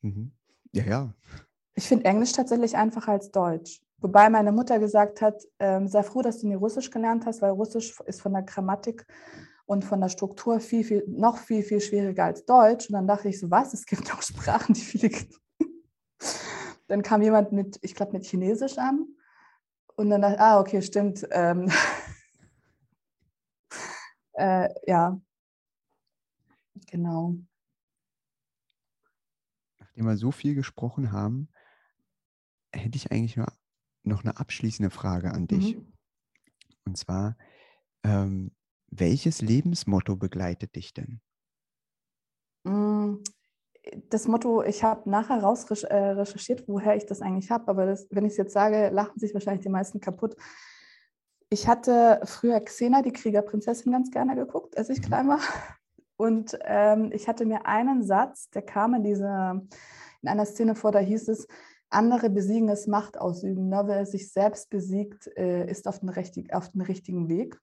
Mhm. 0.01 0.31
Ja, 0.71 0.85
ja. 0.85 1.13
Ich 1.73 1.83
finde 1.83 2.05
Englisch 2.05 2.31
tatsächlich 2.31 2.77
einfacher 2.77 3.11
als 3.11 3.31
Deutsch. 3.31 3.81
Wobei 3.97 4.29
meine 4.29 4.53
Mutter 4.53 4.79
gesagt 4.79 5.21
hat, 5.21 5.43
ähm, 5.59 5.89
sei 5.89 6.03
froh, 6.03 6.21
dass 6.21 6.39
du 6.39 6.47
nie 6.47 6.55
Russisch 6.55 6.89
gelernt 6.89 7.25
hast, 7.25 7.41
weil 7.41 7.51
Russisch 7.51 7.99
ist 8.05 8.21
von 8.21 8.31
der 8.31 8.43
Grammatik 8.43 9.05
und 9.65 9.83
von 9.83 9.99
der 9.99 10.07
Struktur 10.07 10.61
viel, 10.61 10.85
viel, 10.85 11.03
noch 11.09 11.37
viel, 11.37 11.63
viel 11.63 11.81
schwieriger 11.81 12.23
als 12.23 12.45
Deutsch. 12.45 12.87
Und 12.87 12.93
dann 12.93 13.07
dachte 13.07 13.27
ich 13.27 13.41
so, 13.41 13.51
was? 13.51 13.73
Es 13.73 13.85
gibt 13.85 14.13
auch 14.13 14.21
Sprachen, 14.21 14.73
die 14.73 14.79
viele. 14.79 15.11
dann 16.87 17.01
kam 17.01 17.21
jemand 17.21 17.51
mit, 17.51 17.77
ich 17.81 17.93
glaube, 17.93 18.13
mit 18.13 18.23
Chinesisch 18.23 18.77
an. 18.77 19.05
Und 19.97 20.09
dann 20.09 20.21
dachte 20.21 20.35
ich, 20.35 20.41
ah, 20.41 20.59
okay, 20.61 20.81
stimmt. 20.81 21.27
Ähm, 21.31 21.69
äh, 24.35 24.69
ja. 24.87 25.19
Genau. 26.87 27.35
Nachdem 29.79 30.05
wir 30.05 30.17
so 30.17 30.31
viel 30.31 30.55
gesprochen 30.55 31.11
haben, 31.11 31.49
hätte 32.73 32.97
ich 32.97 33.11
eigentlich 33.11 33.37
nur 33.37 33.47
noch 34.03 34.23
eine 34.23 34.37
abschließende 34.37 34.89
Frage 34.89 35.31
an 35.31 35.47
dich. 35.47 35.77
Mhm. 35.77 35.93
Und 36.85 36.97
zwar, 36.97 37.37
ähm, 38.03 38.51
welches 38.87 39.41
Lebensmotto 39.41 40.15
begleitet 40.15 40.75
dich 40.75 40.93
denn? 40.93 41.21
Mm, 42.63 43.23
das 44.09 44.27
Motto, 44.27 44.63
ich 44.63 44.83
habe 44.83 45.09
nachher 45.09 45.41
raus 45.41 45.69
recherchiert, 45.69 46.67
woher 46.67 46.95
ich 46.95 47.05
das 47.05 47.21
eigentlich 47.21 47.51
habe, 47.51 47.67
aber 47.67 47.85
das, 47.85 48.07
wenn 48.11 48.25
ich 48.25 48.31
es 48.31 48.37
jetzt 48.37 48.53
sage, 48.53 48.89
lachen 48.89 49.19
sich 49.19 49.33
wahrscheinlich 49.33 49.63
die 49.63 49.71
meisten 49.71 49.99
kaputt. 49.99 50.35
Ich 51.55 51.69
hatte 51.69 52.19
früher 52.25 52.59
Xena, 52.59 53.01
die 53.01 53.13
Kriegerprinzessin, 53.13 53.89
ganz 53.89 54.11
gerne 54.11 54.35
geguckt, 54.35 54.77
als 54.77 54.89
ich 54.89 55.01
klein 55.01 55.29
war. 55.29 55.39
Und 56.17 56.59
ähm, 56.65 57.11
ich 57.13 57.29
hatte 57.29 57.45
mir 57.45 57.65
einen 57.65 58.03
Satz, 58.03 58.49
der 58.49 58.61
kam 58.61 58.93
in, 58.93 59.03
diese, 59.03 59.61
in 60.21 60.27
einer 60.27 60.45
Szene 60.45 60.75
vor, 60.75 60.91
da 60.91 60.99
hieß 60.99 61.29
es, 61.29 61.47
andere 61.89 62.29
besiegen 62.29 62.67
ist 62.67 62.89
Macht 62.89 63.17
ausüben. 63.17 63.69
Ne? 63.69 63.83
Wer 63.85 64.05
sich 64.05 64.33
selbst 64.33 64.69
besiegt, 64.69 65.27
äh, 65.37 65.65
ist 65.71 65.87
auf 65.87 65.99
den, 65.99 66.09
richtig, 66.09 66.53
auf 66.53 66.71
den 66.71 66.81
richtigen 66.81 67.29
Weg. 67.29 67.57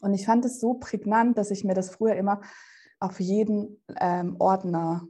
Und 0.00 0.14
ich 0.14 0.24
fand 0.24 0.46
es 0.46 0.58
so 0.58 0.72
prägnant, 0.72 1.36
dass 1.36 1.50
ich 1.50 1.64
mir 1.64 1.74
das 1.74 1.90
früher 1.90 2.14
immer 2.14 2.40
auf 3.00 3.20
jeden 3.20 3.84
ähm, 4.00 4.36
Ordner, 4.38 5.06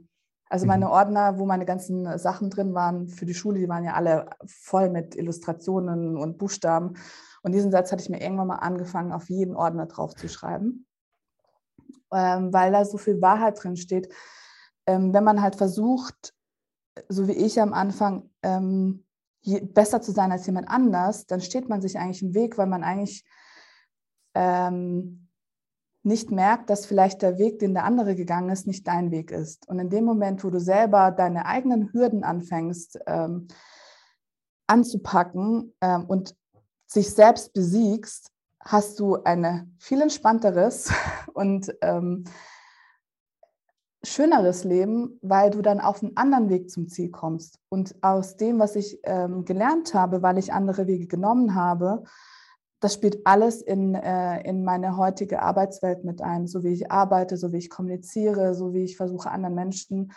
also 0.53 0.67
meine 0.67 0.85
mhm. 0.85 0.91
Ordner, 0.91 1.39
wo 1.39 1.47
meine 1.47 1.65
ganzen 1.65 2.19
Sachen 2.19 2.51
drin 2.51 2.75
waren 2.75 3.07
für 3.07 3.25
die 3.25 3.33
Schule, 3.33 3.57
die 3.57 3.67
waren 3.67 3.83
ja 3.83 3.95
alle 3.95 4.29
voll 4.45 4.91
mit 4.91 5.15
Illustrationen 5.15 6.15
und 6.15 6.37
Buchstaben. 6.37 6.93
Und 7.41 7.53
diesen 7.53 7.71
Satz 7.71 7.91
hatte 7.91 8.03
ich 8.03 8.09
mir 8.11 8.21
irgendwann 8.21 8.45
mal 8.45 8.57
angefangen, 8.57 9.13
auf 9.13 9.31
jeden 9.31 9.55
Ordner 9.55 9.87
drauf 9.87 10.13
zu 10.13 10.29
schreiben, 10.29 10.85
ähm, 12.11 12.53
weil 12.53 12.71
da 12.71 12.85
so 12.85 12.99
viel 12.99 13.19
Wahrheit 13.19 13.63
drin 13.63 13.77
steht. 13.77 14.13
Ähm, 14.85 15.11
wenn 15.11 15.23
man 15.23 15.41
halt 15.41 15.55
versucht, 15.55 16.35
so 17.09 17.27
wie 17.27 17.31
ich 17.31 17.59
am 17.59 17.73
Anfang, 17.73 18.29
ähm, 18.43 19.05
besser 19.73 20.03
zu 20.03 20.11
sein 20.11 20.31
als 20.31 20.45
jemand 20.45 20.69
anders, 20.69 21.25
dann 21.25 21.41
steht 21.41 21.67
man 21.67 21.81
sich 21.81 21.97
eigentlich 21.97 22.21
im 22.21 22.35
Weg, 22.35 22.59
weil 22.59 22.67
man 22.67 22.83
eigentlich 22.83 23.25
ähm, 24.35 25.22
nicht 26.03 26.31
merkt, 26.31 26.69
dass 26.69 26.85
vielleicht 26.85 27.21
der 27.21 27.37
Weg, 27.37 27.59
den 27.59 27.73
der 27.73 27.85
andere 27.85 28.15
gegangen 28.15 28.49
ist, 28.49 28.67
nicht 28.67 28.87
dein 28.87 29.11
Weg 29.11 29.31
ist. 29.31 29.67
Und 29.69 29.79
in 29.79 29.89
dem 29.89 30.03
Moment, 30.03 30.43
wo 30.43 30.49
du 30.49 30.59
selber 30.59 31.11
deine 31.11 31.45
eigenen 31.45 31.91
Hürden 31.93 32.23
anfängst 32.23 32.99
ähm, 33.07 33.47
anzupacken 34.67 35.73
ähm, 35.81 36.05
und 36.05 36.35
sich 36.85 37.13
selbst 37.13 37.53
besiegst, 37.53 38.31
hast 38.59 38.99
du 38.99 39.23
ein 39.23 39.75
viel 39.79 40.01
entspannteres 40.01 40.91
und 41.33 41.73
ähm, 41.81 42.25
schöneres 44.03 44.65
Leben, 44.65 45.17
weil 45.21 45.49
du 45.49 45.61
dann 45.61 45.79
auf 45.79 46.03
einen 46.03 46.17
anderen 46.17 46.49
Weg 46.49 46.69
zum 46.69 46.89
Ziel 46.89 47.09
kommst. 47.09 47.59
Und 47.69 47.95
aus 48.03 48.35
dem, 48.35 48.59
was 48.59 48.75
ich 48.75 48.99
ähm, 49.03 49.45
gelernt 49.45 49.93
habe, 49.93 50.21
weil 50.21 50.37
ich 50.37 50.51
andere 50.51 50.87
Wege 50.87 51.07
genommen 51.07 51.55
habe, 51.55 52.03
das 52.83 52.95
spielt 52.95 53.25
alles 53.25 53.61
in, 53.61 53.95
äh, 53.95 54.41
in 54.41 54.65
meine 54.65 54.97
heutige 54.97 55.41
Arbeitswelt 55.41 56.03
mit 56.03 56.21
ein, 56.21 56.47
so 56.47 56.63
wie 56.63 56.73
ich 56.73 56.91
arbeite, 56.91 57.37
so 57.37 57.53
wie 57.53 57.57
ich 57.57 57.69
kommuniziere, 57.69 58.55
so 58.55 58.73
wie 58.73 58.83
ich 58.83 58.97
versuche, 58.97 59.31
anderen 59.31 59.55
Menschen 59.55 60.11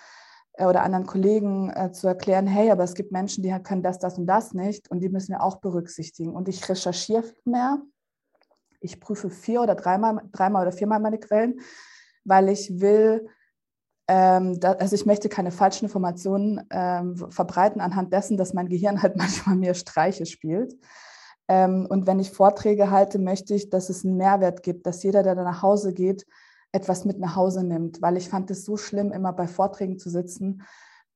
äh, 0.55 0.64
oder 0.64 0.83
anderen 0.83 1.07
Kollegen 1.07 1.71
äh, 1.71 1.93
zu 1.93 2.09
erklären, 2.09 2.49
hey, 2.49 2.73
aber 2.73 2.83
es 2.83 2.95
gibt 2.95 3.12
Menschen, 3.12 3.45
die 3.45 3.57
können 3.62 3.85
das, 3.85 4.01
das 4.01 4.19
und 4.19 4.27
das 4.27 4.53
nicht 4.53 4.91
und 4.91 4.99
die 4.99 5.09
müssen 5.09 5.31
wir 5.31 5.45
auch 5.45 5.61
berücksichtigen. 5.61 6.35
Und 6.35 6.49
ich 6.49 6.69
recherchiere 6.69 7.23
mehr. 7.45 7.79
Ich 8.81 8.99
prüfe 9.01 9.31
vier 9.31 9.62
oder 9.62 9.77
dreimal, 9.77 10.23
dreimal 10.33 10.62
oder 10.62 10.77
viermal 10.77 10.99
meine 10.99 11.21
Quellen, 11.21 11.61
weil 12.25 12.49
ich 12.49 12.81
will, 12.81 13.29
ähm, 14.09 14.59
da, 14.59 14.73
also 14.73 14.97
ich 14.97 15.07
möchte 15.07 15.29
keine 15.29 15.53
falschen 15.53 15.85
Informationen 15.85 16.67
ähm, 16.71 17.17
verbreiten 17.31 17.81
anhand 17.81 18.12
dessen, 18.12 18.37
dass 18.37 18.55
mein 18.55 18.69
Gehirn 18.69 19.03
halt 19.03 19.17
manchmal 19.17 19.55
mir 19.55 19.75
Streiche 19.75 20.27
spielt. 20.27 20.75
Ähm, 21.49 21.86
und 21.88 22.07
wenn 22.07 22.18
ich 22.18 22.30
Vorträge 22.30 22.90
halte, 22.90 23.18
möchte 23.18 23.55
ich, 23.55 23.70
dass 23.70 23.88
es 23.88 24.05
einen 24.05 24.16
Mehrwert 24.16 24.62
gibt, 24.62 24.86
dass 24.86 25.03
jeder, 25.03 25.22
der 25.22 25.34
da 25.34 25.44
nach 25.44 25.62
Hause 25.62 25.92
geht, 25.92 26.26
etwas 26.72 27.05
mit 27.05 27.18
nach 27.18 27.36
Hause 27.36 27.62
nimmt, 27.64 28.03
weil 28.03 28.16
ich 28.16 28.28
fand 28.28 28.51
es 28.51 28.64
so 28.64 28.76
schlimm, 28.76 29.12
immer 29.12 29.32
bei 29.32 29.47
Vorträgen 29.47 29.99
zu 29.99 30.11
sitzen, 30.11 30.62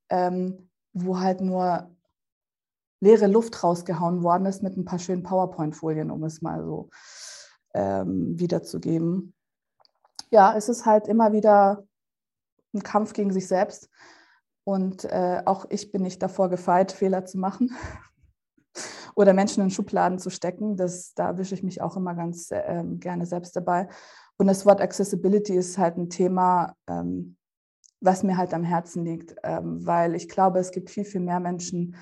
ähm, 0.08 0.70
wo 0.92 1.18
halt 1.18 1.40
nur 1.40 1.90
leere 3.00 3.26
Luft 3.26 3.62
rausgehauen 3.62 4.22
worden 4.22 4.46
ist 4.46 4.62
mit 4.62 4.76
ein 4.76 4.84
paar 4.84 4.98
schönen 4.98 5.22
PowerPoint-Folien, 5.22 6.10
um 6.10 6.22
es 6.24 6.42
mal 6.42 6.64
so 6.64 6.90
ähm, 7.74 8.38
wiederzugeben. 8.38 9.34
Ja, 10.30 10.56
es 10.56 10.68
ist 10.68 10.86
halt 10.86 11.08
immer 11.08 11.32
wieder 11.32 11.84
ein 12.72 12.82
Kampf 12.82 13.12
gegen 13.12 13.32
sich 13.32 13.48
selbst. 13.48 13.88
Und 14.64 15.04
äh, 15.04 15.42
auch 15.46 15.66
ich 15.70 15.90
bin 15.90 16.02
nicht 16.02 16.22
davor 16.22 16.50
gefeit, 16.50 16.92
Fehler 16.92 17.24
zu 17.24 17.38
machen 17.38 17.74
oder 19.20 19.34
Menschen 19.34 19.62
in 19.62 19.70
Schubladen 19.70 20.18
zu 20.18 20.30
stecken. 20.30 20.76
Das, 20.76 21.14
da 21.14 21.28
erwische 21.28 21.54
ich 21.54 21.62
mich 21.62 21.82
auch 21.82 21.96
immer 21.96 22.14
ganz 22.14 22.48
ähm, 22.52 23.00
gerne 23.00 23.26
selbst 23.26 23.54
dabei. 23.54 23.88
Und 24.38 24.46
das 24.46 24.64
Wort 24.64 24.80
Accessibility 24.80 25.54
ist 25.54 25.76
halt 25.76 25.98
ein 25.98 26.08
Thema, 26.08 26.74
ähm, 26.88 27.36
was 28.00 28.22
mir 28.22 28.38
halt 28.38 28.54
am 28.54 28.64
Herzen 28.64 29.04
liegt, 29.04 29.36
ähm, 29.44 29.86
weil 29.86 30.14
ich 30.14 30.28
glaube, 30.28 30.58
es 30.58 30.70
gibt 30.70 30.88
viel, 30.88 31.04
viel 31.04 31.20
mehr 31.20 31.38
Menschen 31.38 31.96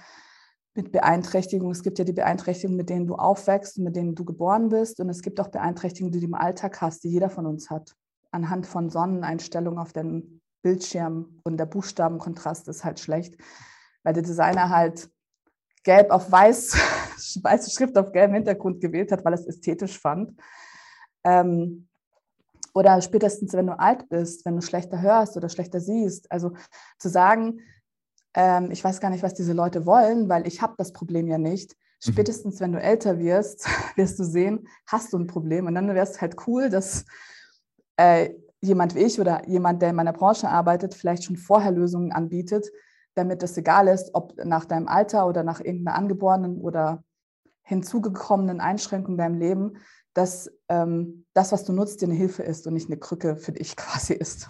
mit 0.74 0.92
Beeinträchtigungen. 0.92 1.72
Es 1.72 1.82
gibt 1.82 1.98
ja 1.98 2.04
die 2.04 2.12
Beeinträchtigungen, 2.12 2.76
mit 2.76 2.88
denen 2.88 3.08
du 3.08 3.16
aufwächst 3.16 3.78
mit 3.78 3.96
denen 3.96 4.14
du 4.14 4.24
geboren 4.24 4.68
bist. 4.68 5.00
Und 5.00 5.08
es 5.08 5.22
gibt 5.22 5.40
auch 5.40 5.48
Beeinträchtigungen, 5.48 6.12
die 6.12 6.20
du 6.20 6.26
im 6.26 6.34
Alltag 6.34 6.80
hast, 6.80 7.02
die 7.02 7.08
jeder 7.08 7.30
von 7.30 7.46
uns 7.46 7.68
hat. 7.68 7.96
Anhand 8.30 8.66
von 8.66 8.90
Sonneneinstellungen 8.90 9.80
auf 9.80 9.92
dem 9.92 10.40
Bildschirm 10.62 11.40
und 11.42 11.56
der 11.56 11.66
Buchstabenkontrast 11.66 12.68
ist 12.68 12.84
halt 12.84 13.00
schlecht, 13.00 13.34
weil 14.04 14.14
der 14.14 14.22
Designer 14.22 14.68
halt 14.68 15.10
gelb 15.88 16.10
auf 16.10 16.30
weiß, 16.30 16.76
weiße 17.42 17.70
Schrift 17.70 17.96
auf 17.96 18.12
gelbem 18.12 18.34
Hintergrund 18.34 18.78
gewählt 18.82 19.10
hat, 19.10 19.24
weil 19.24 19.32
es 19.32 19.46
ästhetisch 19.46 19.98
fand. 19.98 20.38
Ähm, 21.24 21.88
oder 22.74 23.00
spätestens, 23.00 23.54
wenn 23.54 23.68
du 23.68 23.78
alt 23.78 24.06
bist, 24.10 24.44
wenn 24.44 24.54
du 24.54 24.60
schlechter 24.60 25.00
hörst 25.00 25.38
oder 25.38 25.48
schlechter 25.48 25.80
siehst. 25.80 26.30
Also 26.30 26.52
zu 26.98 27.08
sagen, 27.08 27.60
ähm, 28.34 28.70
ich 28.70 28.84
weiß 28.84 29.00
gar 29.00 29.08
nicht, 29.08 29.22
was 29.22 29.32
diese 29.32 29.54
Leute 29.54 29.86
wollen, 29.86 30.28
weil 30.28 30.46
ich 30.46 30.60
habe 30.60 30.74
das 30.76 30.92
Problem 30.92 31.26
ja 31.26 31.38
nicht. 31.38 31.72
Mhm. 31.72 32.12
Spätestens, 32.12 32.60
wenn 32.60 32.72
du 32.72 32.80
älter 32.82 33.18
wirst, 33.18 33.66
wirst 33.96 34.18
du 34.18 34.24
sehen, 34.24 34.68
hast 34.86 35.14
du 35.14 35.18
ein 35.18 35.26
Problem. 35.26 35.66
Und 35.66 35.74
dann 35.74 35.88
wäre 35.88 36.06
es 36.06 36.20
halt 36.20 36.36
cool, 36.46 36.68
dass 36.68 37.06
äh, 37.96 38.34
jemand 38.60 38.94
wie 38.94 39.04
ich 39.04 39.18
oder 39.18 39.48
jemand, 39.48 39.80
der 39.80 39.88
in 39.88 39.96
meiner 39.96 40.12
Branche 40.12 40.50
arbeitet, 40.50 40.92
vielleicht 40.92 41.24
schon 41.24 41.36
vorher 41.36 41.72
Lösungen 41.72 42.12
anbietet, 42.12 42.70
damit 43.18 43.42
es 43.42 43.56
egal 43.56 43.88
ist, 43.88 44.14
ob 44.14 44.36
nach 44.44 44.64
deinem 44.64 44.88
Alter 44.88 45.26
oder 45.26 45.42
nach 45.42 45.60
irgendeiner 45.60 45.96
angeborenen 45.96 46.60
oder 46.60 47.04
hinzugekommenen 47.62 48.60
Einschränkung 48.60 49.14
in 49.14 49.18
deinem 49.18 49.38
Leben, 49.38 49.76
dass 50.14 50.50
ähm, 50.68 51.26
das, 51.34 51.52
was 51.52 51.64
du 51.64 51.72
nutzt, 51.72 52.00
dir 52.00 52.06
eine 52.06 52.14
Hilfe 52.14 52.42
ist 52.42 52.66
und 52.66 52.74
nicht 52.74 52.88
eine 52.88 52.98
Krücke 52.98 53.36
für 53.36 53.52
dich 53.52 53.76
quasi 53.76 54.14
ist. 54.14 54.48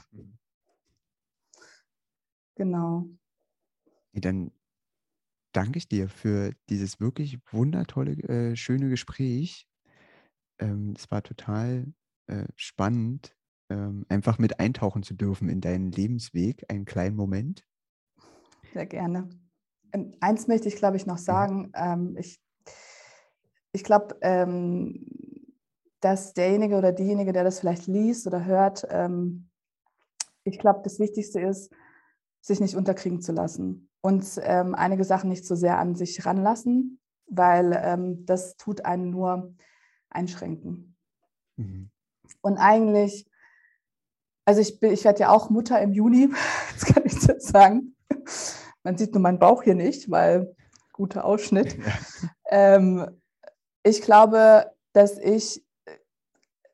Genau. 2.54 3.08
Dann 4.12 4.50
danke 5.52 5.78
ich 5.78 5.88
dir 5.88 6.08
für 6.08 6.52
dieses 6.68 7.00
wirklich 7.00 7.38
wundertolle, 7.50 8.12
äh, 8.28 8.56
schöne 8.56 8.88
Gespräch. 8.88 9.68
Ähm, 10.58 10.94
es 10.96 11.10
war 11.10 11.22
total 11.22 11.92
äh, 12.26 12.46
spannend, 12.56 13.36
ähm, 13.70 14.06
einfach 14.08 14.38
mit 14.38 14.60
eintauchen 14.60 15.02
zu 15.02 15.14
dürfen 15.14 15.48
in 15.48 15.60
deinen 15.60 15.92
Lebensweg, 15.92 16.64
einen 16.68 16.84
kleinen 16.84 17.16
Moment. 17.16 17.67
Sehr 18.72 18.86
gerne. 18.86 19.28
Ähm, 19.92 20.12
eins 20.20 20.48
möchte 20.48 20.68
ich, 20.68 20.76
glaube 20.76 20.96
ich, 20.96 21.06
noch 21.06 21.18
sagen. 21.18 21.72
Ähm, 21.74 22.16
ich 22.18 22.40
ich 23.72 23.84
glaube, 23.84 24.16
ähm, 24.22 25.06
dass 26.00 26.32
derjenige 26.32 26.76
oder 26.76 26.92
diejenige, 26.92 27.32
der 27.32 27.44
das 27.44 27.60
vielleicht 27.60 27.86
liest 27.86 28.26
oder 28.26 28.44
hört, 28.44 28.86
ähm, 28.90 29.50
ich 30.44 30.58
glaube, 30.58 30.80
das 30.82 30.98
Wichtigste 30.98 31.40
ist, 31.40 31.70
sich 32.40 32.60
nicht 32.60 32.76
unterkriegen 32.76 33.20
zu 33.20 33.32
lassen 33.32 33.90
und 34.00 34.38
einige 34.38 35.04
Sachen 35.04 35.28
nicht 35.28 35.44
so 35.44 35.54
sehr 35.54 35.78
an 35.78 35.96
sich 35.96 36.24
ranlassen, 36.24 36.98
weil 37.26 38.24
das 38.24 38.56
tut 38.56 38.86
einen 38.86 39.10
nur 39.10 39.54
einschränken. 40.08 40.96
Mhm. 41.56 41.90
Und 42.40 42.56
eigentlich, 42.56 43.28
also 44.46 44.60
ich, 44.60 44.80
ich 44.82 45.04
werde 45.04 45.20
ja 45.20 45.30
auch 45.30 45.50
Mutter 45.50 45.80
im 45.82 45.92
Juni, 45.92 46.30
das 46.74 46.86
kann 46.86 47.04
ich 47.04 47.20
jetzt 47.26 47.48
sagen. 47.48 47.94
Man 48.82 48.96
sieht 48.96 49.12
nur 49.12 49.22
meinen 49.22 49.38
Bauch 49.38 49.62
hier 49.62 49.74
nicht, 49.74 50.10
weil 50.10 50.54
guter 50.92 51.24
Ausschnitt. 51.24 51.76
Ja. 51.76 51.92
Ähm, 52.50 53.06
ich 53.82 54.02
glaube, 54.02 54.70
dass 54.92 55.18
ich 55.18 55.62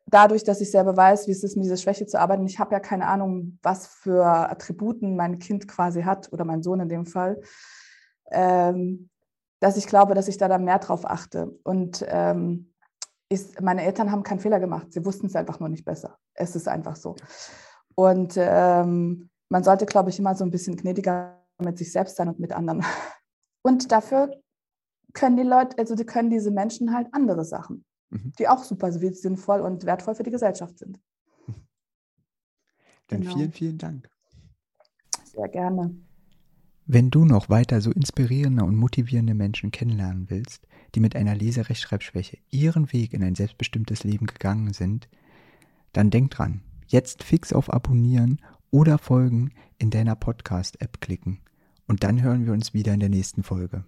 dadurch, 0.07 0.45
dass 0.45 0.61
ich 0.61 0.71
selber 0.71 0.97
weiß, 0.97 1.27
wie 1.27 1.33
es 1.33 1.43
ist, 1.43 1.57
mit 1.57 1.65
dieser 1.65 1.77
Schwäche 1.77 2.07
zu 2.07 2.21
arbeiten, 2.21 2.47
ich 2.47 2.59
habe 2.59 2.73
ja 2.73 2.81
keine 2.81 3.07
Ahnung, 3.07 3.59
was 3.63 3.87
für 3.87 4.25
Attributen 4.25 5.17
mein 5.17 5.39
Kind 5.39 5.67
quasi 5.67 6.03
hat 6.03 6.33
oder 6.33 6.45
mein 6.45 6.63
Sohn 6.63 6.81
in 6.81 6.89
dem 6.89 7.05
Fall, 7.05 7.41
ähm, 8.31 9.11
dass 9.61 9.77
ich 9.77 9.87
glaube, 9.87 10.15
dass 10.15 10.29
ich 10.29 10.39
da 10.39 10.47
dann 10.47 10.65
mehr 10.65 10.79
drauf 10.79 11.05
achte. 11.05 11.59
Und 11.65 12.05
ähm, 12.09 12.73
ich, 13.29 13.61
meine 13.61 13.83
Eltern 13.83 14.13
haben 14.13 14.23
keinen 14.23 14.41
Fehler 14.41 14.61
gemacht. 14.61 14.93
Sie 14.93 15.05
wussten 15.05 15.27
es 15.27 15.35
einfach 15.35 15.59
nur 15.59 15.69
nicht 15.69 15.85
besser. 15.85 16.19
Es 16.35 16.55
ist 16.55 16.69
einfach 16.69 16.97
so. 16.97 17.17
Und 17.95 18.35
ähm, 18.37 19.31
man 19.49 19.65
sollte, 19.65 19.87
glaube 19.87 20.11
ich, 20.11 20.19
immer 20.19 20.35
so 20.35 20.45
ein 20.45 20.51
bisschen 20.51 20.77
gnädiger 20.77 21.44
mit 21.59 21.79
sich 21.79 21.93
selbst 21.93 22.17
sein 22.17 22.29
und 22.29 22.39
mit 22.39 22.53
anderen. 22.53 22.85
Und 23.63 23.91
dafür 23.93 24.31
können 25.15 25.37
die 25.37 25.43
Leute, 25.43 25.79
also 25.79 25.95
die 25.95 26.05
können 26.05 26.29
diese 26.29 26.51
Menschen 26.51 26.93
halt 26.93 27.09
andere 27.13 27.45
Sachen, 27.45 27.85
mhm. 28.11 28.33
die 28.39 28.49
auch 28.49 28.63
super 28.63 28.93
sinnvoll 28.93 29.61
und 29.61 29.87
wertvoll 29.87 30.15
für 30.15 30.23
die 30.23 30.31
Gesellschaft 30.31 30.79
sind. 30.79 31.01
Dann 33.09 33.21
genau. 33.21 33.35
vielen, 33.35 33.53
vielen 33.53 33.79
Dank. 33.79 34.11
Sehr 35.25 35.49
gerne. 35.49 35.95
Wenn 36.87 37.11
du 37.11 37.25
noch 37.25 37.49
weiter 37.49 37.81
so 37.81 37.91
inspirierende 37.91 38.65
und 38.65 38.77
motivierende 38.77 39.35
Menschen 39.35 39.71
kennenlernen 39.71 40.29
willst, 40.29 40.67
die 40.95 41.01
mit 41.01 41.17
einer 41.17 41.35
Leserechtschreibschwäche 41.35 42.39
ihren 42.51 42.93
Weg 42.93 43.15
in 43.15 43.23
ein 43.23 43.35
selbstbestimmtes 43.35 44.05
Leben 44.05 44.27
gegangen 44.27 44.75
sind, 44.75 45.09
dann 45.93 46.11
denk 46.11 46.31
dran, 46.33 46.61
jetzt 46.87 47.23
fix 47.23 47.53
auf 47.53 47.73
Abonnieren 47.73 48.41
oder 48.75 48.99
Folgen 48.99 49.53
in 49.79 49.91
deiner 49.91 50.17
Podcast-App 50.17 51.01
klicken. 51.01 51.39
Und 51.87 52.03
dann 52.03 52.23
hören 52.23 52.45
wir 52.45 52.53
uns 52.53 52.75
wieder 52.75 52.93
in 52.93 52.99
der 52.99 53.09
nächsten 53.09 53.45
Folge. 53.45 53.85